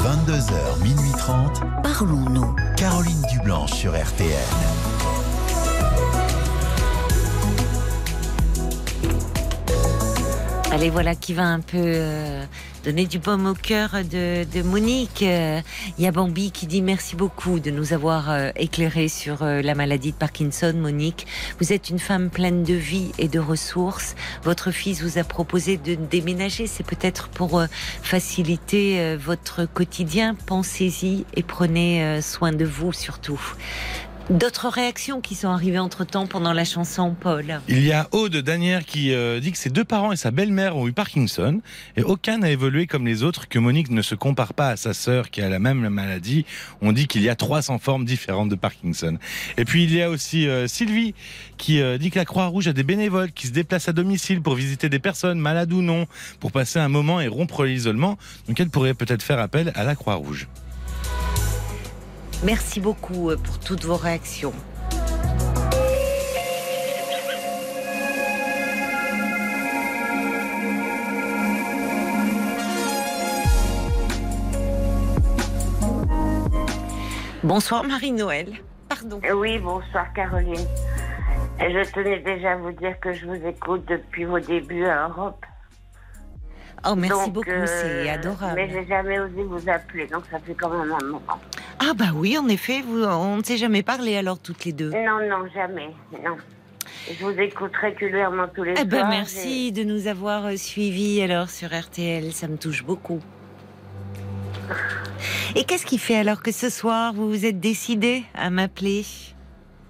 [0.07, 1.63] 22h, minuit 30.
[1.83, 2.55] Parlons-nous.
[2.77, 4.31] Caroline Dublanche sur RTN.
[10.71, 12.45] Allez, voilà qui va un peu euh,
[12.87, 15.19] donner du baume au cœur de, Monique.
[15.21, 15.63] Il
[15.97, 19.75] y a Bambi qui dit merci beaucoup de nous avoir euh, éclairé sur euh, la
[19.75, 21.27] maladie de Parkinson, Monique.
[21.59, 24.15] Vous êtes une femme pleine de vie et de ressources.
[24.43, 26.65] Votre fils vous a proposé de déménager.
[26.65, 27.65] C'est peut-être pour euh,
[28.03, 30.33] faciliter votre quotidien.
[30.45, 33.41] Pensez-y et prenez soin de vous surtout.
[34.29, 38.83] D'autres réactions qui sont arrivées entre-temps pendant la chanson, Paul Il y a Aude Danière
[38.83, 41.61] qui euh, dit que ses deux parents et sa belle-mère ont eu Parkinson
[41.95, 44.93] et aucun n'a évolué comme les autres, que Monique ne se compare pas à sa
[44.93, 46.45] sœur qui a la même maladie.
[46.81, 49.17] On dit qu'il y a 300 formes différentes de Parkinson.
[49.55, 51.13] Et puis il y a aussi euh, Sylvie
[51.55, 54.55] qui euh, dit que la Croix-Rouge a des bénévoles qui se déplacent à domicile pour
[54.55, 56.05] visiter des personnes, malades ou non,
[56.41, 58.17] pour passer un moment et rompre l'isolement.
[58.49, 60.49] Donc elle pourrait peut-être faire appel à la Croix-Rouge.
[62.43, 64.53] Merci beaucoup euh, pour toutes vos réactions.
[77.43, 78.53] Bonsoir Marie-Noël.
[78.87, 79.19] Pardon.
[79.33, 80.55] Oui, bonsoir Caroline.
[81.59, 85.43] Je tenais déjà à vous dire que je vous écoute depuis vos débuts à Europe.
[86.89, 88.53] Oh, merci beaucoup, c'est euh, adorable.
[88.55, 91.39] Mais j'ai jamais osé vous appeler, donc ça fait quand même un moment.
[91.79, 94.91] Ah bah oui, en effet, vous, on ne s'est jamais parlé alors toutes les deux.
[94.91, 95.89] Non, non, jamais,
[96.23, 96.37] non.
[97.09, 101.49] Je vous écoute régulièrement tous les eh ben, merci de nous avoir euh, suivis alors
[101.49, 103.21] sur RTL, ça me touche beaucoup.
[105.55, 109.03] Et qu'est-ce qui fait alors que ce soir vous vous êtes décidé à m'appeler?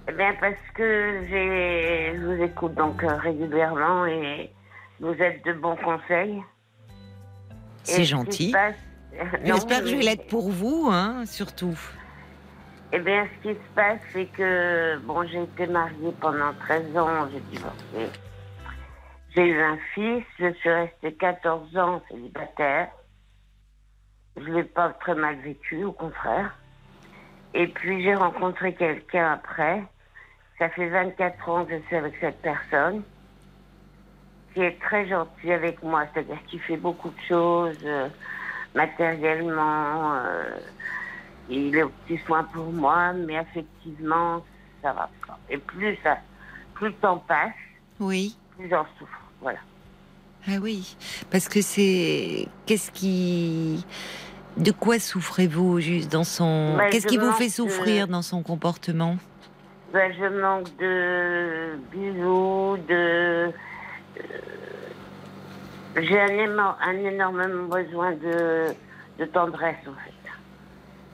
[0.10, 4.52] Eh bien parce que je vous écoute donc euh, régulièrement et
[4.99, 6.41] vous êtes de bons conseils.
[7.88, 8.53] C'est gentil.
[9.43, 11.77] J'espère que je vais l'être pour vous, hein, surtout.
[12.91, 17.27] Eh bien, ce qui se passe, c'est que, bon, j'ai été mariée pendant 13 ans,
[17.31, 18.11] j'ai divorcé.
[19.35, 22.89] J'ai eu un fils, je suis restée 14 ans célibataire.
[24.38, 26.55] Je ne l'ai pas très mal vécu, au contraire.
[27.53, 29.84] Et puis, j'ai rencontré quelqu'un après.
[30.59, 33.03] Ça fait 24 ans que je suis avec cette personne
[34.57, 38.07] qui est très gentil avec moi, c'est-à-dire qu'il fait beaucoup de choses euh,
[38.73, 40.15] matériellement.
[40.15, 40.57] Euh,
[41.47, 44.43] il est au petit soin pour moi, mais effectivement,
[44.81, 45.38] ça va pas.
[45.47, 46.17] Et plus ça,
[46.73, 47.51] plus le temps passe,
[47.99, 48.35] oui.
[48.57, 49.21] plus j'en souffre.
[49.41, 49.59] Voilà.
[50.47, 50.97] Ah oui,
[51.29, 53.85] parce que c'est qu'est-ce qui
[54.57, 59.17] de quoi souffrez-vous juste dans son ben, Qu'est-ce qui vous fait souffrir dans son comportement?
[59.93, 63.53] Ben, Je manque de bisous, de
[64.17, 64.39] euh,
[66.02, 68.68] j'ai un, un, énorme besoin de,
[69.19, 70.32] de, tendresse, en fait.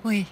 [0.05, 0.25] Oui.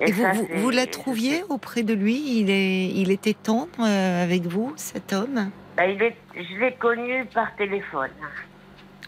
[0.00, 0.24] Et, vous,
[0.56, 2.40] vous, la trouviez auprès de lui?
[2.40, 5.50] Il, est, il était tendre euh, avec vous, cet homme?
[5.76, 8.10] Bah, il est, Je l'ai connu par téléphone.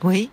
[0.02, 0.30] Oui.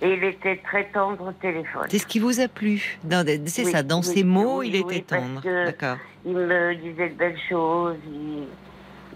[0.00, 1.86] Et il était très tendre au téléphone.
[1.88, 2.98] C'est ce qui vous a plu
[3.46, 5.40] C'est ça, dans ses mots, il était tendre.
[5.42, 5.96] D'accord.
[6.24, 7.96] Il me disait de belles choses.
[8.06, 8.46] Il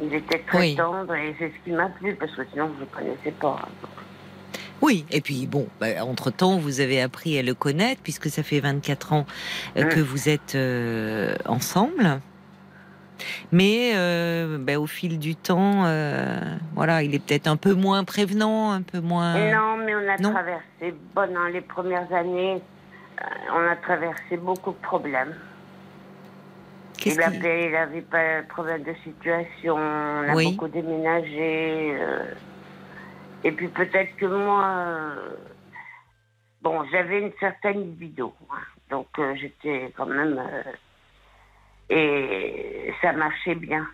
[0.01, 2.81] il était très tendre et c'est ce qui m'a plu parce que sinon je ne
[2.81, 3.69] le connaissais pas.
[4.83, 8.61] Oui, et puis bon, bah, entre-temps, vous avez appris à le connaître puisque ça fait
[8.61, 9.27] 24 ans
[9.77, 10.03] euh, que mm.
[10.03, 12.21] vous êtes euh, ensemble.
[13.53, 15.83] Mais euh, bah, au fil du temps,
[16.75, 19.35] voilà, il est peut-être un peu moins prévenant, un peu moins.
[19.53, 22.61] Non, mais on a traversé, bon, dans les premières années,
[23.55, 25.35] on a traversé beaucoup de problèmes
[27.07, 31.97] il, n'avait pas de problème de situation, on a beaucoup déménagé.
[33.45, 33.49] Euh.
[33.49, 35.37] et puis peut-être que moi, euh,
[36.63, 38.57] bon, j'avais une certaine libido, hein.
[38.91, 40.43] donc euh, j'étais quand même.
[41.91, 43.87] et ça marchait bien.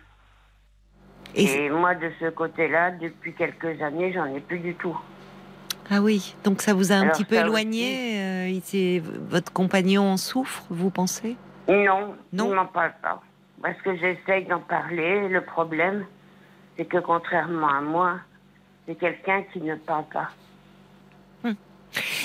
[1.35, 4.97] Et, moi, de ce côté-là, depuis quelques années, j'en ai plus du tout.
[5.91, 8.61] Ah oui, donc ça vous a un petit peu éloigné.
[9.29, 11.35] votre compagnon en souffre, vous pensez?
[11.67, 12.49] Non, non.
[12.49, 13.21] il m'en parle pas.
[13.61, 15.27] Parce que j'essaye d'en parler.
[15.29, 16.05] Le problème,
[16.77, 18.19] c'est que contrairement à moi,
[18.89, 20.29] c'est quelqu'un qui ne parle pas.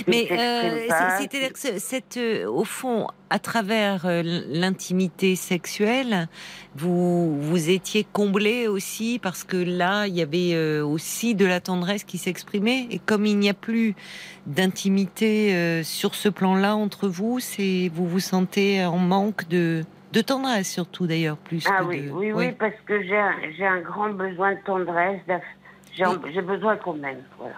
[0.09, 0.87] Mais euh,
[1.19, 6.29] c'est-à-dire que cette, euh, au fond, à travers euh, l'intimité sexuelle,
[6.75, 12.05] vous vous étiez comblé aussi parce que là, il y avait aussi de la tendresse
[12.05, 12.87] qui s'exprimait.
[12.91, 13.95] Et comme il n'y a plus
[14.47, 20.71] d'intimité sur ce plan-là entre vous, c'est vous vous sentez en manque de de tendresse
[20.71, 21.65] surtout d'ailleurs plus.
[21.69, 25.21] Ah oui, oui, oui, parce que j'ai un, un grand besoin de tendresse.
[25.97, 27.57] J'ai besoin quand même, voilà.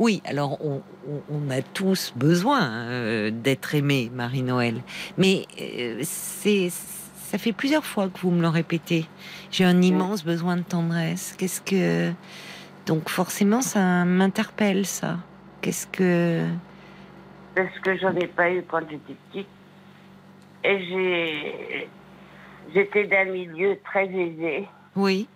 [0.00, 4.76] Oui, alors on, a tous besoin euh, d'être aimé, Marie-Noël.
[5.18, 9.04] Mais euh, c'est, ça fait plusieurs fois que vous me le répétez.
[9.50, 11.34] J'ai un immense besoin de tendresse.
[11.36, 12.12] Qu'est-ce que.
[12.86, 15.18] Donc forcément, ça m'interpelle, ça.
[15.60, 16.46] Qu'est-ce que.
[17.54, 19.48] Parce que j'en ai pas eu quand j'étais petite.
[20.64, 21.88] Et j'ai.
[22.72, 24.66] J'étais d'un milieu très aisé.
[24.96, 25.28] Oui.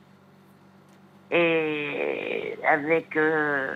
[1.34, 3.16] Et avec.
[3.16, 3.74] Euh,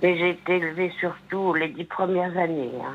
[0.00, 2.72] et j'ai été élevée surtout les dix premières années.
[2.82, 2.94] Hein.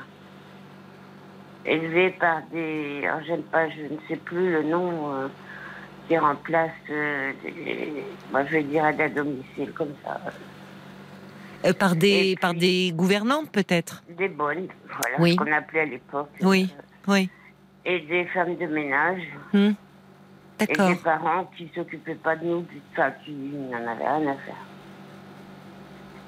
[1.65, 3.01] élevée par des.
[3.05, 5.27] Alors, j'aime pas, je ne sais plus le nom euh,
[6.07, 6.71] qui remplace.
[6.89, 7.31] Euh,
[8.31, 10.19] moi, je vais dire aide à domicile, comme ça.
[11.65, 14.03] Euh, par des, par des gouvernantes, peut-être?
[14.17, 16.29] Des bonnes, voilà, ce qu'on appelait à l'époque.
[16.41, 16.73] Oui,
[17.07, 17.29] oui.
[17.85, 19.21] Et des femmes de ménage.
[19.53, 19.71] Hmm.
[20.59, 20.89] D'accord.
[20.89, 24.55] Et des parents qui s'occupaient pas de nous, enfin, qui n'en avaient rien à faire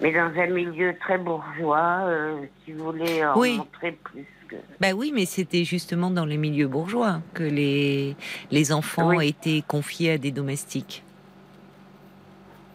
[0.02, 4.26] mais dans un milieu très bourgeois, euh, vous voulez en montrer plus.
[4.48, 4.56] Que...
[4.80, 8.16] Ben oui, mais c'était justement dans les milieux bourgeois que les,
[8.50, 11.04] les enfants étaient confiés à des domestiques.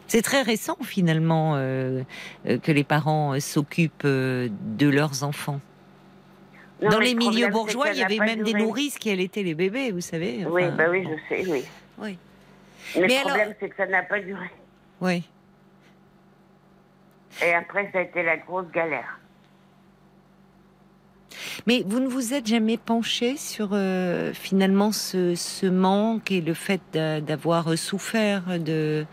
[0.06, 2.02] C'est très récent finalement euh,
[2.47, 5.60] euh, que les parents s'occupent de leurs enfants.
[6.82, 10.01] Dans les milieux bourgeois, il y avait même des nourrices qui allaitaient les bébés, vous
[10.01, 10.44] savez.
[10.46, 11.64] oui, bah oui, je sais, oui.
[11.98, 12.18] oui.
[12.96, 14.51] Mais, le problème, c'est que ça n'a pas duré.
[15.01, 15.24] Oui.
[17.42, 19.18] Et après, ça a été la grosse galère.
[21.66, 26.80] Mais vous ne vous êtes jamais penché sur euh, finalement ce, manque et le fait
[26.92, 29.06] d'avoir souffert de,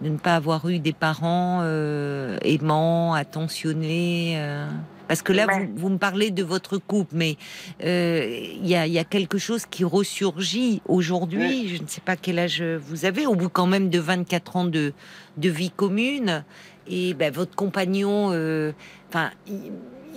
[0.00, 4.66] de, ne pas avoir eu des parents euh, aimants, attentionnés euh?
[5.10, 7.36] Parce que là, vous, vous, me parlez de votre couple, mais
[7.80, 11.66] il y, a, y, a, quelque chose qui ressurgit aujourd'hui.
[11.66, 14.64] Je ne sais pas quel âge vous avez, au bout quand même de 24 ans
[14.66, 14.92] de,
[15.36, 16.44] de vie commune.
[16.90, 18.72] Et ben, votre compagnon, euh,
[19.08, 19.30] enfin,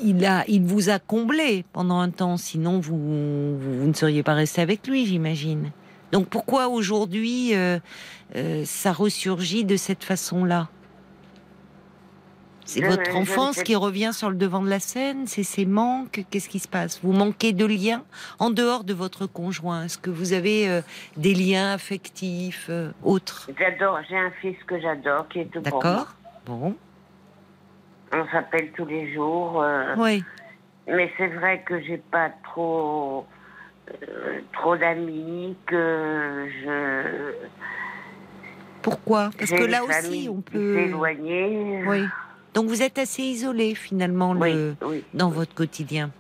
[0.04, 4.34] il, a, il vous a comblé pendant un temps, sinon vous, vous, ne seriez pas
[4.34, 5.72] resté avec lui, j'imagine.
[6.12, 7.80] Donc pourquoi aujourd'hui euh,
[8.36, 10.70] euh, ça ressurgit de cette façon-là?
[12.66, 16.50] C'est votre enfance qui revient sur le devant de la scène C'est ses manques Qu'est-ce
[16.50, 17.00] qui se passe?
[17.04, 18.04] Vous manquez de liens
[18.40, 19.86] en dehors de votre conjoint?
[19.86, 20.82] Est-ce que vous avez
[21.18, 22.70] des liens affectifs
[23.04, 23.50] autres?
[23.58, 26.16] J'adore, j'ai un fils que j'adore qui est tout D'accord.
[26.46, 26.76] Bon.
[28.12, 29.62] On s'appelle tous les jours.
[29.62, 30.24] Euh, oui.
[30.88, 33.26] Mais c'est vrai que j'ai pas trop
[33.90, 37.34] euh, trop d'amis que je.
[38.82, 39.32] Pourquoi?
[39.38, 41.84] Parce que là aussi, on peut s'éloigner.
[41.88, 42.04] Oui.
[42.54, 44.76] Donc vous êtes assez isolé finalement le...
[45.14, 46.12] dans votre quotidien.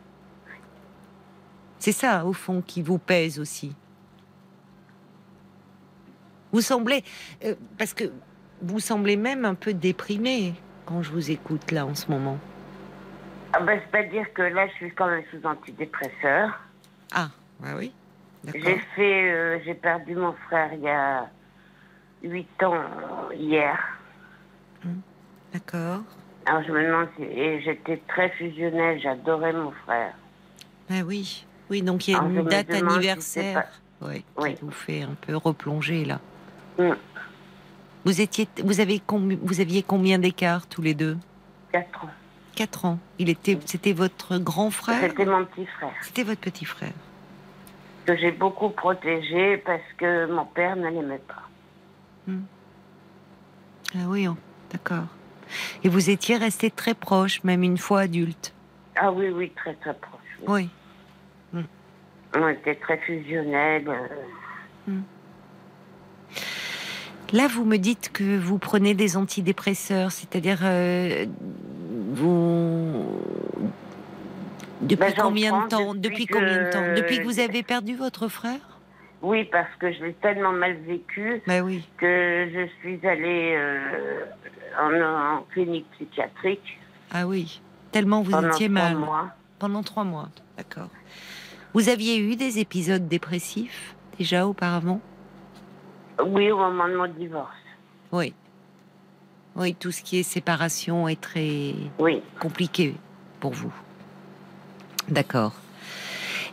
[1.80, 3.76] C'est ça, au fond, qui vous pèse aussi.
[6.52, 7.04] Vous semblez,
[7.44, 8.06] euh, parce que
[8.62, 10.54] vous semblez même un peu déprimé
[10.86, 12.38] quand je vous écoute là en ce moment.
[13.54, 16.60] Ah ben, C'est-à-dire que là, je suis quand même sous antidépresseur.
[17.14, 17.30] Ah,
[17.60, 17.92] bah oui.
[18.46, 21.30] J'ai fait, euh, j'ai perdu mon frère il y a
[22.24, 22.84] 8 ans
[23.34, 23.78] hier.
[24.86, 25.02] Hum,
[25.54, 26.04] d'accord.
[26.45, 30.14] Alors je me demande si, et j'étais très fusionnelle, j'adorais mon frère.
[30.90, 33.65] Ah oui, oui, donc il y a une date anniversaire
[34.02, 34.24] oui.
[34.38, 36.20] qui vous fait un peu replonger là.
[36.78, 36.95] Hum.
[38.06, 41.18] Vous étiez, vous avez vous aviez combien d'écart tous les deux?
[41.72, 42.10] Quatre ans.
[42.56, 42.99] Quatre ans.
[43.18, 44.99] Il était, c'était votre grand frère?
[45.02, 45.94] C'était mon petit frère.
[46.02, 46.91] C'était votre petit frère.
[48.06, 51.48] Que j'ai beaucoup protégé parce que mon père ne l'aimait pas.
[52.28, 52.41] Hmm.
[53.95, 54.36] Ah oui, oh,
[54.72, 55.06] d'accord.
[55.84, 58.54] Et vous étiez resté très proche, même une fois adulte.
[58.96, 60.22] Ah oui, oui, très très proche.
[60.48, 60.70] Oui.
[61.52, 61.64] Hmm.
[62.36, 63.88] On était très fusionnels.
[63.88, 64.92] Euh.
[64.92, 65.02] Hmm.
[67.32, 71.26] Là, vous me dites que vous prenez des antidépresseurs, c'est-à-dire euh,
[72.12, 73.06] vous
[74.82, 76.94] depuis ben, combien de temps Depuis, combien de temps?
[76.96, 78.73] Depuis que vous avez perdu votre frère?
[79.24, 81.88] Oui, parce que je l'ai tellement mal vécu oui.
[81.98, 84.26] que je suis allée euh,
[84.78, 86.78] en, clinique psychiatrique.
[87.10, 87.62] Ah oui,
[87.94, 88.98] tellement vous étiez mal.
[88.98, 89.30] Mois.
[89.60, 90.28] Pendant trois mois,
[90.58, 90.90] d'accord.
[91.74, 95.00] Vous aviez eu des épisodes dépressifs déjà auparavant?
[96.24, 97.56] Oui, au moment de mon divorce.
[98.12, 98.34] Oui.
[99.56, 101.76] Oui, tout ce qui est séparation est très
[102.41, 102.95] compliqué
[103.40, 103.74] pour vous.
[105.08, 105.54] D'accord.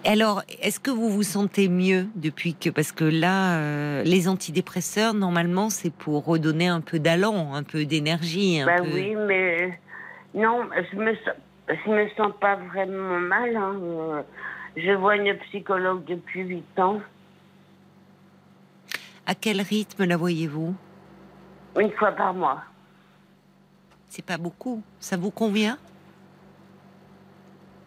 [0.04, 5.12] Alors, est-ce que vous vous sentez mieux depuis que parce que là, euh, les antidépresseurs
[5.12, 8.62] normalement c'est pour redonner un peu d'allant, un peu d'énergie.
[8.64, 9.78] Bah oui, mais
[10.34, 11.14] non, je me
[11.68, 13.56] je me sens pas vraiment mal.
[13.56, 14.24] Hein.
[14.76, 17.00] Je vois une psychologue depuis 8 ans.
[19.26, 20.74] À quel rythme la voyez-vous?
[21.78, 22.62] Une fois par mois.
[24.08, 24.82] C'est pas beaucoup.
[24.98, 25.78] Ça vous convient?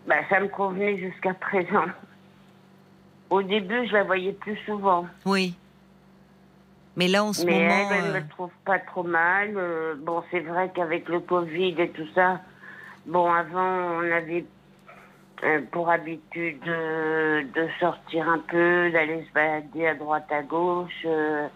[0.08, 1.86] Bah, Ça me convenait jusqu'à présent.
[3.30, 5.08] Au début, je la voyais plus souvent.
[5.26, 5.56] Oui.
[6.96, 7.58] Mais là, en ce moment.
[7.58, 9.54] Mais elle, ne me trouve pas trop mal.
[9.56, 12.42] Euh, bon, c'est vrai qu'avec le Covid et tout ça,
[13.08, 14.46] bon, avant, on avait
[15.44, 21.06] euh, pour habitude de, sortir un peu, d'aller se balader à droite à gauche.
[21.06, 21.48] Euh,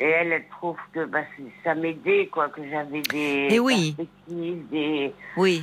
[0.00, 1.24] et elle, elle trouve que bah,
[1.64, 3.94] ça m'aidait, quoi, que j'avais des et oui.
[3.96, 5.14] perspectives, des...
[5.36, 5.62] Oui.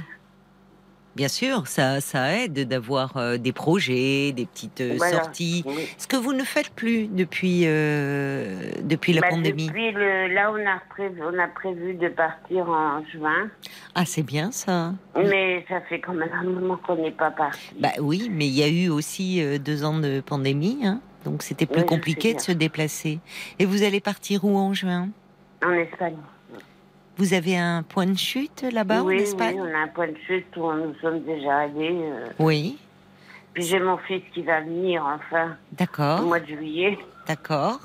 [1.15, 5.63] Bien sûr, ça, ça aide d'avoir euh, des projets, des petites euh, sorties.
[5.97, 9.67] Ce que vous ne faites plus depuis, euh, depuis la bah, pandémie.
[9.67, 13.49] Depuis le, là, on a, prévu, on a prévu de partir en juin.
[13.95, 14.91] Ah, c'est bien ça.
[15.15, 17.59] Mais ça fait quand même un moment qu'on n'est pas parti.
[17.79, 21.65] Bah oui, mais il y a eu aussi deux ans de pandémie, hein, donc c'était
[21.65, 23.19] plus compliqué de se déplacer.
[23.57, 25.07] Et vous allez partir où en juin?
[25.65, 26.17] En Espagne.
[27.17, 30.17] Vous avez un point de chute là-bas en Espagne Oui, on a un point de
[30.27, 31.97] chute où nous sommes déjà allés.
[32.01, 32.27] Euh.
[32.39, 32.77] Oui.
[33.53, 35.55] Puis j'ai mon fils qui va venir enfin.
[35.71, 36.21] D'accord.
[36.21, 36.97] Au mois de juillet.
[37.25, 37.79] D'accord.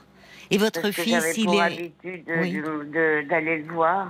[0.50, 4.08] Et votre Parce fils, il pour habitude d'aller le voir.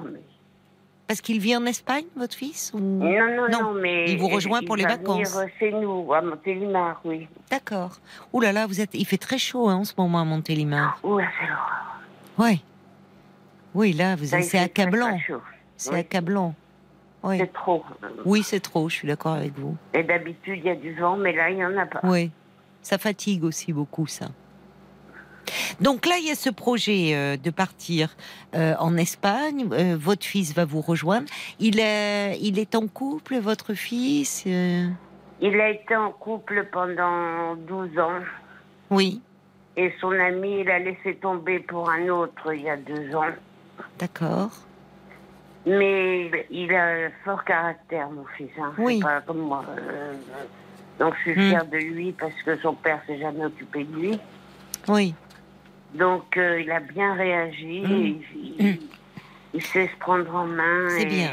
[1.07, 4.77] Parce qu'il vit en Espagne, votre fils non, non, non, mais il vous rejoint pour
[4.77, 5.35] les vacances.
[5.35, 7.27] Venir chez nous, à Montélimar, oui.
[7.51, 7.99] D'accord.
[8.33, 10.99] Ouh là là, vous êtes, il fait très chaud hein, en ce moment à Montélimar.
[11.03, 11.99] Ouh, c'est l'horreur.
[12.39, 12.61] Ouais.
[13.75, 15.19] Oui, là, vous c'est accablant.
[15.77, 16.55] C'est accablant.
[17.23, 17.39] Oui.
[17.39, 17.85] C'est trop.
[18.25, 19.77] Oui, c'est trop, je suis d'accord avec vous.
[19.93, 22.01] Et d'habitude, il y a du vent, mais là, il n'y en a pas.
[22.03, 22.31] Oui,
[22.83, 24.29] ça fatigue aussi beaucoup, ça.
[25.81, 28.15] Donc là, il y a ce projet euh, de partir
[28.55, 29.69] euh, en Espagne.
[29.73, 31.27] Euh, votre fils va vous rejoindre.
[31.59, 37.99] Il est, il est en couple, votre fils Il a été en couple pendant 12
[37.99, 38.21] ans.
[38.91, 39.21] Oui.
[39.77, 43.33] Et son ami, il a laissé tomber pour un autre il y a deux ans.
[43.99, 44.51] D'accord.
[45.67, 48.51] Mais il a un fort caractère, mon fils.
[48.59, 48.73] Hein.
[48.79, 49.01] Oui.
[49.01, 49.65] Pas comme moi.
[49.69, 50.15] Euh,
[50.99, 51.49] donc je suis hmm.
[51.49, 54.19] fière de lui parce que son père s'est jamais occupé de lui.
[54.89, 55.15] Oui.
[55.95, 57.83] Donc euh, il a bien réagi.
[57.83, 58.65] Hmm.
[58.65, 58.77] Hmm.
[59.53, 60.89] Il, sait se prendre en main.
[60.91, 61.31] C'est bien.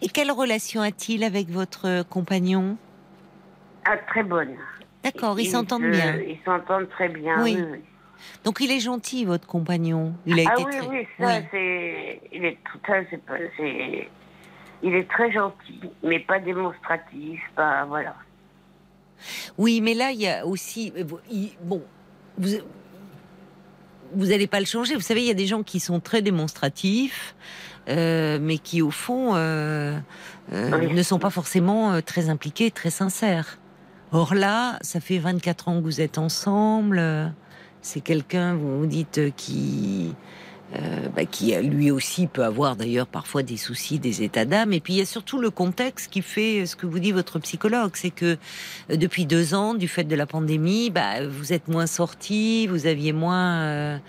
[0.00, 2.78] Et quelle relation a-t-il avec votre compagnon?
[3.84, 4.54] Ah, très bonne.
[5.04, 6.16] D'accord, ils s'entendent bien.
[6.16, 7.42] Ils s'entendent très bien.
[7.42, 7.58] oui.
[8.44, 10.14] Donc il est gentil, votre compagnon.
[10.24, 10.86] Il a ah été oui, très...
[10.86, 12.78] oui, ça c'est, il est tout
[13.56, 14.08] c'est,
[14.82, 18.14] il est très gentil, mais pas démonstratif, pas voilà.
[19.58, 21.04] Oui, mais là il y a aussi, euh,
[21.62, 21.82] bon,
[22.38, 22.50] vous,
[24.12, 24.94] vous n'allez pas le changer.
[24.94, 27.34] Vous savez, il y a des gens qui sont très démonstratifs,
[27.88, 29.98] euh, mais qui au fond euh,
[30.52, 33.58] ne sont pas forcément très impliqués, très sincères.
[34.12, 37.32] Or là, ça fait 24 ans que vous êtes ensemble
[37.86, 40.12] c'est quelqu'un, vous vous dites, euh, qui,
[40.74, 44.72] euh, bah, qui lui aussi peut avoir d'ailleurs parfois des soucis, des états d'âme.
[44.72, 47.38] Et puis il y a surtout le contexte qui fait ce que vous dit votre
[47.38, 48.36] psychologue, c'est que
[48.90, 52.86] euh, depuis deux ans, du fait de la pandémie, bah, vous êtes moins sorti, vous
[52.86, 54.00] aviez moins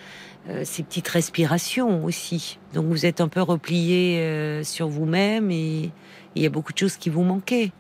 [0.64, 2.58] ces petites respirations aussi.
[2.74, 5.92] Donc vous êtes un peu replié sur vous-même et
[6.36, 7.72] il y a beaucoup de choses qui vous manquaient.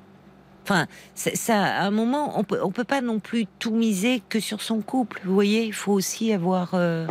[0.67, 4.41] Enfin, ça, à un moment, on peut, on peut pas non plus tout miser que
[4.41, 5.21] sur son couple.
[5.23, 7.07] Vous voyez, il faut aussi avoir euh,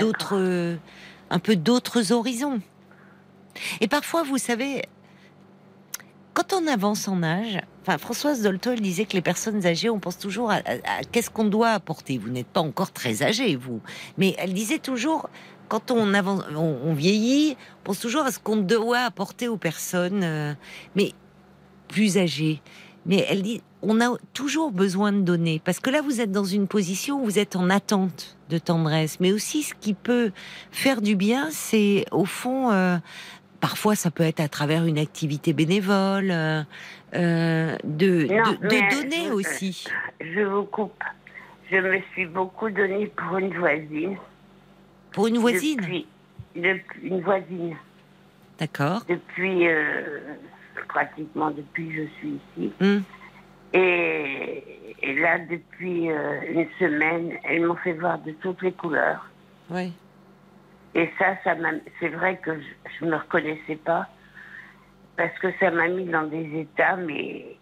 [0.00, 0.74] d'autres, euh,
[1.30, 2.60] un peu d'autres horizons.
[3.80, 4.82] Et parfois, vous savez,
[6.34, 10.18] quand on avance en âge, enfin, Françoise Doltol disait que les personnes âgées, on pense
[10.18, 10.60] toujours à,
[11.12, 12.18] qu'est-ce qu'on doit apporter.
[12.18, 13.80] Vous n'êtes pas encore très âgé, vous,
[14.16, 15.30] mais elle disait toujours
[15.68, 20.24] quand on avance, on, vieillit, on pense toujours à ce qu'on doit apporter aux personnes,
[20.24, 20.54] euh,
[20.96, 21.12] mais
[21.88, 22.60] plus âgées.
[23.08, 26.44] Mais elle dit, on a toujours besoin de donner, parce que là, vous êtes dans
[26.44, 29.18] une position où vous êtes en attente de tendresse.
[29.18, 30.30] Mais aussi, ce qui peut
[30.70, 32.98] faire du bien, c'est au fond, euh,
[33.60, 36.62] parfois, ça peut être à travers une activité bénévole, euh,
[37.14, 39.86] euh, de, de, donner aussi.
[40.20, 41.02] Je vous coupe.
[41.70, 44.16] Je me suis beaucoup donné pour une voisine.
[45.12, 45.80] Pour une voisine?
[45.80, 46.06] Depuis,
[47.02, 47.76] une voisine.
[48.58, 49.02] D'accord.
[49.08, 49.66] Depuis
[50.86, 52.72] pratiquement depuis que je suis ici.
[52.80, 53.00] Hmm.
[53.72, 54.64] Et,
[55.20, 59.28] là, depuis euh, une semaine, elles m'ont fait voir de toutes les couleurs.
[59.70, 59.92] Oui.
[60.94, 61.54] Et ça, ça
[62.00, 62.52] c'est vrai que
[62.98, 64.06] je ne me reconnaissais pas,
[65.16, 67.56] parce que ça m'a mis dans des états, mais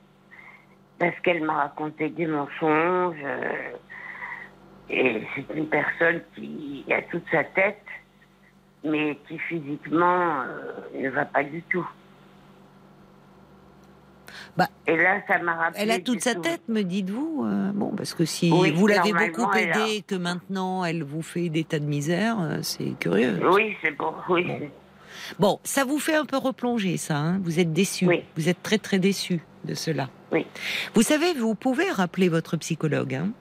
[0.98, 3.16] parce qu'elle m'a raconté des mensonges.
[3.24, 3.72] Euh,
[4.88, 7.84] et c'est une personne qui a toute sa tête,
[8.84, 11.86] mais qui physiquement euh, ne va pas du tout.
[14.56, 15.82] Bah, et là, ça m'a rappelé.
[15.82, 19.52] Elle a toute sa tête, me dites-vous euh, Bon, parce que si vous l'avez beaucoup
[19.52, 23.38] aidée, que maintenant elle vous fait des tas de misère, euh, c'est curieux.
[23.50, 24.12] Oui, c'est bon.
[24.28, 24.46] Oui.
[25.38, 25.58] Bon.
[25.64, 27.16] ça vous fait un peu replonger, ça.
[27.16, 28.08] Hein vous êtes déçu.
[28.36, 30.08] Vous êtes très très déçu de cela.
[30.32, 30.46] Oui.
[30.94, 33.14] Vous savez, vous pouvez rappeler votre psychologue.
[33.14, 33.32] Hein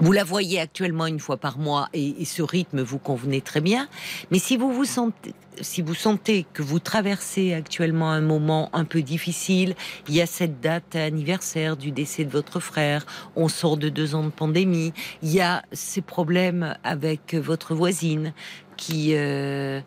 [0.00, 3.88] vous la voyez actuellement une fois par mois et, ce rythme vous convenait très bien.
[4.30, 8.84] Mais si vous vous sentez, si vous sentez que vous traversez actuellement un moment un
[8.84, 9.74] peu difficile,
[10.08, 13.04] il y a cette date anniversaire du décès de votre frère,
[13.36, 18.32] on sort de deux ans de pandémie, il y a ces problèmes avec votre voisine
[18.80, 19.80] qui euh,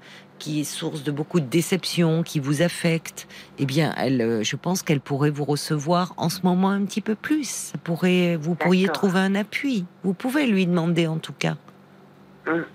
[0.44, 3.30] qui est source de beaucoup de déceptions, qui vous affecte,
[3.60, 7.00] eh bien, elle, euh, je pense qu'elle pourrait vous recevoir en ce moment un petit
[7.00, 7.72] peu plus.
[7.86, 9.86] pourrait, vous pourriez trouver un appui.
[10.04, 11.56] Vous pouvez lui demander en tout cas.
[12.46, 12.66] Hum.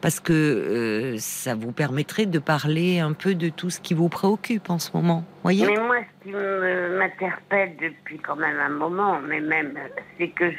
[0.00, 4.08] Parce que euh, ça vous permettrait de parler un peu de tout ce qui vous
[4.08, 5.24] préoccupe en ce moment.
[5.42, 5.66] Voyez?
[5.66, 9.76] Mais moi, ce qui m'interpelle depuis quand même un moment, mais même,
[10.18, 10.52] c'est que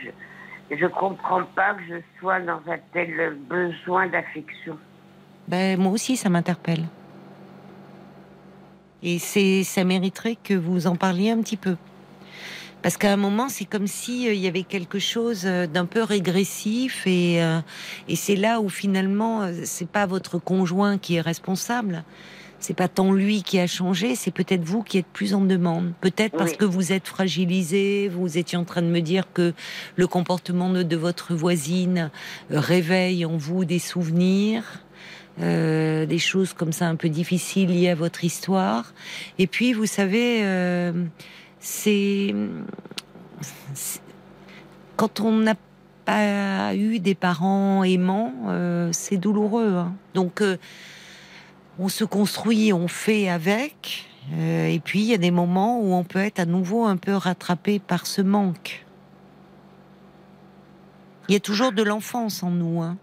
[0.72, 4.77] je ne comprends pas que je sois dans un tel besoin d'affection.
[5.47, 6.85] Ben, moi aussi, ça m'interpelle.
[9.03, 11.76] Et c'est, ça mériterait que vous en parliez un petit peu.
[12.85, 16.03] Parce qu'à un moment, c'est comme s'il euh, y avait quelque chose euh, d'un peu
[16.03, 17.59] régressif et, euh,
[18.07, 22.03] et c'est là où finalement, c'est pas votre conjoint qui est responsable.
[22.59, 25.93] C'est pas tant lui qui a changé, c'est peut-être vous qui êtes plus en demande.
[25.99, 29.53] Peut-être parce que vous êtes fragilisé, vous étiez en train de me dire que
[29.95, 32.11] le comportement de votre voisine
[32.51, 34.84] réveille en vous des souvenirs.
[35.41, 38.93] Euh, des choses comme ça un peu difficiles liées à votre histoire.
[39.37, 40.93] Et puis, vous savez, euh,
[41.59, 42.33] c'est
[44.95, 45.55] quand on n'a
[46.05, 49.73] pas eu des parents aimants, euh, c'est douloureux.
[49.75, 49.93] Hein.
[50.13, 50.41] Donc,
[51.79, 54.09] on se construit, on fait avec.
[54.37, 57.13] et puis, il y a des moments où on peut être à nouveau un peu
[57.13, 58.85] rattrapé par ce manque.
[61.27, 62.81] Il y a toujours de l'enfance en nous.
[62.81, 62.97] Hein.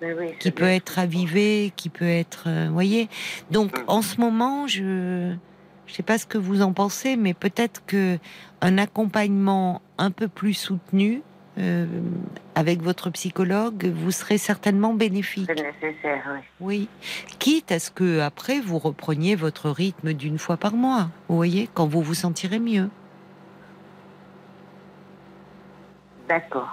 [0.00, 3.08] Ben qui peut être ravivé, qui peut être, euh, voyez.
[3.50, 3.84] Donc mm.
[3.86, 5.34] en ce moment, je
[5.86, 8.18] je sais pas ce que vous en pensez, mais peut-être que
[8.60, 11.22] un accompagnement un peu plus soutenu
[11.58, 11.86] euh,
[12.54, 15.48] avec votre psychologue vous serait certainement bénéfique.
[15.48, 16.40] C'est nécessaire, oui.
[16.60, 16.88] Oui.
[17.40, 21.68] Quitte à ce que après vous repreniez votre rythme d'une fois par mois, vous voyez,
[21.74, 22.88] quand vous vous sentirez mieux.
[26.28, 26.70] D'accord.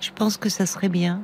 [0.00, 1.22] Je pense que ça serait bien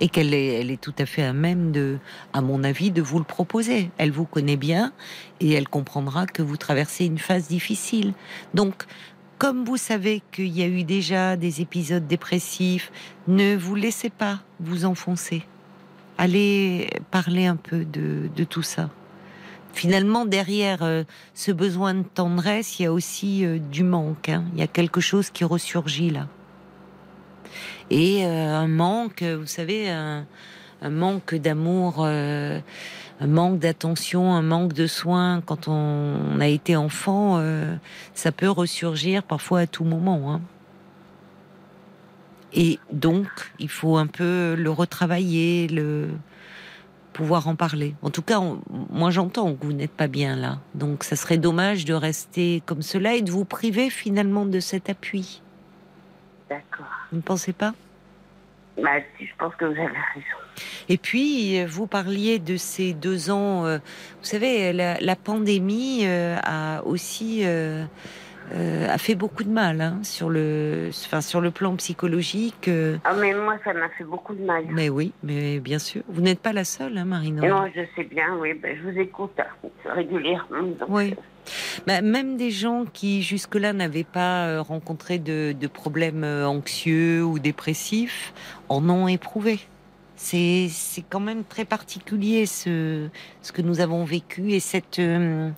[0.00, 1.98] et qu'elle est, elle est tout à fait à même de,
[2.32, 3.90] à mon avis, de vous le proposer.
[3.98, 4.92] Elle vous connaît bien
[5.40, 8.14] et elle comprendra que vous traversez une phase difficile.
[8.54, 8.86] Donc,
[9.38, 12.90] comme vous savez qu'il y a eu déjà des épisodes dépressifs,
[13.28, 15.44] ne vous laissez pas vous enfoncer.
[16.18, 18.90] Allez parler un peu de, tout ça.
[19.72, 24.28] Finalement, derrière euh, ce besoin de tendresse, il y a aussi euh, du manque.
[24.28, 24.44] Hein.
[24.52, 26.26] Il y a quelque chose qui ressurgit là
[27.90, 30.26] et euh, un manque, vous savez, un,
[30.88, 32.60] manque d'amour, euh,
[33.20, 37.74] un manque d'attention, un manque de soins quand on, a été enfant, euh,
[38.14, 40.32] ça peut ressurgir parfois à tout moment.
[40.32, 40.40] Hein.
[42.52, 43.26] Et donc,
[43.58, 46.08] il faut un peu le retravailler, le
[47.12, 47.94] pouvoir en parler.
[48.02, 48.40] En tout cas,
[48.90, 50.60] moi j'entends que vous n'êtes pas bien là.
[50.74, 54.88] Donc, ça serait dommage de rester comme cela et de vous priver finalement de cet
[54.88, 55.42] appui.
[56.50, 56.86] D'accord.
[57.12, 57.72] Vous ne pensez pas?
[58.76, 60.36] Bah, si, je pense que vous avez raison.
[60.88, 63.64] Et puis, vous parliez de ces deux ans.
[63.66, 67.84] Euh, vous savez, la, pandémie euh, a aussi euh,
[68.52, 72.68] a fait beaucoup de mal hein, sur le, enfin, sur le plan psychologique.
[73.04, 74.64] Ah, mais moi, ça m'a fait beaucoup de mal.
[74.70, 76.02] Mais oui, mais bien sûr.
[76.08, 77.46] Vous n'êtes pas la seule, hein, Marina.
[77.46, 78.36] Non, je sais bien.
[78.38, 80.74] Oui, ben, je vous écoute hein, régulièrement.
[80.88, 81.14] oui.
[81.86, 87.38] Bah, même des gens qui jusque-là n'avaient pas euh, rencontré de, problèmes euh, anxieux ou
[87.38, 88.32] dépressifs
[88.68, 89.60] en ont éprouvé.
[90.16, 90.68] C'est
[91.08, 93.08] quand même très particulier ce,
[93.40, 95.50] ce que nous avons vécu et cette, euh,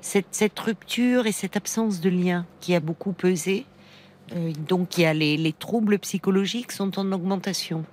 [0.00, 3.66] cette, cette, rupture et cette absence de lien qui a beaucoup pesé.
[4.66, 7.84] donc il y a les, les troubles psychologiques sont en augmentation.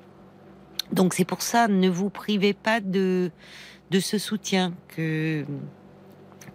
[0.94, 3.30] Donc c'est pour ça, ne vous privez pas de,
[3.92, 5.46] de ce soutien que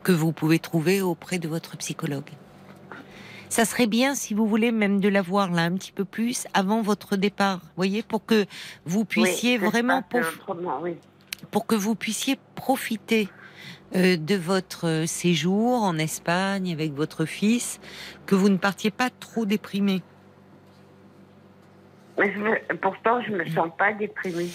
[0.02, 2.30] que vous pouvez trouver auprès de votre psychologue.
[3.50, 6.46] Ça serait bien, si vous voulez, même de la voir là un petit peu plus
[6.54, 8.46] avant votre départ, voyez, pour que
[8.84, 10.02] vous puissiez vraiment
[11.50, 13.28] pour, que vous puissiez profiter
[13.96, 17.80] euh, de votre séjour en Espagne avec votre fils,
[18.24, 20.00] que vous ne partiez pas trop déprimé.
[22.80, 24.48] pourtant, je me sens pas déprimée.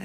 [0.00, 0.04] Euh,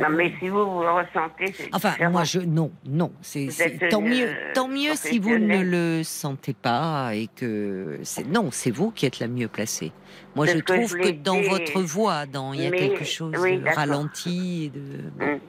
[0.00, 3.12] non, mais si vous, vous le ressentez, c'est Enfin, moi, je non, non.
[3.20, 3.48] C'est
[3.90, 8.70] tant mieux, tant mieux si vous ne le sentez pas et que c'est non, c'est
[8.70, 9.92] vous qui êtes la mieux placée.
[10.34, 14.70] Moi, je trouve que, dans votre voix, dans il y a quelque chose de ralenti,
[14.70, 15.24] de.
[15.24, 15.40] Hum.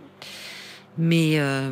[1.01, 1.69] Mais, euh,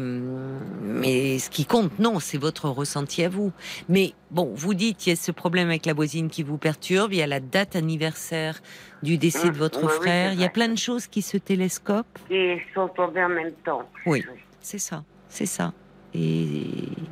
[0.81, 3.51] mais ce qui compte, non, c'est votre ressenti à vous.
[3.89, 7.11] Mais bon, vous dites, il y a ce problème avec la voisine qui vous perturbe,
[7.11, 8.61] il y a la date anniversaire
[9.03, 12.19] du décès de votre frère, il y a plein de choses qui se télescopent.
[12.29, 13.87] Et sont tombées en même temps.
[14.05, 14.23] Oui,
[14.61, 15.73] c'est ça, c'est ça.
[16.13, 16.65] Et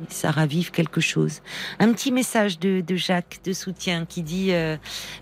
[0.08, 1.42] ça ravive quelque chose.
[1.78, 4.76] Un petit message de, Jacques de soutien qui dit euh,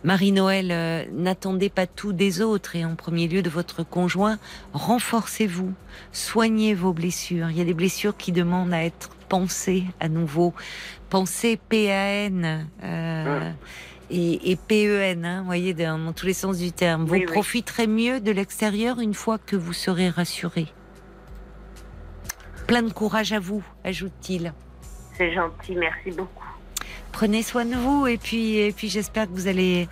[0.04, 4.38] Marie-Noël, euh, n'attendez pas tout des autres et en premier lieu de votre conjoint,
[4.72, 5.72] renforcez-vous,
[6.12, 7.50] soignez vos blessures.
[7.50, 10.54] Il y a des blessures qui demandent à être pensées à nouveau.
[11.10, 12.66] Pensez P-A-N.
[12.82, 13.50] Euh,
[14.10, 17.04] et, et PEN, hein, vous voyez, dans, tous les sens du terme.
[17.04, 20.66] Vous profiterez mieux de l'extérieur une fois que vous serez rassuré.
[22.66, 24.52] Plein de courage à vous, ajoute-t-il.
[25.16, 26.44] C'est gentil, merci beaucoup.
[27.12, 29.88] Prenez soin de vous et puis, et puis j'espère que vous allez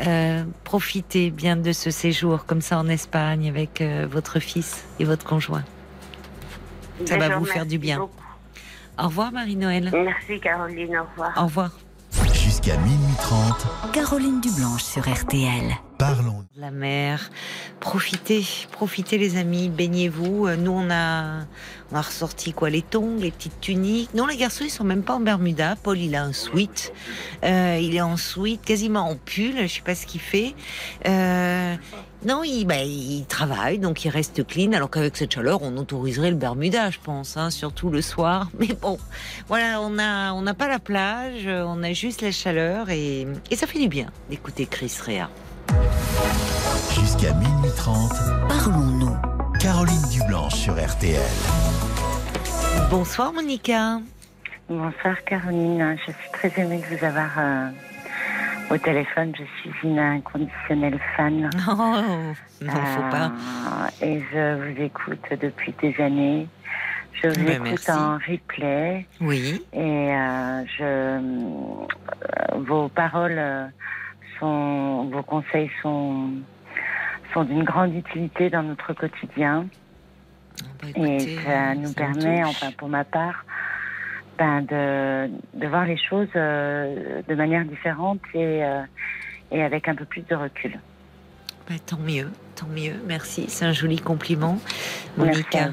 [0.00, 5.04] euh, profiter bien de ce séjour comme ça en Espagne avec euh, votre fils et
[5.04, 5.64] votre conjoint.
[7.04, 8.08] Ça va vous faire du bien.
[8.98, 9.90] Au revoir Marie-Noël.
[9.92, 11.32] Merci Caroline, au revoir.
[11.36, 11.70] Au revoir.
[12.62, 13.66] Jusqu'à minuit 30.
[13.92, 15.74] Caroline Dublanche sur RTL.
[16.02, 16.44] Parlons.
[16.56, 17.30] La mer.
[17.78, 20.48] Profitez, profitez les amis, baignez-vous.
[20.48, 21.44] Euh, nous on a,
[21.92, 24.12] on a ressorti quoi Les tongs, les petites tuniques.
[24.12, 25.76] Non, les garçons ils sont même pas en Bermuda.
[25.80, 26.92] Paul il a un sweat.
[27.44, 29.54] Euh, il est en sweat, quasiment en pull.
[29.62, 30.56] Je sais pas ce qu'il fait.
[31.06, 31.76] Euh,
[32.26, 36.30] non, il, bah, il travaille, donc il reste clean, alors qu'avec cette chaleur, on autoriserait
[36.30, 38.50] le Bermuda, je pense, hein, surtout le soir.
[38.58, 38.98] Mais bon,
[39.46, 43.68] voilà, on n'a on pas la plage, on a juste la chaleur et, et ça
[43.68, 45.28] fait du bien d'écouter Chris Rea.
[46.94, 48.12] Jusqu'à minuit 30,
[48.48, 49.16] parlons-nous.
[49.58, 51.20] Caroline Dublanche sur RTL.
[52.90, 54.00] Bonsoir Monica.
[54.68, 57.68] Bonsoir Caroline, je suis très aimée de vous avoir euh,
[58.70, 59.32] au téléphone.
[59.38, 61.50] Je suis une inconditionnelle fan.
[61.68, 63.32] Oh, non, faut pas.
[63.32, 66.48] Euh, et je vous écoute depuis des années.
[67.22, 69.06] Je vous ben, écoute en replay.
[69.20, 69.64] Oui.
[69.72, 71.20] Et euh, je,
[72.58, 73.70] vos paroles
[74.42, 76.30] sont, vos conseils sont,
[77.32, 79.66] sont d'une grande utilité dans notre quotidien.
[80.60, 83.44] Ah, bah, et ça nous permet, enfin pour ma part,
[84.38, 88.82] ben de, de, voir les choses euh, de manière différente et, euh,
[89.52, 90.78] et avec un peu plus de recul.
[91.68, 92.94] Bah, tant mieux, tant mieux.
[93.06, 94.58] Merci, c'est un joli compliment,
[95.16, 95.70] Monica.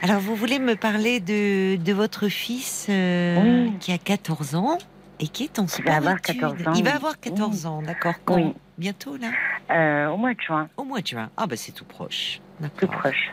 [0.00, 4.78] Alors, vous voulez me parler de, de votre fils euh, qui a 14 ans?
[5.22, 6.72] Et qui est en sport Il va avoir 14 ans.
[6.74, 8.14] Il va avoir 14 ans, d'accord.
[8.24, 8.54] Quand oui.
[8.76, 9.28] Bientôt, là?
[9.70, 10.68] Euh, Au mois de juin.
[10.76, 11.30] Au mois de juin.
[11.36, 12.40] Ah, ben c'est tout proche.
[12.78, 13.32] Tout proche.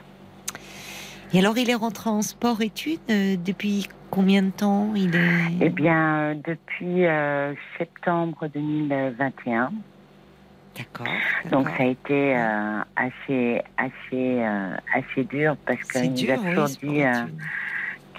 [1.33, 4.91] Et alors, il est rentré en sport-études euh, depuis combien de temps?
[4.95, 5.57] Il est...
[5.61, 9.71] Eh bien, depuis euh, septembre 2021.
[10.77, 11.07] D'accord.
[11.49, 12.35] Donc ça a été
[12.95, 14.43] assez assez
[14.93, 17.03] assez dur parce qu'il nous a toujours dit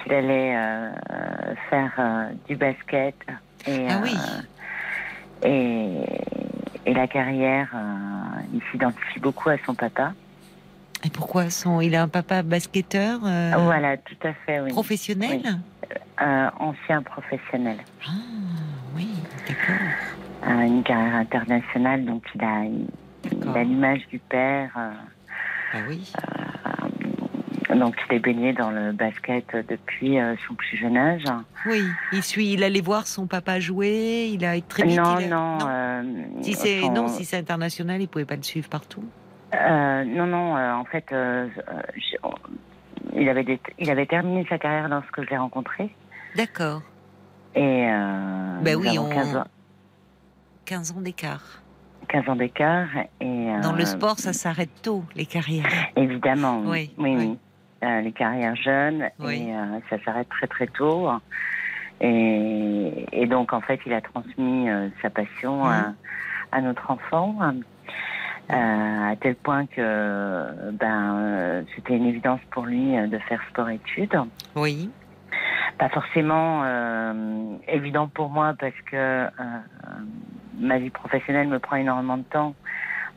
[0.03, 0.57] qu'il allait
[1.69, 3.15] faire du basket
[3.67, 4.17] et, ah oui.
[5.43, 6.05] et
[6.87, 10.13] et la carrière, euh, il s'identifie beaucoup à son papa.
[11.05, 14.71] Et pourquoi son, Il a un papa basketteur euh, Voilà, tout à fait, oui.
[14.71, 15.43] Professionnel
[16.23, 17.79] euh, Ancien professionnel.
[18.07, 18.11] Ah,
[18.95, 19.09] oui,
[19.49, 20.61] d'accord.
[20.63, 24.71] une carrière internationale, donc il a, l'image du père.
[24.77, 26.13] ah oui
[27.77, 31.25] donc il est baigné dans le basket depuis euh, son plus jeune âge.
[31.67, 31.83] Oui,
[32.13, 34.99] il suit, il allait voir son papa jouer, il a très vite.
[34.99, 35.59] Non, non.
[35.67, 36.03] Euh,
[36.43, 39.05] si c'est non, si c'est international, il pouvait pas le suivre partout.
[39.55, 40.57] Euh, non, non.
[40.57, 41.15] en fait,
[43.15, 45.95] il avait il avait terminé sa carrière lorsque je l'ai rencontré.
[46.37, 46.83] D'accord.
[47.55, 47.87] Et
[48.63, 49.09] ben oui, on...
[49.09, 49.45] 15 ans.
[50.65, 51.63] 15 ans d'écart.
[52.09, 52.89] 15 ans d'écart.
[53.21, 55.67] Et, Dans le sport, ça s'arrête tôt, les carrières.
[55.97, 56.93] Évidemment, oui.
[56.99, 57.39] oui, oui.
[57.83, 61.09] Les carrières jeunes et euh, ça s'arrête très très tôt.
[62.01, 65.93] Et, et, donc en fait, il a transmis euh, sa passion à,
[66.53, 67.37] à, notre enfant.
[68.49, 74.19] à tel point que ben c'était une évidence pour lui de faire sport-études.
[74.57, 74.91] Oui.
[75.79, 76.65] Pas forcément
[77.69, 79.27] évident pour moi parce que
[80.59, 82.55] ma vie professionnelle me prend énormément de temps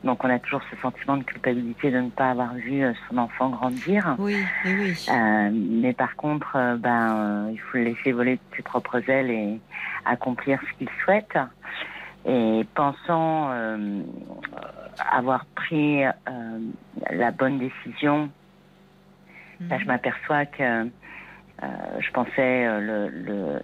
[0.04, 3.16] donc on a toujours ce sentiment de culpabilité de ne pas avoir vu euh, son
[3.16, 4.14] enfant grandir.
[4.18, 4.36] Oui,
[4.66, 5.06] oui.
[5.08, 9.30] Euh, mais par contre, euh, ben, il faut le laisser voler de ses propres ailes
[9.30, 9.60] et
[10.04, 11.38] accomplir ce qu'il souhaite.
[12.26, 13.50] Et pensant
[15.12, 16.04] avoir pris
[17.10, 18.30] la bonne décision,
[19.60, 19.88] ben, je mhm.
[19.88, 20.88] m'aperçois que
[22.00, 23.62] je pensais le, le,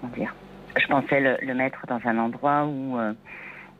[0.00, 0.34] comment dire,
[0.78, 2.98] je pensais le, le, mettre dans un endroit où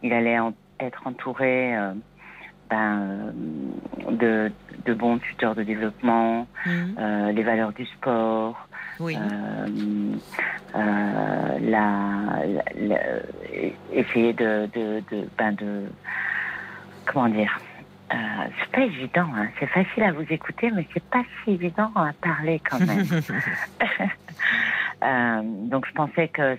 [0.02, 1.92] il allait en être entouré euh,
[2.70, 3.32] ben,
[4.10, 4.50] de,
[4.84, 6.96] de, bons tuteurs de développement, mhm.
[6.98, 8.68] euh, les valeurs du sport,
[9.00, 9.16] oui.
[10.74, 12.42] Euh, la,
[13.92, 15.84] essayer de, de, de, ben de
[17.06, 17.60] comment dire.
[18.10, 19.46] c'est pas évident, hein.
[19.58, 23.04] c'est facile à vous écouter, mais c'est pas si évident à parler quand même.
[25.70, 26.58] donc je pensais que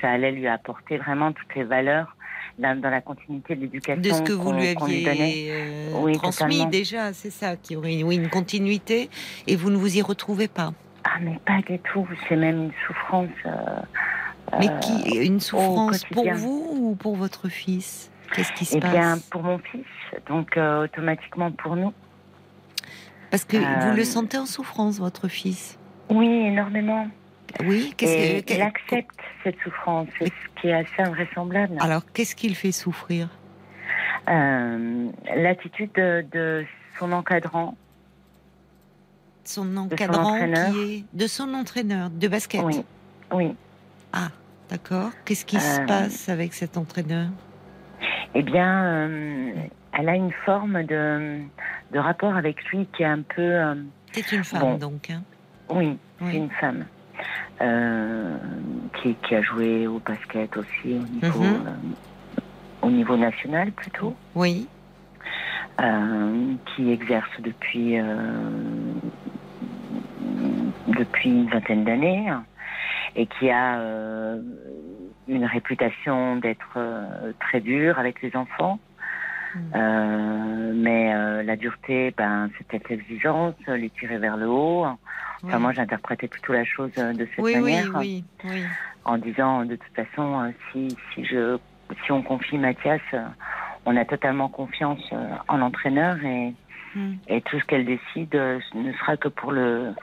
[0.00, 2.16] ça allait lui apporter vraiment toutes les valeurs
[2.60, 4.02] dans, la continuité de l'éducation.
[4.02, 8.16] De ce que vous lui aviez euh, transmis déjà, c'est ça, qui aurait une, oui,
[8.16, 9.10] une continuité,
[9.46, 10.72] et vous ne vous y retrouvez pas.
[11.04, 13.28] Ah, mais pas du tout, c'est même une souffrance.
[13.46, 18.10] Euh, mais qui, une souffrance pour vous ou pour votre fils?
[18.32, 18.92] Qu'est-ce qui se eh passe?
[18.92, 19.84] bien, pour mon fils,
[20.28, 21.92] donc euh, automatiquement pour nous.
[23.30, 25.78] Parce que vous le sentez en souffrance, votre fils?
[26.10, 27.06] Oui, énormément.
[27.64, 31.76] Oui, qu'est-ce qu'il accepte cette souffrance, c'est ce qui est assez invraisemblable.
[31.80, 33.28] Alors, qu'est-ce qu'il fait souffrir?
[34.28, 36.64] Euh, L'attitude de,
[36.98, 37.76] son encadrant.
[39.44, 42.62] Son encadrant de son qui est de son entraîneur de basket.
[42.62, 42.84] Oui,
[43.32, 43.54] oui.
[44.12, 44.28] Ah,
[44.68, 45.10] d'accord.
[45.24, 47.28] Qu'est-ce qui se euh, passe avec cet entraîneur?
[48.34, 49.52] Eh bien, euh,
[49.92, 51.40] elle a une forme de,
[51.92, 53.58] de rapport avec lui qui est un peu.
[54.12, 55.10] c'est une femme, donc.
[55.10, 55.22] Hein?
[55.70, 56.84] Oui, c'est une femme.
[57.60, 58.38] Euh,
[58.94, 61.66] qui, qui, a joué au basket aussi au niveau, mhm.
[61.66, 64.16] euh, au niveau national plutôt.
[64.34, 64.66] Oui.
[65.82, 67.98] Euh, qui exerce depuis
[70.88, 72.32] depuis une vingtaine d'années
[73.14, 73.78] et qui a
[75.28, 76.78] une réputation d'être
[77.40, 78.78] très dur avec les enfants.
[79.54, 80.80] Mhm.
[80.82, 84.86] mais la dureté, ben, c'était l'exigence, les tirer vers le haut.
[85.44, 87.90] Enfin, moi, j'interprétais plutôt la chose euh, de cette manière.
[87.96, 88.62] Oui, oui,
[89.04, 91.58] En disant, de toute façon, euh, si, si, je,
[92.04, 93.24] si on confie Mathias, euh,
[93.86, 95.00] on a totalement confiance
[95.48, 96.54] en l'entraîneur et,
[96.94, 97.14] hmm.
[97.28, 99.94] et tout ce qu'elle décide ne sera que pour le,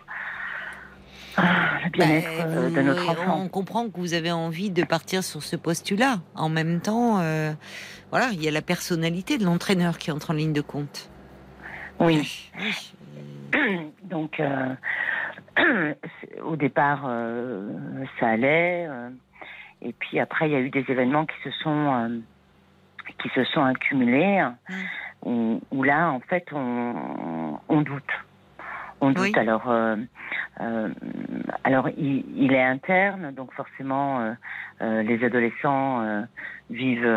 [1.91, 3.39] bien-être ben, de notre enfant.
[3.39, 6.21] On comprend que vous avez envie de partir sur ce postulat.
[6.33, 7.21] En même temps,
[8.09, 11.11] voilà, il y a la personnalité de l'entraîneur qui entre en ligne de compte.
[11.99, 12.51] Oui.
[14.03, 14.41] Donc,
[16.43, 17.69] au départ, euh,
[18.19, 18.85] ça allait.
[18.87, 19.09] Euh,
[19.81, 22.19] et puis après, il y a eu des événements qui se sont euh,
[23.19, 24.43] qui se sont accumulés.
[25.23, 28.03] Où, là, en fait, on, doute.
[29.01, 29.35] On doute.
[29.35, 29.73] Alors,
[31.63, 34.35] alors il, est interne, donc forcément,
[34.79, 36.23] les adolescents
[36.69, 37.07] vivent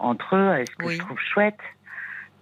[0.00, 0.64] entre eux.
[0.66, 1.60] Ce que je trouve chouette?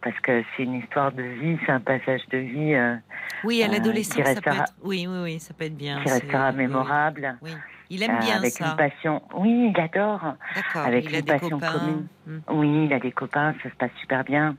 [0.02, 2.74] Parce que c'est une histoire de vie, c'est un passage de vie.
[2.74, 2.96] Euh,
[3.44, 4.74] oui, à euh, l'adolescence, ça peut être...
[4.82, 6.00] oui, oui, oui, ça peut être bien.
[6.02, 7.36] Qui restera mémorable.
[7.42, 7.52] Oui.
[7.90, 8.72] Il aime bien avec ça.
[8.72, 9.22] Avec une passion.
[9.34, 10.34] Oui, il adore.
[10.54, 10.86] D'accord.
[10.86, 12.06] Avec il une passion commune.
[12.26, 12.38] Hmm.
[12.48, 14.56] Oui, il a des copains, ça se passe super bien.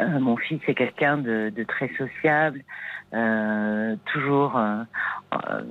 [0.00, 2.62] Euh, mon fils est quelqu'un de, de, très sociable.
[3.12, 4.82] Euh, toujours, euh,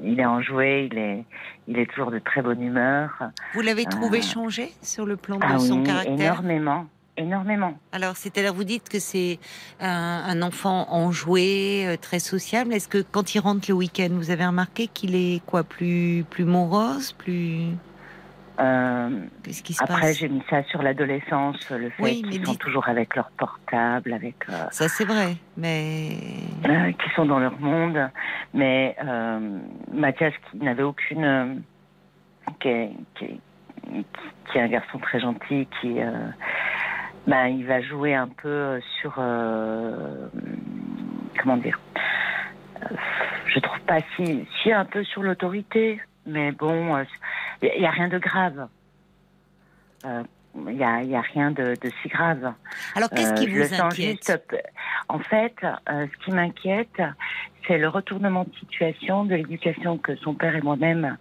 [0.03, 1.25] il est enjoué, il est,
[1.67, 3.09] il est toujours de très bonne humeur.
[3.53, 6.13] Vous l'avez trouvé changé sur le plan de ah son oui, caractère?
[6.13, 6.85] Énormément,
[7.17, 7.77] énormément.
[7.91, 9.39] Alors, c'est-à-dire, vous dites que c'est
[9.79, 12.73] un, enfant enjoué, euh, très sociable.
[12.73, 16.45] Est-ce que quand il rentre le week-end, vous avez remarqué qu'il est quoi, plus plus
[16.45, 17.67] morose, plus
[18.59, 19.09] euh,
[19.43, 23.15] Qu'est-ce qui se Après, j'ai mis ça sur l'adolescence, le fait qu'ils sont toujours avec
[23.15, 24.35] leur portable, avec.
[24.49, 26.17] Euh, ça, c'est vrai, mais.
[26.63, 28.09] qui sont dans leur monde.
[28.53, 28.95] Mais
[29.91, 31.61] Mathias, qui n'avait aucune.
[32.59, 33.39] Qui est, qui,
[34.51, 35.97] qui est, un garçon très gentil, qui
[37.27, 40.27] ben, il va jouer un peu sur euh,
[41.39, 41.79] comment dire
[43.47, 46.97] je trouve pas si si un peu sur l'autorité mais bon
[47.61, 48.67] il euh, n'y a, rien de grave
[50.55, 52.53] il euh, n'y a, y a, rien de, de, si grave.
[52.95, 54.51] Alors qu'est-ce qui vous inquiète?
[55.09, 57.01] En fait, ce qui m'inquiète,
[57.67, 61.17] c'est le retournement de situation de l'éducation que son père et moi-même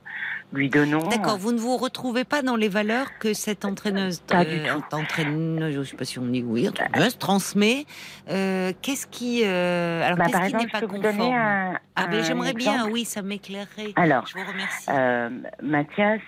[0.53, 1.09] lui donnons.
[1.09, 4.81] D'accord, vous ne vous retrouvez pas dans les valeurs que cette entraîneuse, pas du euh,
[4.93, 7.87] entraîneuse, je sais pas si on dit oui, entraîneuse transmet.
[8.29, 11.33] Euh, qu'est-ce qui, euh, alors bah, qu'est-ce qui n'est pas conforme?
[11.33, 13.93] un, Ah ben j'aimerais bien, oui, ça m'éclairerait.
[13.97, 14.87] Alors, je vous remercie.
[14.91, 15.31] Euh,
[15.63, 16.21] Mathias,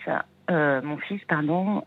[0.50, 1.84] euh, mon fils, pardon.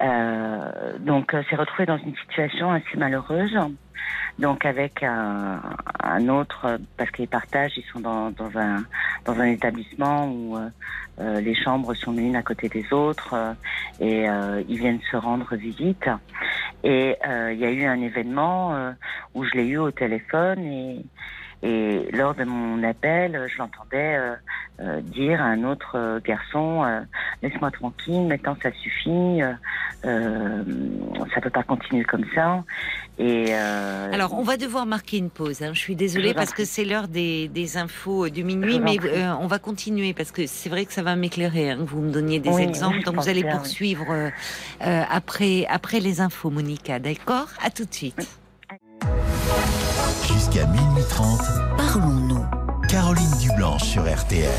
[0.00, 3.58] Donc s'est retrouvé dans une situation assez malheureuse
[4.38, 5.60] donc avec un,
[6.02, 8.84] un autre, parce qu'ils partagent, ils sont dans, dans, un,
[9.24, 10.68] dans un établissement où euh,
[11.20, 13.52] euh les chambres sont l'une à côté des autres euh,
[14.00, 16.08] et euh, ils viennent se rendre visite.
[16.82, 18.92] Et il y a eu un événement
[19.32, 21.02] où je l'ai eu au téléphone et,
[21.64, 24.18] et lors de mon appel, je l'entendais
[25.02, 26.84] dire à un autre garçon
[27.42, 29.40] laisse-moi tranquille, maintenant ça suffit,
[30.04, 30.62] euh,
[31.34, 32.62] ça peut pas continuer comme ça.
[33.18, 35.62] Et euh, alors, on va devoir marquer une pause.
[35.62, 35.70] Hein.
[35.72, 39.46] Je suis désolée parce que c'est l'heure des, des, infos du minuit, mais euh, on
[39.46, 41.70] va continuer parce que c'est vrai que ça va m'éclairer.
[41.70, 44.30] Hein, vous me donniez des exemples, donc vous allez poursuivre euh,
[45.08, 46.98] après après les infos, Monica.
[46.98, 47.48] D'accord?
[47.62, 48.28] À tout de suite.
[50.32, 51.40] Jusqu'à minuit 30,
[51.76, 52.44] parlons-nous.
[52.88, 54.50] Caroline Dublanche sur RTL.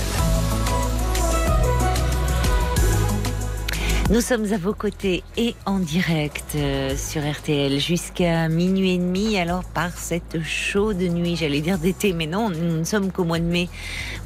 [4.12, 9.40] Nous sommes à vos côtés et en direct euh, sur RTL jusqu'à minuit et demi.
[9.40, 13.40] Alors par cette chaude nuit, j'allais dire d'été, mais non, nous ne sommes qu'au mois
[13.40, 13.68] de mai.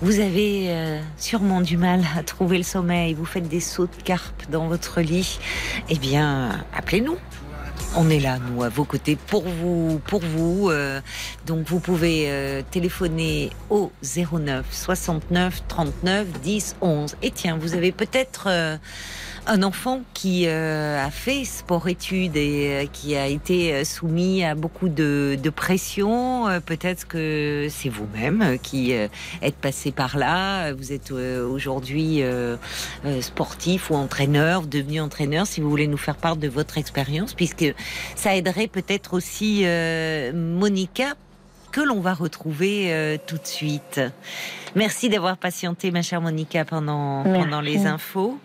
[0.02, 3.14] Vous avez euh, sûrement du mal à trouver le sommeil.
[3.14, 5.40] Vous faites des sauts de carpe dans votre lit.
[5.90, 7.18] Eh bien, appelez-nous.
[7.96, 10.00] On est là, nous, à vos côtés, pour vous.
[10.06, 10.70] Pour vous.
[10.70, 11.02] Euh,
[11.46, 17.16] donc, vous pouvez téléphoner au 09 69 39 10 11.
[17.22, 18.48] Et tiens, vous avez peut-être
[19.50, 24.54] un enfant qui euh, a fait sport-études et euh, qui a été euh, soumis à
[24.54, 30.72] beaucoup de, pression, peut-être que c'est vous-même qui êtes passé par là.
[30.74, 32.22] Vous êtes aujourd'hui
[33.20, 37.74] sportif ou entraîneur, devenu entraîneur, si vous voulez nous faire part de votre expérience, puisque
[38.16, 39.66] ça aiderait peut-être aussi
[40.34, 41.16] Monica
[41.72, 44.02] que l'on va retrouver euh, tout de suite.
[44.76, 48.38] Merci d'avoir patienté, ma chère Monica, pendant, pendant les infos.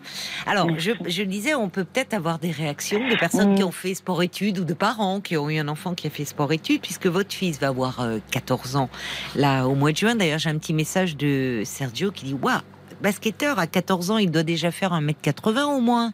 [0.47, 3.95] Alors, je, je disais, on peut peut-être avoir des réactions de personnes qui ont fait
[3.95, 7.33] sport-études ou de parents qui ont eu un enfant qui a fait sport-études, puisque votre
[7.35, 8.89] fils va avoir 14 euh, ans
[9.37, 10.15] là au mois de juin.
[10.15, 12.61] D'ailleurs, j'ai un petit message de Sergio qui dit Waouh,
[13.03, 16.13] basketteur à 14 ans, il doit déjà faire 1m80 au moins.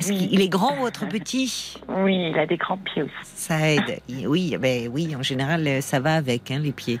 [0.00, 1.76] Il est grand votre petit?
[1.88, 3.12] Oui, il a des grands pieds aussi.
[3.22, 4.00] Ça aide.
[4.26, 6.98] Oui, ben oui, en général, ça va avec hein, les pieds.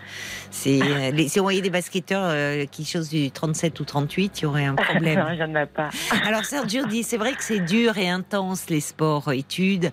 [0.50, 4.42] C'est euh, si on voyait des basketteurs euh, qui chose du 37 ou 38, il
[4.42, 5.20] y aurait un problème.
[5.20, 5.88] non, j'en ai pas.
[6.26, 9.90] Alors Sergio dit, c'est vrai que c'est dur et intense les sports études.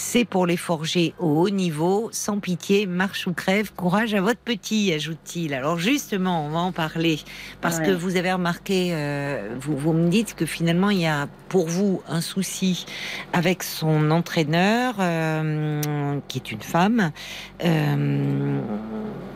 [0.00, 4.38] C'est pour les forger au haut niveau, sans pitié, marche ou crève, courage à votre
[4.38, 5.52] petit, ajoute-t-il.
[5.52, 7.18] Alors justement, on va en parler
[7.60, 11.26] parce que vous avez remarqué, euh, vous, vous me dites que finalement il y a
[11.48, 12.86] pour vous un souci
[13.32, 17.10] avec son entraîneur, euh, qui est une femme,
[17.64, 18.60] euh,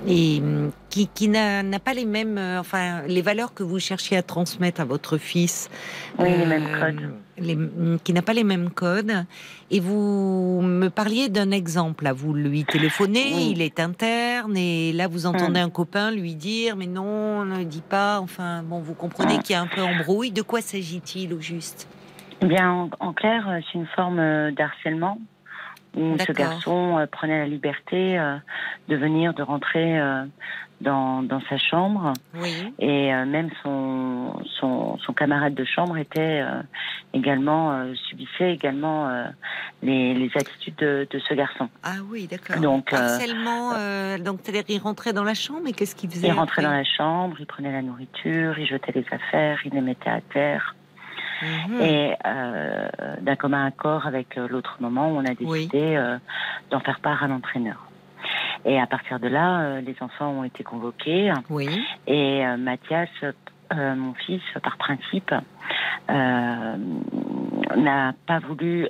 [0.06, 0.42] et
[0.90, 4.80] qui, qui n'a pas les mêmes, euh, enfin, les valeurs que vous cherchiez à transmettre
[4.80, 5.70] à votre fils.
[6.20, 7.12] Oui, les mêmes codes.
[7.38, 7.56] Les,
[8.04, 9.24] qui n'a pas les mêmes codes.
[9.70, 12.04] Et vous me parliez d'un exemple.
[12.04, 15.66] Là, vous lui téléphonez, il est interne, et là, vous entendez hum.
[15.66, 18.20] un copain lui dire, mais non, ne dit pas.
[18.20, 20.30] Enfin, bon, vous comprenez qu'il y a un peu embrouille.
[20.30, 21.88] De quoi s'agit-il au juste?
[22.42, 25.18] Eh bien, en, clair, euh, c'est une forme euh, d'harcèlement
[25.96, 28.18] où ce garçon euh, prenait la liberté
[28.88, 30.00] de venir, de rentrer
[30.82, 32.12] dans, dans sa chambre.
[32.34, 32.72] Oui.
[32.78, 36.42] Et même son, son, son, camarade de chambre était
[37.14, 39.08] également, subissait également
[39.82, 41.68] les, les, attitudes de, de, ce garçon.
[41.82, 42.60] Ah oui, d'accord.
[42.60, 43.72] Donc, harcèlement,
[44.18, 46.84] donc c'est-à-dire il rentrait dans la chambre et qu'est-ce qu'il faisait Il rentrait dans la
[46.84, 50.74] chambre, il prenait la nourriture, il jetait les affaires, il les mettait à terre.
[51.42, 51.80] Mhm.
[51.80, 52.88] Et euh,
[53.20, 56.16] d'un commun accord avec euh, l'autre moment, on a décidé euh,
[56.70, 57.88] d'en faire part à l'entraîneur.
[58.64, 61.32] Et à partir de là, les enfants ont été convoqués.
[61.50, 61.68] Oui.
[62.06, 63.08] Et Mathias,
[63.74, 65.34] mon fils, par principe,
[66.08, 66.76] n'a
[68.26, 68.88] pas voulu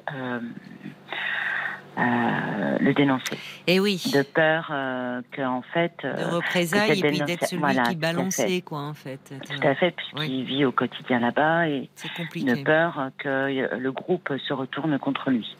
[1.98, 3.34] euh, le dénoncer.
[3.66, 4.02] Et eh oui.
[4.14, 5.92] De peur euh, qu'en fait.
[6.04, 9.20] Euh, de représailles et puis d'être celui qui balançait, quoi, en fait.
[9.28, 11.90] Tout à fait, puisqu'il vit au quotidien là-bas et
[12.34, 15.54] de peur que le groupe se retourne contre lui.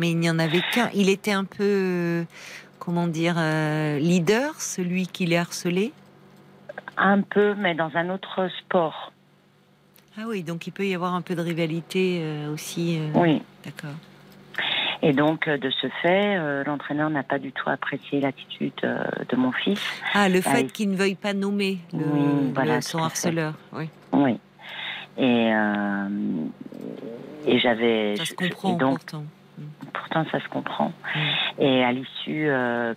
[0.00, 0.90] Mais il n'y en avait qu'un.
[0.92, 2.24] Il était un peu,
[2.84, 3.36] comment dire,
[3.98, 5.92] leader, celui qui les harcelé?
[6.96, 9.12] Un peu, mais dans un autre sport.
[10.16, 13.00] Ah oui, donc il peut y avoir un peu de rivalité aussi.
[13.14, 13.42] Oui.
[13.64, 13.96] D'accord.
[15.04, 19.04] Et donc, euh, de ce fait, euh, l'entraîneur n'a pas du tout apprécié l'attitude euh,
[19.28, 19.78] de mon fils.
[20.14, 23.90] Ah, le fait qu'il ne veuille pas nommer le, son harceleur, oui.
[24.12, 24.38] Oui.
[25.18, 25.50] Et,
[27.46, 28.16] et j'avais.
[28.16, 29.24] Ça se comprend pourtant.
[30.04, 30.92] Pourtant, ça se comprend.
[31.14, 31.62] Mm.
[31.62, 32.48] Et à l'issue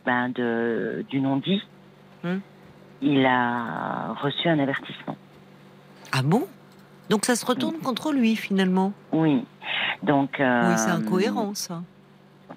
[0.06, 1.62] ben, de, du non-dit,
[2.24, 2.38] mm.
[3.02, 5.16] il a reçu un avertissement.
[6.12, 6.48] Ah bon?
[7.10, 8.92] Donc ça se retourne contre lui finalement?
[9.12, 9.46] Oui.
[10.04, 10.36] Donc.
[10.40, 11.82] oui, c'est incohérent ça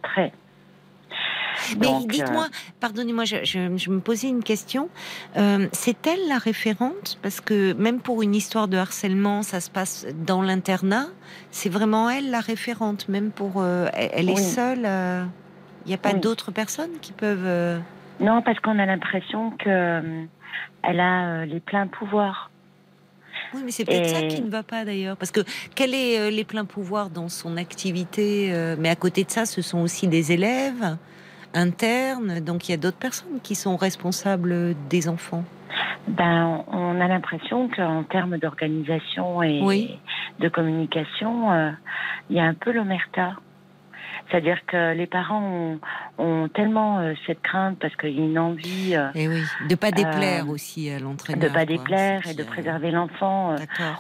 [0.02, 0.32] très.
[1.78, 4.89] Mais dites-moi, euh, pardonnez-moi, je, me posais une question.
[5.37, 7.19] Euh, c'est elle la référente?
[7.23, 11.07] Parce que même pour une histoire de harcèlement, ça se passe dans l'internat.
[11.51, 13.55] C'est vraiment elle la référente, même pour.
[13.57, 14.89] Euh, elle, est seule.
[15.87, 17.81] Il n'y a pas d'autres personnes qui peuvent.
[18.20, 20.27] Non, parce qu'on a l'impression que
[20.82, 22.51] elle a les pleins pouvoirs.
[23.53, 25.16] Oui, mais c'est peut-être ça qui ne va pas d'ailleurs.
[25.16, 25.41] Parce que
[25.74, 29.81] quel est les pleins pouvoirs dans son activité Mais à côté de ça, ce sont
[29.81, 30.97] aussi des élèves
[31.55, 32.40] internes.
[32.40, 35.44] Donc il y a d'autres personnes qui sont responsables des enfants.
[36.09, 39.98] Ben, on a l'impression qu'en termes d'organisation et
[40.39, 41.70] de communication, euh,
[42.31, 43.35] il y a un peu l'omerta.
[44.28, 45.78] C'est-à-dire que les parents
[46.18, 48.94] ont, tellement euh, cette crainte parce qu'il y a une envie.
[48.94, 51.48] Euh, et eh oui, de pas déplaire aussi à l'entraîneur.
[51.48, 53.56] De pas déplaire et de préserver l'enfant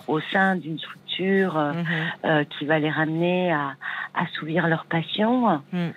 [0.06, 2.46] au sein d'une structure mhm.
[2.46, 3.74] qui va les ramener à
[4.14, 5.90] assouvir leur passion, mm.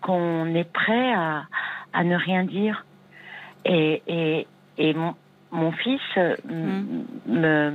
[0.00, 1.44] Qu'on est prêt à,
[1.92, 2.84] à, ne rien dire.
[3.64, 4.46] Et, et,
[4.78, 5.14] et mon,
[5.52, 7.04] mon fils mm.
[7.26, 7.72] me,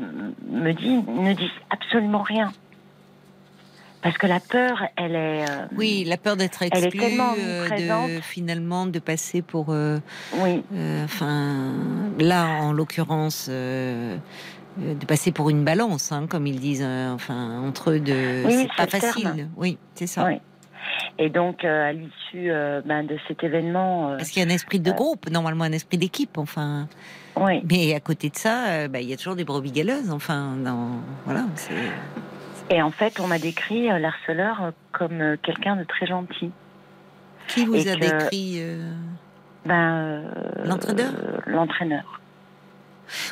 [0.50, 2.52] me dit ne dis absolument rien.
[4.02, 5.50] Parce que la peur, elle est.
[5.50, 9.68] Euh, oui, la peur d'être exclu, euh, de finalement de passer pour.
[9.70, 9.98] Euh,
[10.36, 10.64] oui.
[11.04, 11.74] Enfin,
[12.20, 13.50] là, en l'occurrence.
[13.50, 14.18] de
[15.08, 19.50] passer pour une balance, hein, comme ils disent, enfin entre eux, de c'est pas facile.
[19.58, 20.26] Oui, c'est ça.
[20.26, 20.40] Oui.
[21.20, 22.52] Et donc, à l'issue
[22.86, 25.98] ben, de cet événement, parce qu'il y a un esprit de groupe, normalement un esprit
[25.98, 26.88] d'équipe, enfin.
[27.36, 27.62] Oui.
[27.70, 31.02] Mais à côté de ça, ben, il y a toujours des brebis galeuses, enfin, dans,
[31.26, 31.74] voilà, c'est.
[32.70, 36.52] Et en fait, on m'a décrit euh, l'harceleur euh, comme euh, quelqu'un de très gentil.
[37.48, 38.62] Qui vous a décrit
[39.66, 40.22] ben,
[40.66, 41.14] L'entraîneur?
[41.46, 42.20] L'entraîneur.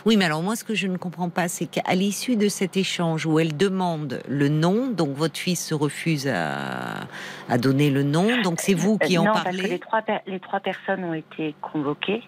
[0.06, 2.77] Oui, mais alors moi, ce que je ne comprends pas, c'est qu'à l'issue de cet
[2.77, 7.07] échange où elle demande le nom, donc votre fils se refuse à,
[7.49, 10.02] à donner le nom, donc c'est vous qui en non, parlez parce que les trois,
[10.27, 12.23] les trois personnes ont été convoquées.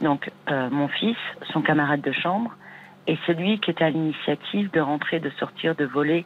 [0.00, 1.16] Donc, mon fils,
[1.52, 2.56] son camarade de chambre,
[3.06, 6.24] et celui qui était à l'initiative de rentrer, de sortir, de voler,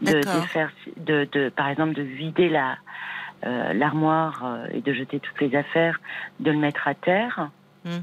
[0.00, 2.76] de, faire, de, de, par exemple, de vider la
[3.44, 6.00] euh, l'armoire euh, et de jeter toutes les affaires,
[6.38, 7.50] de le mettre à terre.
[7.84, 8.02] Hmm.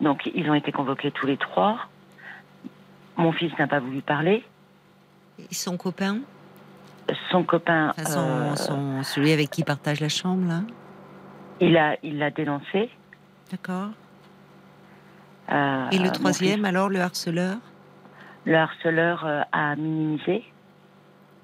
[0.00, 1.88] Donc ils ont été convoqués tous les trois.
[3.16, 4.44] Mon fils n'a pas voulu parler.
[5.38, 6.20] Et son copain
[7.30, 7.92] Son copain.
[7.98, 10.62] Euh, son, celui avec qui il partage la chambre, là
[11.60, 12.90] Il a, il l'a dénoncé.
[13.50, 13.90] D'accord.
[15.50, 17.58] Euh, Et le troisième, alors, le harceleur
[18.44, 20.44] Le harceleur euh, a minimisé.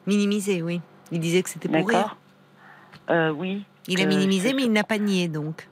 [0.06, 0.80] Minimisé, oui.
[1.10, 2.16] Il disait que c'était pour rire.
[3.34, 3.64] Oui.
[3.88, 5.68] Il a minimisé, mais il n'a pas nié, donc.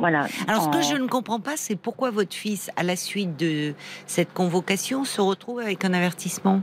[0.00, 0.26] Voilà.
[0.48, 3.74] Alors, ce que je ne comprends pas, c'est pourquoi votre fils, à la suite de
[4.06, 6.62] cette convocation, se retrouve avec un avertissement?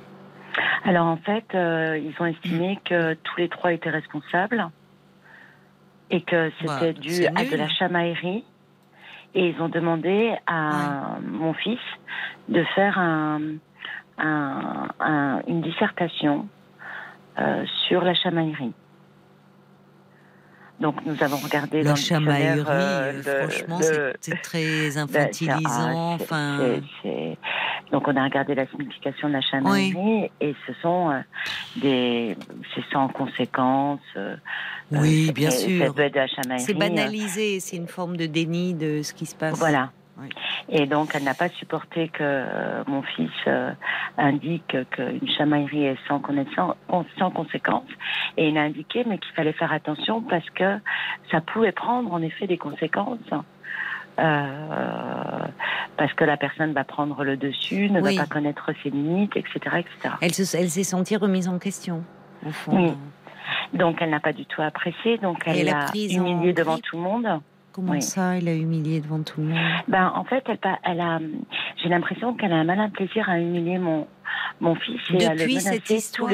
[0.84, 4.70] Alors, en fait, ils ont estimé que tous les trois étaient responsables
[6.10, 8.44] et que c'était bah, dû à de la chamaillerie.
[9.36, 11.80] Et ils ont demandé à mon fils
[12.50, 13.40] de faire un,
[15.48, 16.48] une dissertation
[17.40, 18.74] euh, sur la chamaillerie.
[20.80, 22.64] Donc nous avons regardé la chamaillerie.
[22.70, 23.80] Euh, franchement,
[24.22, 26.14] c'est très ben, infantilisant.
[26.14, 26.60] enfin,
[27.92, 31.20] donc on a regardé la signification de la chamaillerie et ce sont euh,
[31.78, 32.38] des,
[32.76, 34.00] c'est sans conséquences.
[34.16, 34.36] Euh,
[34.92, 35.94] oui, bien sûr.
[36.58, 39.58] C'est banalisé, c'est une forme de déni de ce qui se passe.
[39.58, 39.92] Voilà.
[40.70, 42.44] Et donc, elle n'a pas supporté que
[42.90, 43.32] mon fils
[44.18, 46.22] indique qu'une chamaillerie est sans,
[47.18, 47.90] sans conséquence.
[48.36, 50.80] Et il a indiqué, mais qu'il fallait faire attention parce que
[51.32, 53.20] ça pouvait prendre en effet des conséquences.
[54.20, 55.48] Euh,
[55.96, 59.60] parce que la personne va prendre le dessus, ne va pas connaître ses limites, etc.
[59.78, 60.16] etc.
[60.22, 62.04] Elle, s'est sentie remise en question,
[62.46, 62.76] au fond.
[62.76, 62.94] Oui.
[63.74, 67.28] Donc elle n'a pas du tout apprécié, donc elle, a humilié devant tout le monde.
[67.78, 71.20] Comment ça, elle a humilié devant tout le monde Ben en fait, elle, elle a,
[71.84, 74.08] j'ai l'impression qu'elle a un malin plaisir à humilier mon
[74.60, 76.32] mon fils et à le menacer cette histoire.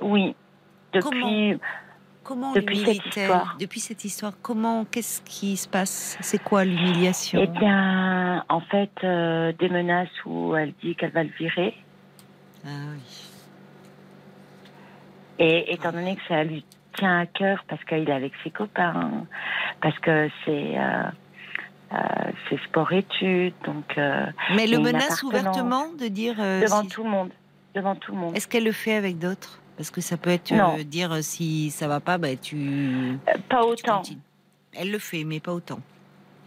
[0.00, 0.34] Oui,
[0.92, 1.60] depuis.
[2.24, 6.18] Comment depuis cette histoire Depuis cette histoire, comment Qu'est-ce qui se passe?
[6.20, 7.40] C'est quoi l'humiliation?
[7.40, 11.74] Eh bien, en fait, euh, des menaces où elle dit qu'elle va le virer.
[12.64, 13.28] Ah oui.
[15.38, 16.64] Et étant donné que ça lui
[16.96, 19.26] tient à cœur parce qu'il est avec ses copains,
[19.80, 21.02] parce que c'est euh,
[21.92, 21.98] euh,
[22.48, 23.96] c'est sport-études, donc.
[24.56, 27.30] Mais le menace ouvertement de dire devant tout le monde,
[27.74, 28.36] devant tout le monde.
[28.36, 29.62] Est-ce qu'elle le fait avec d'autres?
[29.76, 32.56] Parce que ça peut être euh, dire euh, si ça va pas, bah, tu.
[32.56, 33.16] Euh,
[33.48, 34.02] pas autant.
[34.74, 35.80] Elle le fait, mais pas autant.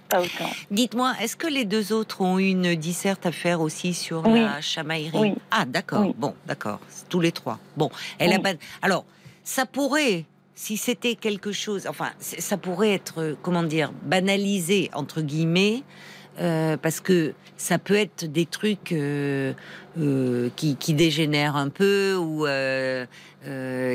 [0.09, 0.49] Pas autant.
[0.69, 5.19] Dites-moi, est-ce que les deux autres ont une disserte à faire aussi sur la chamaillerie?
[5.19, 5.35] Oui.
[5.51, 6.13] Ah, d'accord.
[6.15, 6.79] Bon, d'accord.
[7.09, 7.59] Tous les trois.
[7.75, 7.89] Bon,
[8.19, 8.39] elle a
[8.81, 9.05] Alors,
[9.43, 10.25] ça pourrait
[10.55, 15.83] si c'était quelque chose, enfin, ça pourrait être, comment dire, banalisé entre guillemets,
[16.39, 19.53] euh, parce que ça peut être des trucs euh,
[19.97, 22.45] euh, qui, qui, dégénèrent un peu ou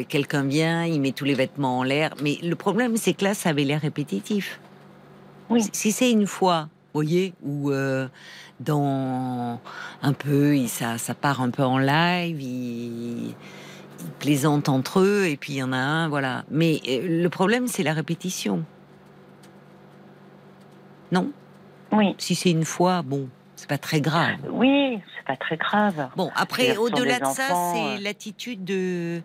[0.09, 2.15] quelqu'un vient, il met tous les vêtements en l'air.
[2.23, 4.61] Mais le problème, c'est que là, ça avait l'air répétitif.
[5.49, 5.65] Oui.
[5.73, 7.73] Si c'est une fois, voyez, ou
[8.61, 9.61] dans
[10.03, 13.35] un peu, ça, ça part un peu en live, ils,
[14.03, 16.45] ils plaisantent entre eux, et puis il y en a un, voilà.
[16.51, 18.65] Mais le problème, c'est la répétition.
[21.13, 21.31] Non?
[21.93, 22.15] Oui.
[22.19, 24.39] Si c'est une fois, bon, c'est pas très grave.
[24.51, 26.09] Oui, c'est pas très grave.
[26.17, 27.99] Bon, après, au-delà de ça, c'est euh.
[28.01, 29.21] l'attitude de,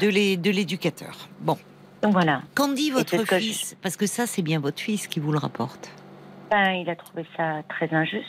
[0.00, 1.28] de l'éducateur.
[1.40, 1.58] Bon.
[2.02, 2.42] Donc voilà.
[2.54, 3.76] Qu'en dit votre fils?
[3.82, 5.90] Parce que ça, c'est bien votre fils qui vous le rapporte.
[6.50, 8.26] Ben, il a trouvé ça très injuste.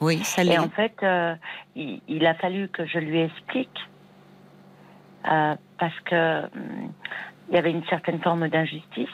[0.00, 0.54] Oui, ça l'est.
[0.54, 1.34] Et en fait, euh,
[1.74, 3.76] il, a fallu que je lui explique
[5.30, 6.92] euh, parce que hum,
[7.48, 9.08] il y avait une certaine forme d'injustice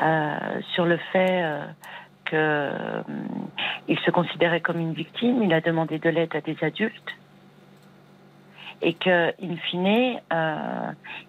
[0.00, 1.44] euh, sur le fait
[2.24, 3.48] que hum,
[3.88, 5.42] il se considérait comme une victime.
[5.42, 7.16] Il a demandé de l'aide à des adultes
[8.82, 10.20] et que, in fine,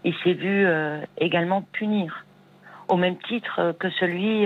[0.05, 0.65] il s'est vu
[1.17, 2.25] également punir
[2.87, 4.45] au même titre que celui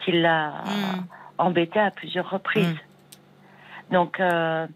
[0.00, 1.04] qui l'a hmm
[1.38, 2.76] embêté à plusieurs reprises.
[3.90, 3.94] Mm.
[3.94, 4.66] Donc, euh,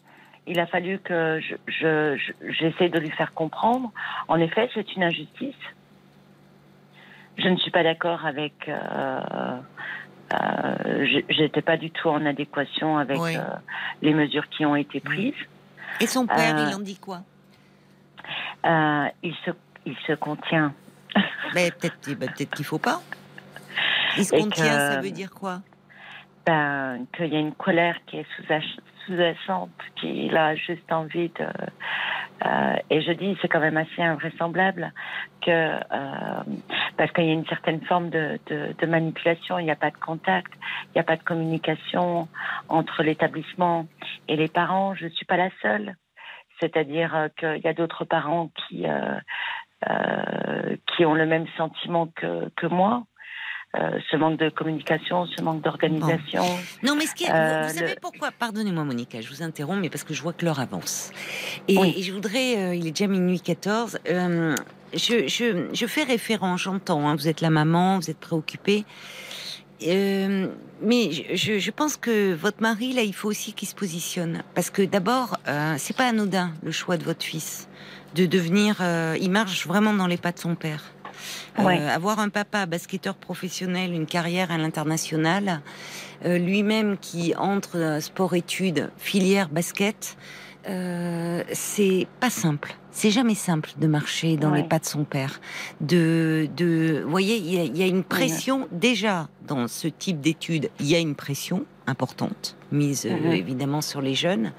[0.47, 2.17] il a fallu que j'essaie
[2.49, 3.93] je, de lui faire comprendre.
[4.29, 5.55] En effet, c'est une injustice.
[7.39, 8.69] Je ne suis pas d'accord avec.
[8.69, 9.21] Euh,
[10.35, 13.43] euh, J'étais pas du tout en adéquation avec euh,
[14.01, 15.35] les mesures qui ont été prises.
[16.01, 17.23] Et son père, il en dit quoi?
[18.65, 19.51] Il, se,
[19.87, 20.75] il se contient.
[21.55, 23.01] Mais peut-être peut qu'il faut pas.
[24.17, 25.61] Il se contient, ça veut dire quoi?
[26.47, 28.27] ben, qu'il y a une colère qui est
[29.07, 31.47] sous-jacente, qu'il a juste envie de...
[32.45, 34.93] Euh, et je dis, c'est quand même assez invraisemblable
[35.43, 36.43] que euh,
[36.97, 38.39] parce qu'il y a une certaine forme de,
[38.87, 40.53] manipulation, il n'y a pas de contact,
[40.87, 42.29] il n'y a pas de communication
[42.69, 43.87] entre l'établissement
[44.27, 44.95] et les parents.
[44.95, 45.95] Je ne suis pas la seule,
[46.61, 48.87] c'est-à-dire euh, qu'il y a d'autres parents qui
[50.97, 53.03] qui ont le même sentiment que, que moi.
[53.75, 56.45] Euh, ce manque de communication, ce manque d'organisation.
[56.83, 58.31] Non, mais ce qui est, vous, savez pourquoi?
[58.31, 61.11] Pardonnez-moi, Monica, je vous interromps, mais parce que je vois que l'heure avance.
[61.69, 63.99] Et, je voudrais, euh, il est déjà minuit 14.
[64.11, 64.55] Euh,
[64.93, 68.85] je, je, je, fais référence, j'entends, hein, vous êtes la maman, vous êtes préoccupée.
[69.81, 74.43] mais je, je, pense que votre mari, là, il faut aussi qu'il se positionne.
[74.55, 75.39] Parce que d'abord,
[75.79, 77.71] c'est pas anodin le choix de votre fils
[78.15, 78.83] de devenir.
[79.19, 80.93] il marche vraiment dans les pas de son père.
[81.59, 85.61] Euh, avoir un papa basketteur professionnel, une carrière à l'international,
[86.25, 90.17] euh, lui-même qui entre sport-études, filière basket,
[90.69, 92.77] euh, c'est pas simple.
[92.91, 95.41] C'est jamais simple de marcher dans les pas de son père.
[95.81, 100.71] De, de, vous voyez, il y, a une pression déjà dans ce type d'études.
[100.79, 103.33] Il y a une pression importante mise mhm.
[103.33, 104.53] évidemment sur les jeunes,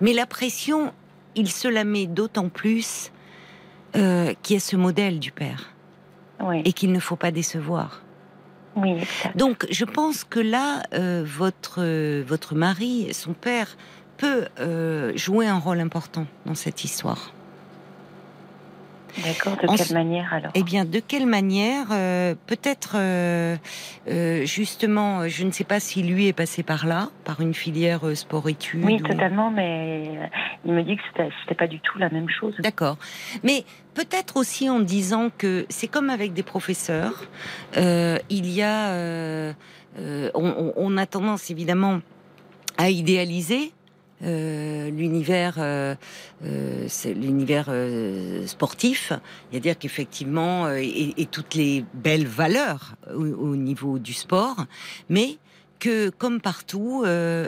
[0.00, 0.92] mais la pression,
[1.34, 3.10] il se la met d'autant plus
[3.96, 5.72] euh, qu'il y a ce modèle du père
[6.64, 8.02] et qu'il ne faut pas décevoir.
[8.76, 8.96] Oui,
[9.34, 11.82] Donc, je pense que là, euh, votre
[12.22, 13.76] votre mari, son père,
[14.18, 17.32] peut euh, jouer un rôle important dans cette histoire.
[19.24, 19.56] D'accord.
[19.56, 20.52] De quelle manière alors?
[20.54, 23.56] Eh bien, de quelle manière euh, Peut-être, euh,
[24.08, 28.16] euh, justement, je ne sais pas si lui est passé par là, par une filière
[28.16, 28.84] sport-études.
[28.84, 30.18] Oui, totalement, mais
[30.64, 31.02] il me dit que
[31.40, 32.54] c'était pas du tout la même chose.
[32.60, 32.96] D'accord.
[33.42, 33.64] Mais
[33.94, 37.24] peut-être aussi en disant que c'est comme avec des professeurs,
[37.76, 39.54] il y a,
[40.34, 42.00] on, on, a tendance évidemment
[42.76, 43.72] à idéaliser
[44.24, 45.94] euh, l'univers, euh,
[46.44, 46.88] euh,
[48.46, 49.12] sportif,
[49.50, 54.66] c'est-à-dire qu'effectivement, et, toutes les belles valeurs au, niveau du sport,
[55.08, 55.38] mais
[55.78, 57.04] que comme partout,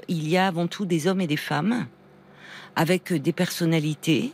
[0.09, 1.87] il y a avant tout des hommes et des femmes
[2.77, 4.33] avec des personnalités,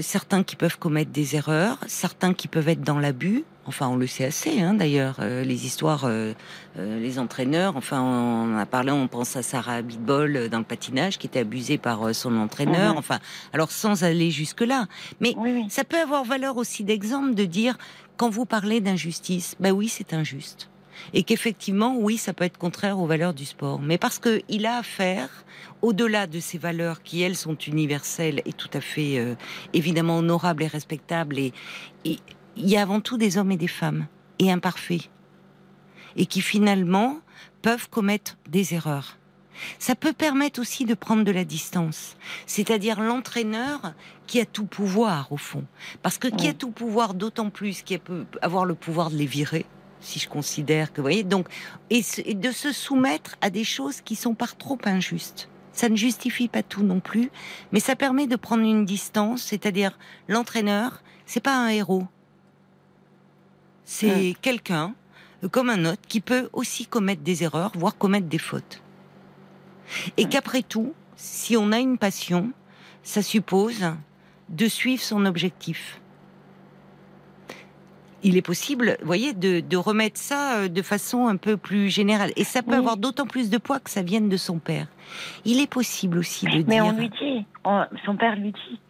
[0.00, 4.06] certains qui peuvent commettre des erreurs, certains qui peuvent être dans l'abus, Enfin, on le
[4.06, 6.32] sait assez, hein, d'ailleurs, euh, les histoires, euh,
[6.78, 7.76] euh, les entraîneurs.
[7.76, 11.76] Enfin, on a parlé, on pense à Sarah Bitbol dans le patinage, qui était abusée
[11.76, 12.92] par son entraîneur.
[12.92, 12.98] Mhm.
[12.98, 13.18] Enfin,
[13.52, 14.86] alors sans aller jusque là,
[15.20, 15.34] mais
[15.68, 17.76] ça peut avoir valeur aussi d'exemple de dire
[18.16, 20.70] quand vous parlez d'injustice, ben oui, c'est injuste.
[21.12, 23.80] Et qu'effectivement, oui, ça peut être contraire aux valeurs du sport.
[23.80, 25.28] Mais parce qu'il a affaire,
[25.82, 29.36] au-delà de ces valeurs qui, elles, sont universelles et tout à fait,
[29.74, 31.52] évidemment, honorables et respectables et,
[32.04, 32.18] et
[32.58, 34.06] il y a avant tout des hommes et des femmes,
[34.38, 35.08] et imparfaits,
[36.16, 37.20] et qui finalement
[37.62, 39.16] peuvent commettre des erreurs.
[39.78, 42.16] Ça peut permettre aussi de prendre de la distance,
[42.46, 43.94] c'est-à-dire l'entraîneur
[44.26, 45.64] qui a tout pouvoir au fond,
[46.02, 49.26] parce que qui a tout pouvoir d'autant plus qui peut avoir le pouvoir de les
[49.26, 49.66] virer,
[50.00, 51.48] si je considère que vous voyez donc
[51.90, 52.02] et,
[52.34, 55.48] de se soumettre à des choses qui sont par trop injustes.
[55.72, 57.30] Ça ne justifie pas tout non plus,
[57.70, 62.06] mais ça permet de prendre une distance, c'est-à-dire l'entraîneur, c'est pas un héros,
[63.90, 64.92] c'est quelqu'un,
[65.42, 68.82] euh, comme un autre, qui peut aussi commettre des erreurs, voire commettre des fautes.
[70.18, 72.52] Et qu'après tout, si on a une passion,
[73.02, 73.86] ça suppose
[74.50, 76.02] de suivre son objectif.
[78.22, 82.30] Il est possible, vous voyez, de, remettre ça euh, de façon un peu plus générale.
[82.36, 84.86] Et ça peut avoir d'autant plus de poids que ça vienne de son père.
[85.46, 86.64] Il est possible aussi de dire.
[86.68, 87.46] Mais on lui dit,
[88.04, 88.80] son père lui dit,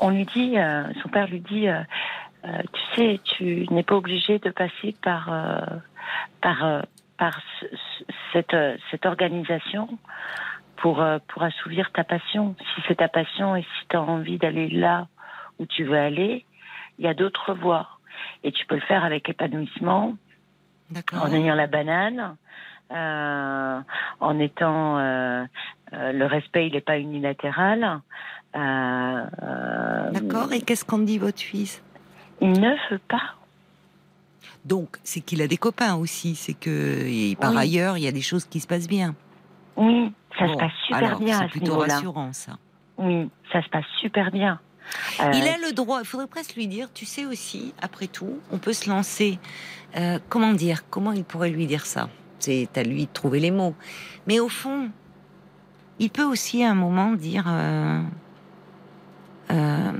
[0.00, 1.66] on, lui dit, euh, son père lui dit,
[2.72, 5.30] tu sais, tu n'es pas obligé de passer par
[6.40, 6.82] par
[7.18, 7.40] par
[8.32, 8.56] cette
[8.90, 9.88] cette organisation
[10.76, 12.54] pour pour assouvir ta passion.
[12.74, 15.08] Si c'est ta passion et si tu as envie d'aller là
[15.58, 16.44] où tu veux aller,
[16.98, 17.88] il y a d'autres voies.
[18.44, 20.16] Et tu peux le faire avec épanouissement,
[21.12, 22.36] en ayant la banane,
[22.90, 23.80] euh,
[24.20, 25.44] en étant euh,
[25.92, 28.00] euh, le respect, il n'est pas unilatéral.
[28.54, 30.52] D'accord.
[30.52, 31.82] Et qu'est-ce qu'on dit votre fils?
[32.40, 33.34] Il ne veut pas.
[34.64, 36.34] Donc, c'est qu'il a des copains aussi.
[36.34, 39.14] C'est que, par ailleurs, il y a des choses qui se passent bien.
[39.76, 41.38] Oui, ça se passe super bien.
[41.40, 42.58] C'est plutôt rassurant, ça.
[42.98, 44.60] Oui, ça se passe super bien.
[45.20, 48.58] il a le droit, il faudrait presque lui dire, tu sais aussi, après tout, on
[48.58, 49.38] peut se lancer.
[50.28, 52.08] comment dire Comment il pourrait lui dire ça?
[52.38, 53.74] C'est à lui de trouver les mots.
[54.26, 54.90] Mais au fond,
[55.98, 57.44] il peut aussi à un moment dire.
[57.48, 58.00] Euh,
[59.50, 59.92] euh,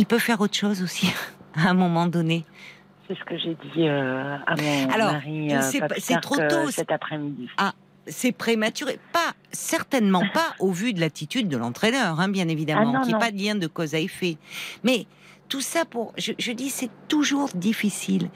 [0.00, 1.12] il peut faire autre chose aussi,
[1.54, 2.46] à un moment donné.
[3.06, 5.52] C'est ce que j'ai dit euh, à mon Alors, mari.
[5.98, 7.48] c'est trop tôt cet après-midi.
[7.58, 7.74] Ah,
[8.06, 8.98] c'est prématuré.
[9.12, 13.18] Pas, certainement pas au vu de l'attitude de l'entraîneur, hein, bien évidemment, ah, qui n'est
[13.18, 14.38] pas de lien de cause à effet.
[14.84, 15.06] Mais
[15.48, 18.30] tout ça pour, je, je dis, c'est toujours difficile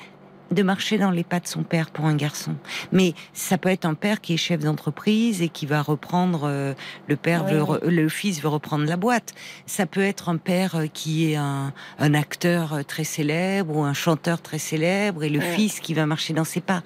[0.50, 2.54] de marcher dans les pas de son père pour un garçon.
[2.92, 6.74] Mais ça peut être un père qui est chef d'entreprise et qui va reprendre euh,
[7.08, 7.44] le père
[7.82, 9.34] le fils veut reprendre la boîte.
[9.66, 13.94] Ça peut être un père euh, qui est un, acteur euh, très célèbre ou un
[13.94, 16.82] chanteur très célèbre et le fils qui va marcher dans ses pas.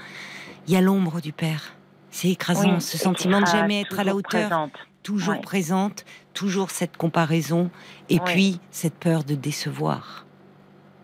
[0.66, 1.74] Il y a l'ombre du père.
[2.10, 4.68] C'est écrasant, ce sentiment de jamais être à la hauteur.
[5.02, 6.04] Toujours présente,
[6.34, 7.70] toujours cette comparaison
[8.08, 10.26] et puis cette peur de décevoir.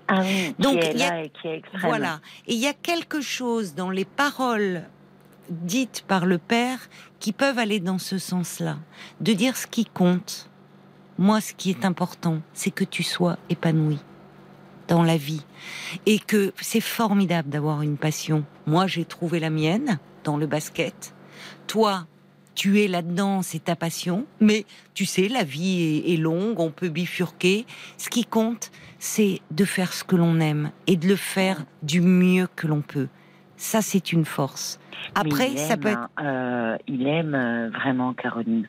[0.08, 0.22] Ah
[0.58, 1.22] Donc, a,
[1.80, 2.20] Voilà.
[2.46, 4.84] Et il y a quelque chose dans les paroles
[5.50, 6.78] dites par le Père
[7.20, 8.78] qui peuvent aller dans ce sens-là.
[9.20, 10.50] De dire ce qui compte.
[11.16, 13.98] Moi, ce qui est important, c'est que tu sois épanoui
[14.88, 15.44] dans la vie.
[16.06, 18.44] Et que c'est formidable d'avoir une passion.
[18.66, 21.14] Moi, j'ai trouvé la mienne dans le basket.
[21.66, 22.06] Toi,
[22.54, 24.26] tu es là-dedans, c'est ta passion.
[24.40, 24.64] Mais
[24.94, 27.66] tu sais, la vie est, longue, on peut bifurquer.
[27.96, 32.00] Ce qui compte, c'est de faire ce que l'on aime et de le faire du
[32.00, 33.08] mieux que l'on peut.
[33.56, 34.80] Ça, c'est une force.
[35.14, 36.08] Après, ça peut être.
[36.20, 38.68] Euh, il aime euh, vraiment Caroline.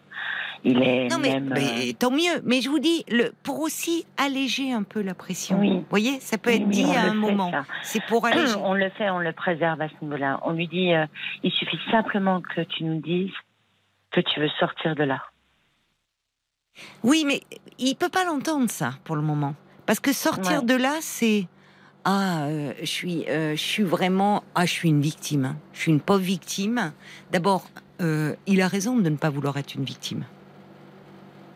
[0.63, 1.07] Il est.
[1.09, 2.41] Non, mais, euh, tant mieux.
[2.43, 5.57] Mais je vous dis, le, pour aussi alléger un peu la pression.
[5.59, 7.51] Vous voyez, ça peut être dit à un moment.
[7.83, 8.55] C'est pour alléger.
[8.63, 10.39] On le fait, on le préserve à ce niveau-là.
[10.43, 10.91] On lui dit,
[11.43, 13.31] il suffit simplement que tu nous dises
[14.15, 15.21] que tu veux sortir de là.
[17.03, 17.41] Oui, mais
[17.77, 19.55] il peut pas l'entendre ça pour le moment,
[19.85, 21.47] parce que sortir de là, c'est
[22.07, 25.55] ah, euh, je suis, euh, je suis vraiment, ah, je suis une victime.
[25.73, 26.93] Je suis une pauvre victime.
[27.31, 27.67] D'abord,
[27.99, 30.23] euh, il a raison de ne pas vouloir être une victime.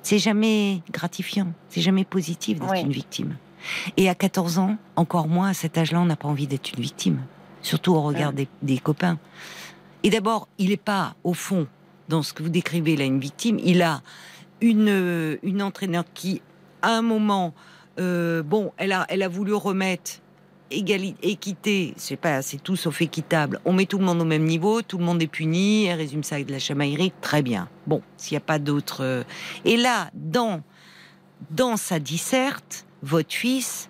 [0.02, 3.38] C'est jamais gratifiant, c'est jamais positif d'être une victime.
[3.96, 6.82] Et à 14 ans, encore moins à cet âge-là, on n'a pas envie d'être une
[6.82, 7.22] victime,
[7.62, 9.20] surtout au regard des, des copains.
[10.02, 11.68] Et d'abord, il n'est pas, au fond,
[12.10, 14.02] dans ce que vous décrivez là, une victime, il a
[14.62, 16.42] une, une entraîneur qui,
[16.82, 17.54] à un moment,
[18.00, 20.20] euh, bon, elle a, elle a voulu remettre
[20.72, 23.60] égalité, équité, sais pas, c'est tout sauf équitable.
[23.66, 26.24] On met tout le monde au même niveau, tout le monde est puni, elle résume
[26.24, 27.70] ça avec de la chamaillerie, très bien.
[27.88, 29.04] Bon, s'il n'y a pas d'autres.
[29.04, 29.24] Euh,
[29.66, 30.62] et là, dans,
[31.52, 33.90] dans sa disserte, votre fils,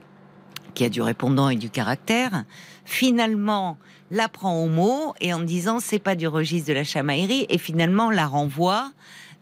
[0.74, 2.46] qui a du répondant et du caractère,
[2.86, 3.78] finalement
[4.12, 7.58] la prend au mot et en disant c'est pas du registre de la chamaillerie et
[7.58, 8.92] finalement la renvoie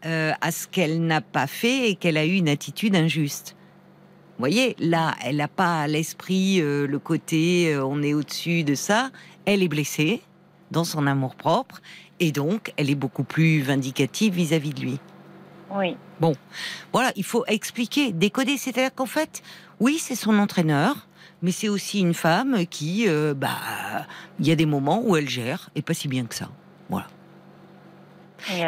[0.04, 3.56] euh, à ce qu'elle n'a pas fait et qu'elle a eu une attitude injuste.
[4.36, 8.62] Vous voyez, là, elle n'a pas à l'esprit euh, le côté euh, on est au-dessus
[8.62, 9.10] de ça.
[9.46, 10.22] Elle est blessée
[10.70, 11.80] dans son amour propre
[12.20, 15.00] et donc elle est beaucoup plus vindicative vis-à-vis de lui.
[15.74, 15.96] Oui.
[16.20, 16.34] Bon,
[16.92, 18.56] voilà, il faut expliquer, décoder.
[18.56, 19.42] C'est-à-dire qu'en fait,
[19.80, 21.07] oui, c'est son entraîneur
[21.42, 24.06] mais c'est aussi une femme qui, euh, bah,
[24.40, 26.48] il y a des moments où elle gère et pas si bien que ça.
[26.88, 27.06] Voilà.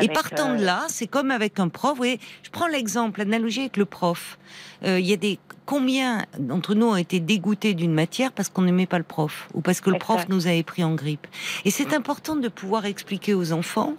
[0.01, 1.97] Et, partant de euh, là, c'est comme avec un prof.
[1.99, 4.39] Vous je prends l'exemple, l'analogie avec le prof.
[4.85, 8.63] Euh, il y a des combien d'entre nous ont été dégoûtés d'une matière parce qu'on
[8.63, 11.29] n'aimait pas le prof ou parce que le prof nous avait pris en grippe.
[11.65, 13.95] Et c'est important de pouvoir expliquer aux enfants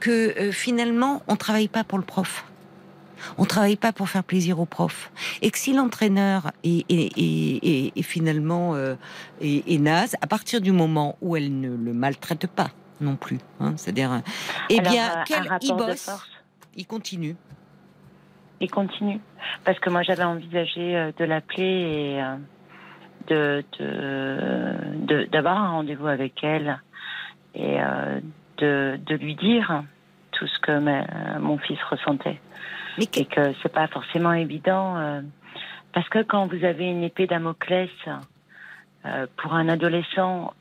[0.00, 2.44] que finalement, on travaille pas pour le prof.
[3.38, 5.10] On travaille pas pour faire plaisir aux profs.
[5.42, 8.94] Et que si l'entraîneur est, finalement euh,
[9.40, 12.68] est, naze, à partir du moment où elle ne le maltraite pas
[13.00, 14.18] non plus, hein, c'est-à-dire, euh,
[14.70, 16.10] eh bien, quel, il bosse,
[16.76, 17.36] il continue.
[18.60, 19.20] Il continue.
[19.64, 22.22] Parce que moi, j'avais envisagé euh, de l'appeler et
[23.28, 23.64] de
[25.32, 26.78] d'avoir un rendez-vous avec elle
[27.54, 27.78] et
[28.58, 29.82] de, de lui dire
[30.32, 32.38] tout ce que mon fils ressentait.
[32.98, 33.20] Mais que...
[33.20, 35.20] Et que c'est pas forcément évident euh,
[35.92, 37.90] Parce que quand vous avez une épée Damoclès,
[39.36, 40.54] pour un adolescent,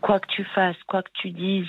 [0.00, 1.68] quoi que tu fasses, quoi que tu dises,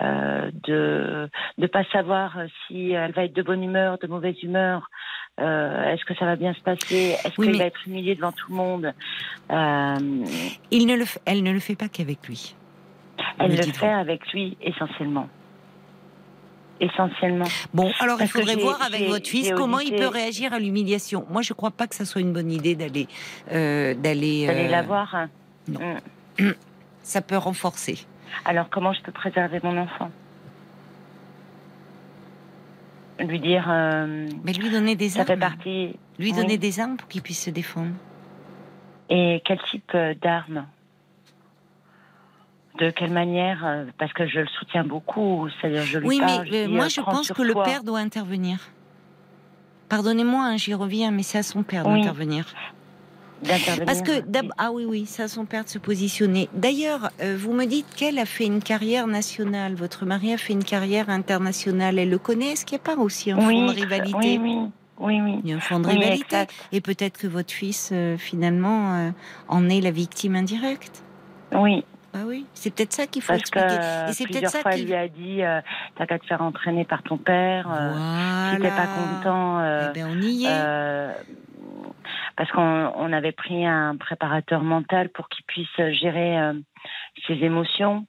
[0.00, 1.28] de
[1.58, 2.34] ne pas savoir
[2.66, 4.88] si elle va être de bonne humeur, de mauvaise humeur,
[5.36, 8.56] est-ce que ça va bien se passer Est-ce qu'il va être humilié devant tout le
[8.56, 8.94] monde
[10.70, 12.56] Il ne le, Elle ne le fait pas qu'avec lui.
[13.38, 15.28] Elle le fait avec lui essentiellement
[16.80, 17.46] essentiellement.
[17.74, 21.26] Bon, alors il faudrait voir avec votre fils comment il peut réagir à l'humiliation.
[21.30, 23.08] Moi, je ne crois pas que ça soit une bonne idée d'aller
[23.52, 24.68] euh, d'aller euh...
[24.68, 25.14] la voir.
[25.14, 25.30] Hein.
[25.68, 25.80] Non.
[26.38, 26.50] Mm.
[27.02, 28.04] Ça peut renforcer.
[28.44, 30.10] Alors, comment je peux préserver mon enfant?
[33.20, 33.66] Lui dire.
[33.70, 35.26] Euh, Mais lui donner des armes.
[35.26, 35.96] Ça fait partie.
[36.18, 37.92] Lui donner des armes pour qu'il puisse se défendre.
[39.08, 40.66] Et quel type d'armes?
[42.78, 46.20] De quelle manière euh, Parce que je le soutiens beaucoup, c'est-à-dire je lui Oui,
[46.50, 48.58] mais moi je pense que le père doit intervenir.
[49.88, 52.46] Pardonnez-moi, hein, j'y reviens, mais c'est à son père d'intervenir.
[53.86, 54.22] Parce que
[54.56, 56.48] ah oui oui, c'est à son père de se positionner.
[56.54, 59.74] D'ailleurs, euh, vous me dites qu'elle a fait une carrière nationale.
[59.74, 61.98] Votre mari a fait une carrière internationale.
[61.98, 62.52] Elle le connaît.
[62.52, 64.58] Est-ce qu'il n'y a pas aussi un fond de rivalité Oui oui.
[64.98, 65.40] Oui, oui.
[65.44, 66.46] Il y a un fond de rivalité.
[66.72, 69.12] Et peut-être que votre fils, euh, finalement,
[69.48, 71.04] en est la victime indirecte.
[71.52, 71.84] Oui,
[72.16, 73.66] bah oui, c'est peut-être ça qu'il faut Parce expliquer.
[73.66, 75.60] Que et c'est peut-être ça qu'il lui a dit euh,
[75.96, 77.70] t'as qu'à te faire entraîner par ton père.
[77.70, 78.50] Euh, voilà.
[78.54, 79.60] Si t'es pas content.
[79.60, 80.48] Euh, eh ben on y est.
[80.50, 81.12] Euh,
[82.36, 86.52] parce qu'on avait pris un préparateur mental pour qu'il puisse gérer
[87.26, 88.06] ses émotions.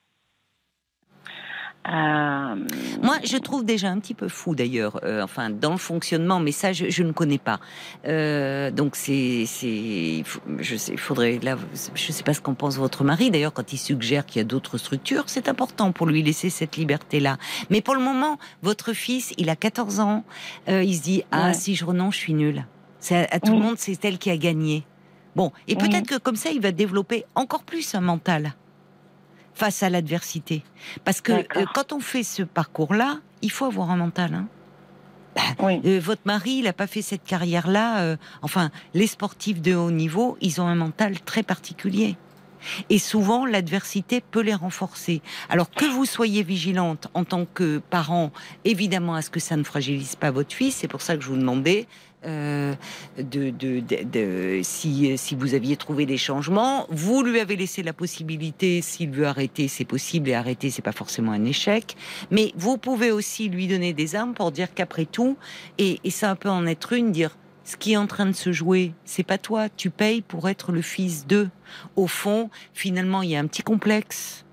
[1.88, 2.56] Euh,
[3.02, 6.52] Moi, je trouve déjà un petit peu fou d'ailleurs, euh, enfin dans le fonctionnement, mais
[6.52, 7.60] ça, je, ne connais pas.
[8.06, 10.24] Euh, donc c'est, c'est,
[10.60, 11.58] je sais, il faudrait là,
[11.94, 13.32] je sais pas ce qu'en pense votre mari.
[13.32, 16.76] D'ailleurs, quand il suggère qu'il y a d'autres structures, c'est important pour lui laisser cette
[16.76, 17.38] liberté-là.
[17.70, 20.26] Mais pour le moment, votre fils, il a 14 ans,
[20.68, 22.66] il se dit ah si je renonce, je suis nul.
[23.00, 24.84] C'est à, tout le monde, c'est elle qui a gagné.
[25.36, 28.56] Bon, et peut-être que comme ça, il va développer encore plus un mental
[29.58, 30.64] face à l'adversité.
[31.04, 34.34] Parce que euh, quand on fait ce parcours-là, il faut avoir un mental.
[34.36, 34.48] Hein.
[35.36, 38.02] Bah, euh, votre mari, il n'a pas fait cette carrière-là.
[38.02, 42.16] Euh, enfin, les sportifs de haut niveau, ils ont un mental très particulier.
[42.90, 45.22] Et souvent, l'adversité peut les renforcer.
[45.50, 48.32] Alors que vous soyez vigilante en tant que parent,
[48.66, 50.76] évidemment, à ce que ça ne fragilise pas votre fils.
[50.76, 51.88] C'est pour ça que je vous demandais
[52.28, 52.74] euh,
[53.18, 56.86] de, de, si, si vous aviez trouvé des changements.
[56.90, 60.92] Vous lui avez laissé la possibilité, s'il veut arrêter, c'est possible, et arrêter, c'est pas
[60.92, 61.96] forcément un échec.
[62.32, 65.38] Mais vous pouvez aussi lui donner des armes pour dire qu'après tout,
[65.78, 67.38] et, et ça peut en être une, dire
[67.68, 70.72] ce qui est en train de se jouer, c'est pas toi, tu payes pour être
[70.72, 71.50] le fils d'eux.
[71.98, 74.46] Au fond, finalement, il y a un petit complexe.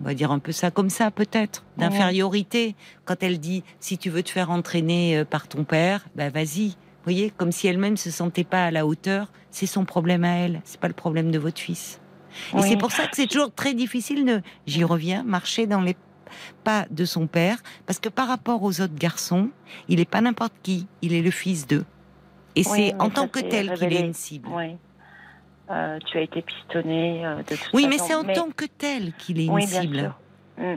[0.00, 2.74] On va dire un peu ça comme ça, peut-être, d'infériorité.
[3.04, 6.74] Quand elle dit, si tu veux te faire entraîner euh, par ton père, ben vas-y.
[7.04, 9.30] Vous voyez, comme si elle-même se sentait pas à la hauteur.
[9.50, 12.00] C'est son problème à elle, c'est pas le problème de votre fils.
[12.56, 15.96] Et c'est pour ça que c'est toujours très difficile de, j'y reviens, marcher dans les
[16.64, 19.50] pas de son père, parce que par rapport aux autres garçons,
[19.86, 21.84] il n'est pas n'importe qui, il est le fils d'eux.
[22.56, 24.48] Et c'est en tant que tel qu'il est une cible.
[24.50, 24.76] Oui.
[25.70, 29.12] Euh, tu as été pistonné euh, de toute Oui, mais c'est en tant que tel
[29.14, 30.12] qu'il est une cible.
[30.58, 30.76] Mm.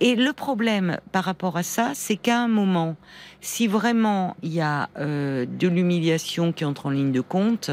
[0.00, 2.96] Et le problème par rapport à ça, c'est qu'à un moment,
[3.40, 7.70] si vraiment il y a euh, de l'humiliation qui entre en ligne de compte,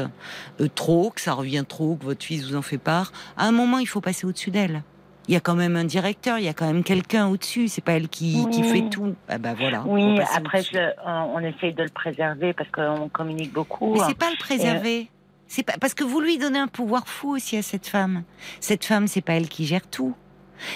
[0.74, 3.78] trop, que ça revient trop, que votre fils vous en fait part, à un moment,
[3.78, 4.82] il faut passer au-dessus d'elle
[5.28, 7.68] il y a quand même un directeur, il y a quand même quelqu'un au-dessus.
[7.68, 9.14] C'est pas elle qui, qui fait tout.
[9.28, 9.82] Ah bah voilà.
[9.86, 10.62] Oui, après
[11.04, 13.94] on essaye de le préserver parce qu'on communique beaucoup.
[13.94, 15.08] Mais c'est pas le préserver.
[15.48, 18.24] C'est pas parce que vous lui donnez un pouvoir fou aussi à cette femme.
[18.60, 20.14] Cette femme, c'est pas elle qui gère tout.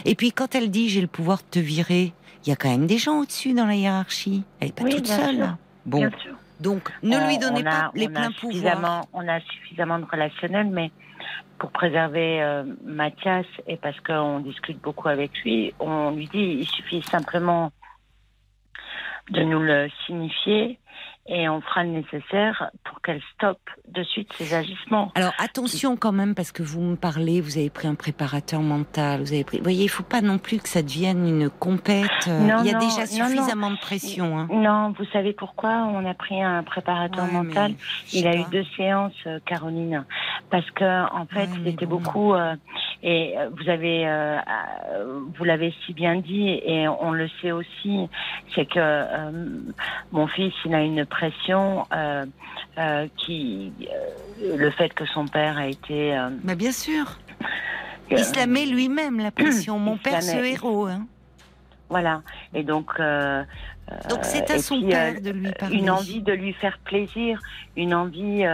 [0.05, 2.13] Et puis quand elle dit j'ai le pouvoir de te virer,
[2.45, 4.45] il y a quand même des gens au-dessus dans la hiérarchie.
[4.61, 5.57] Elle est pas toute seule.
[5.87, 5.99] Bon.
[5.99, 6.35] Bien sûr.
[6.61, 9.07] Donc ne lui donnez pas les pleins pouvoirs.
[9.13, 10.91] On a suffisamment de relationnel, mais
[11.59, 16.67] pour préserver euh, Mathias et parce qu'on discute beaucoup avec lui, on lui dit il
[16.67, 17.71] suffit simplement
[19.31, 20.80] de nous le signifier
[21.31, 25.13] et on fera le nécessaire pour qu'elle stoppe de suite ses agissements.
[25.15, 29.21] Alors attention quand même parce que vous me parlez, vous avez pris un préparateur mental,
[29.21, 29.59] vous avez pris.
[29.59, 32.11] Vous voyez, il faut pas non plus que ça devienne une compète.
[32.27, 34.39] Euh, il y a déjà suffisamment de pression.
[34.39, 34.49] Hein.
[34.53, 37.75] Non, vous savez pourquoi on a pris un préparateur mental?
[38.13, 40.05] Il a eu deux séances, euh, Caroline,
[40.51, 42.35] parce que en fait, c'était beaucoup.
[42.35, 42.57] Euh,
[43.03, 44.05] et vous avez,
[45.39, 48.11] vous l'avez si bien dit, et on le sait aussi,
[48.55, 49.07] c'est que
[50.13, 52.27] mon fils, il a une pression euh,
[52.79, 53.73] euh, qui,
[54.43, 56.19] euh, le fait que son père a été.
[56.45, 57.19] Mais bien sûr.
[58.11, 59.79] Il se la met lui-même la pression.
[59.79, 60.87] Mon père, ce héros.
[60.87, 61.07] Hein.
[61.89, 62.23] Voilà.
[62.55, 62.99] Et donc,
[64.09, 65.77] Donc c'est à son père de lui parler.
[65.77, 67.41] Une envie de lui faire plaisir,
[67.77, 68.45] une envie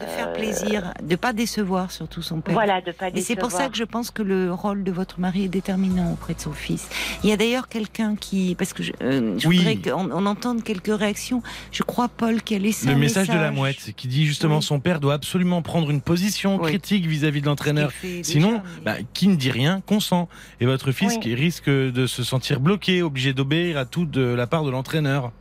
[0.00, 2.54] de faire plaisir, de pas décevoir surtout son père.
[2.54, 3.18] Voilà, de pas décevoir.
[3.18, 6.12] Et c'est pour ça que je pense que le rôle de votre mari est déterminant
[6.12, 6.88] auprès de son fils.
[7.22, 10.96] Il y a d'ailleurs quelqu'un qui, parce que je, euh, voudrais qu'on on entende quelques
[10.96, 11.42] réactions.
[11.72, 14.60] Je crois Paul qui a laissé le un message, de la mouette qui dit justement
[14.60, 17.90] son père doit absolument prendre une position critique vis-à-vis de l'entraîneur.
[18.22, 20.28] Sinon, bah, qui ne dit rien consent.
[20.60, 24.46] Et votre fils qui risque de se sentir bloqué, obligé d'obéir à tout de la
[24.46, 25.32] part de l'entraîneur.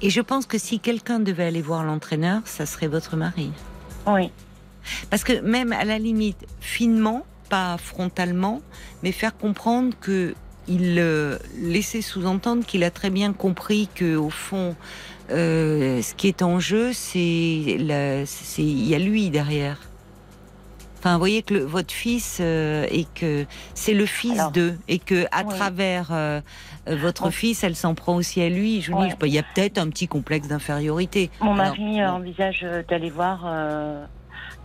[0.00, 3.52] Et je pense que si quelqu'un devait aller voir l'entraîneur, ça serait votre mari.
[4.06, 4.30] Oui.
[5.10, 8.60] Parce que même à la limite, finement, pas frontalement,
[9.02, 10.34] mais faire comprendre que
[10.68, 14.76] il euh, laissait sous-entendre qu'il a très bien compris que au fond,
[15.30, 19.78] euh, ce qui est en jeu, c'est il y a lui derrière.
[21.02, 25.26] Enfin, vous voyez que votre fils euh, et que c'est le fils d'eux et que
[25.32, 26.12] à travers
[26.86, 28.80] votre fils, elle s'en prend aussi à lui.
[28.82, 31.30] Je dis, il y a peut-être un petit complexe d'infériorité.
[31.40, 33.46] Mon mari envisage d'aller voir,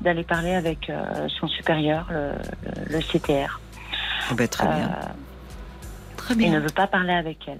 [0.02, 0.92] d'aller parler avec
[1.40, 3.60] son supérieur, le, CTR.
[4.32, 4.92] Oh ben, très bien.
[6.40, 7.60] Il ne veut pas parler avec elle.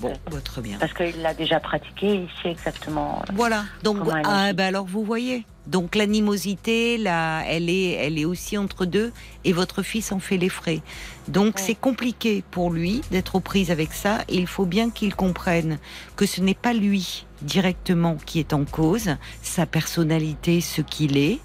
[0.00, 0.78] Bon, bah, très bien.
[0.78, 3.22] Parce qu'il l'a déjà pratiqué, il sait exactement.
[3.22, 3.64] Euh, voilà.
[3.82, 5.44] Donc, ah, bah, alors vous voyez.
[5.66, 9.12] Donc l'animosité, là, elle est, elle est aussi entre deux,
[9.44, 10.80] et votre fils en fait les frais.
[11.28, 14.20] Donc c'est compliqué pour lui d'être aux prises avec ça.
[14.28, 15.78] Et il faut bien qu'il comprenne
[16.16, 21.38] que ce n'est pas lui directement qui est en cause, sa personnalité, ce qu'il est,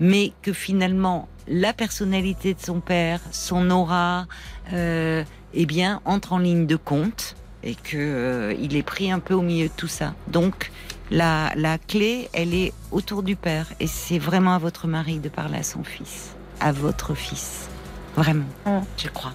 [0.00, 4.26] mais que finalement la personnalité de son père, son aura,
[4.72, 5.24] euh,
[5.54, 9.34] eh bien, entre en ligne de compte et que euh, il est pris un peu
[9.34, 10.14] au milieu de tout ça.
[10.28, 10.70] Donc,
[11.10, 15.28] la, la clé, elle est autour du père et c'est vraiment à votre mari de
[15.28, 17.68] parler à son fils, à votre fils.
[18.16, 18.80] Vraiment, mm.
[18.98, 19.32] je crois.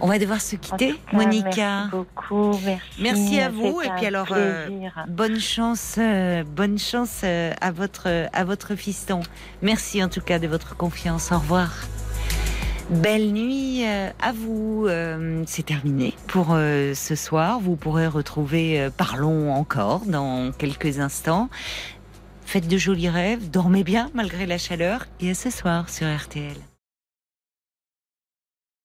[0.00, 1.84] On va devoir se quitter, Monica.
[1.84, 3.02] Merci beaucoup, merci.
[3.02, 4.68] Merci à vous et puis alors euh,
[5.06, 9.20] bonne chance, euh, bonne chance à votre à votre fiston.
[9.62, 11.30] Merci en tout cas de votre confiance.
[11.30, 11.70] Au revoir.
[12.90, 14.86] Belle nuit euh, à vous.
[14.86, 17.60] Euh, c'est terminé pour euh, ce soir.
[17.60, 21.48] Vous pourrez retrouver Parlons encore dans quelques instants.
[22.44, 26.56] Faites de jolis rêves, dormez bien malgré la chaleur et à ce soir sur RTL.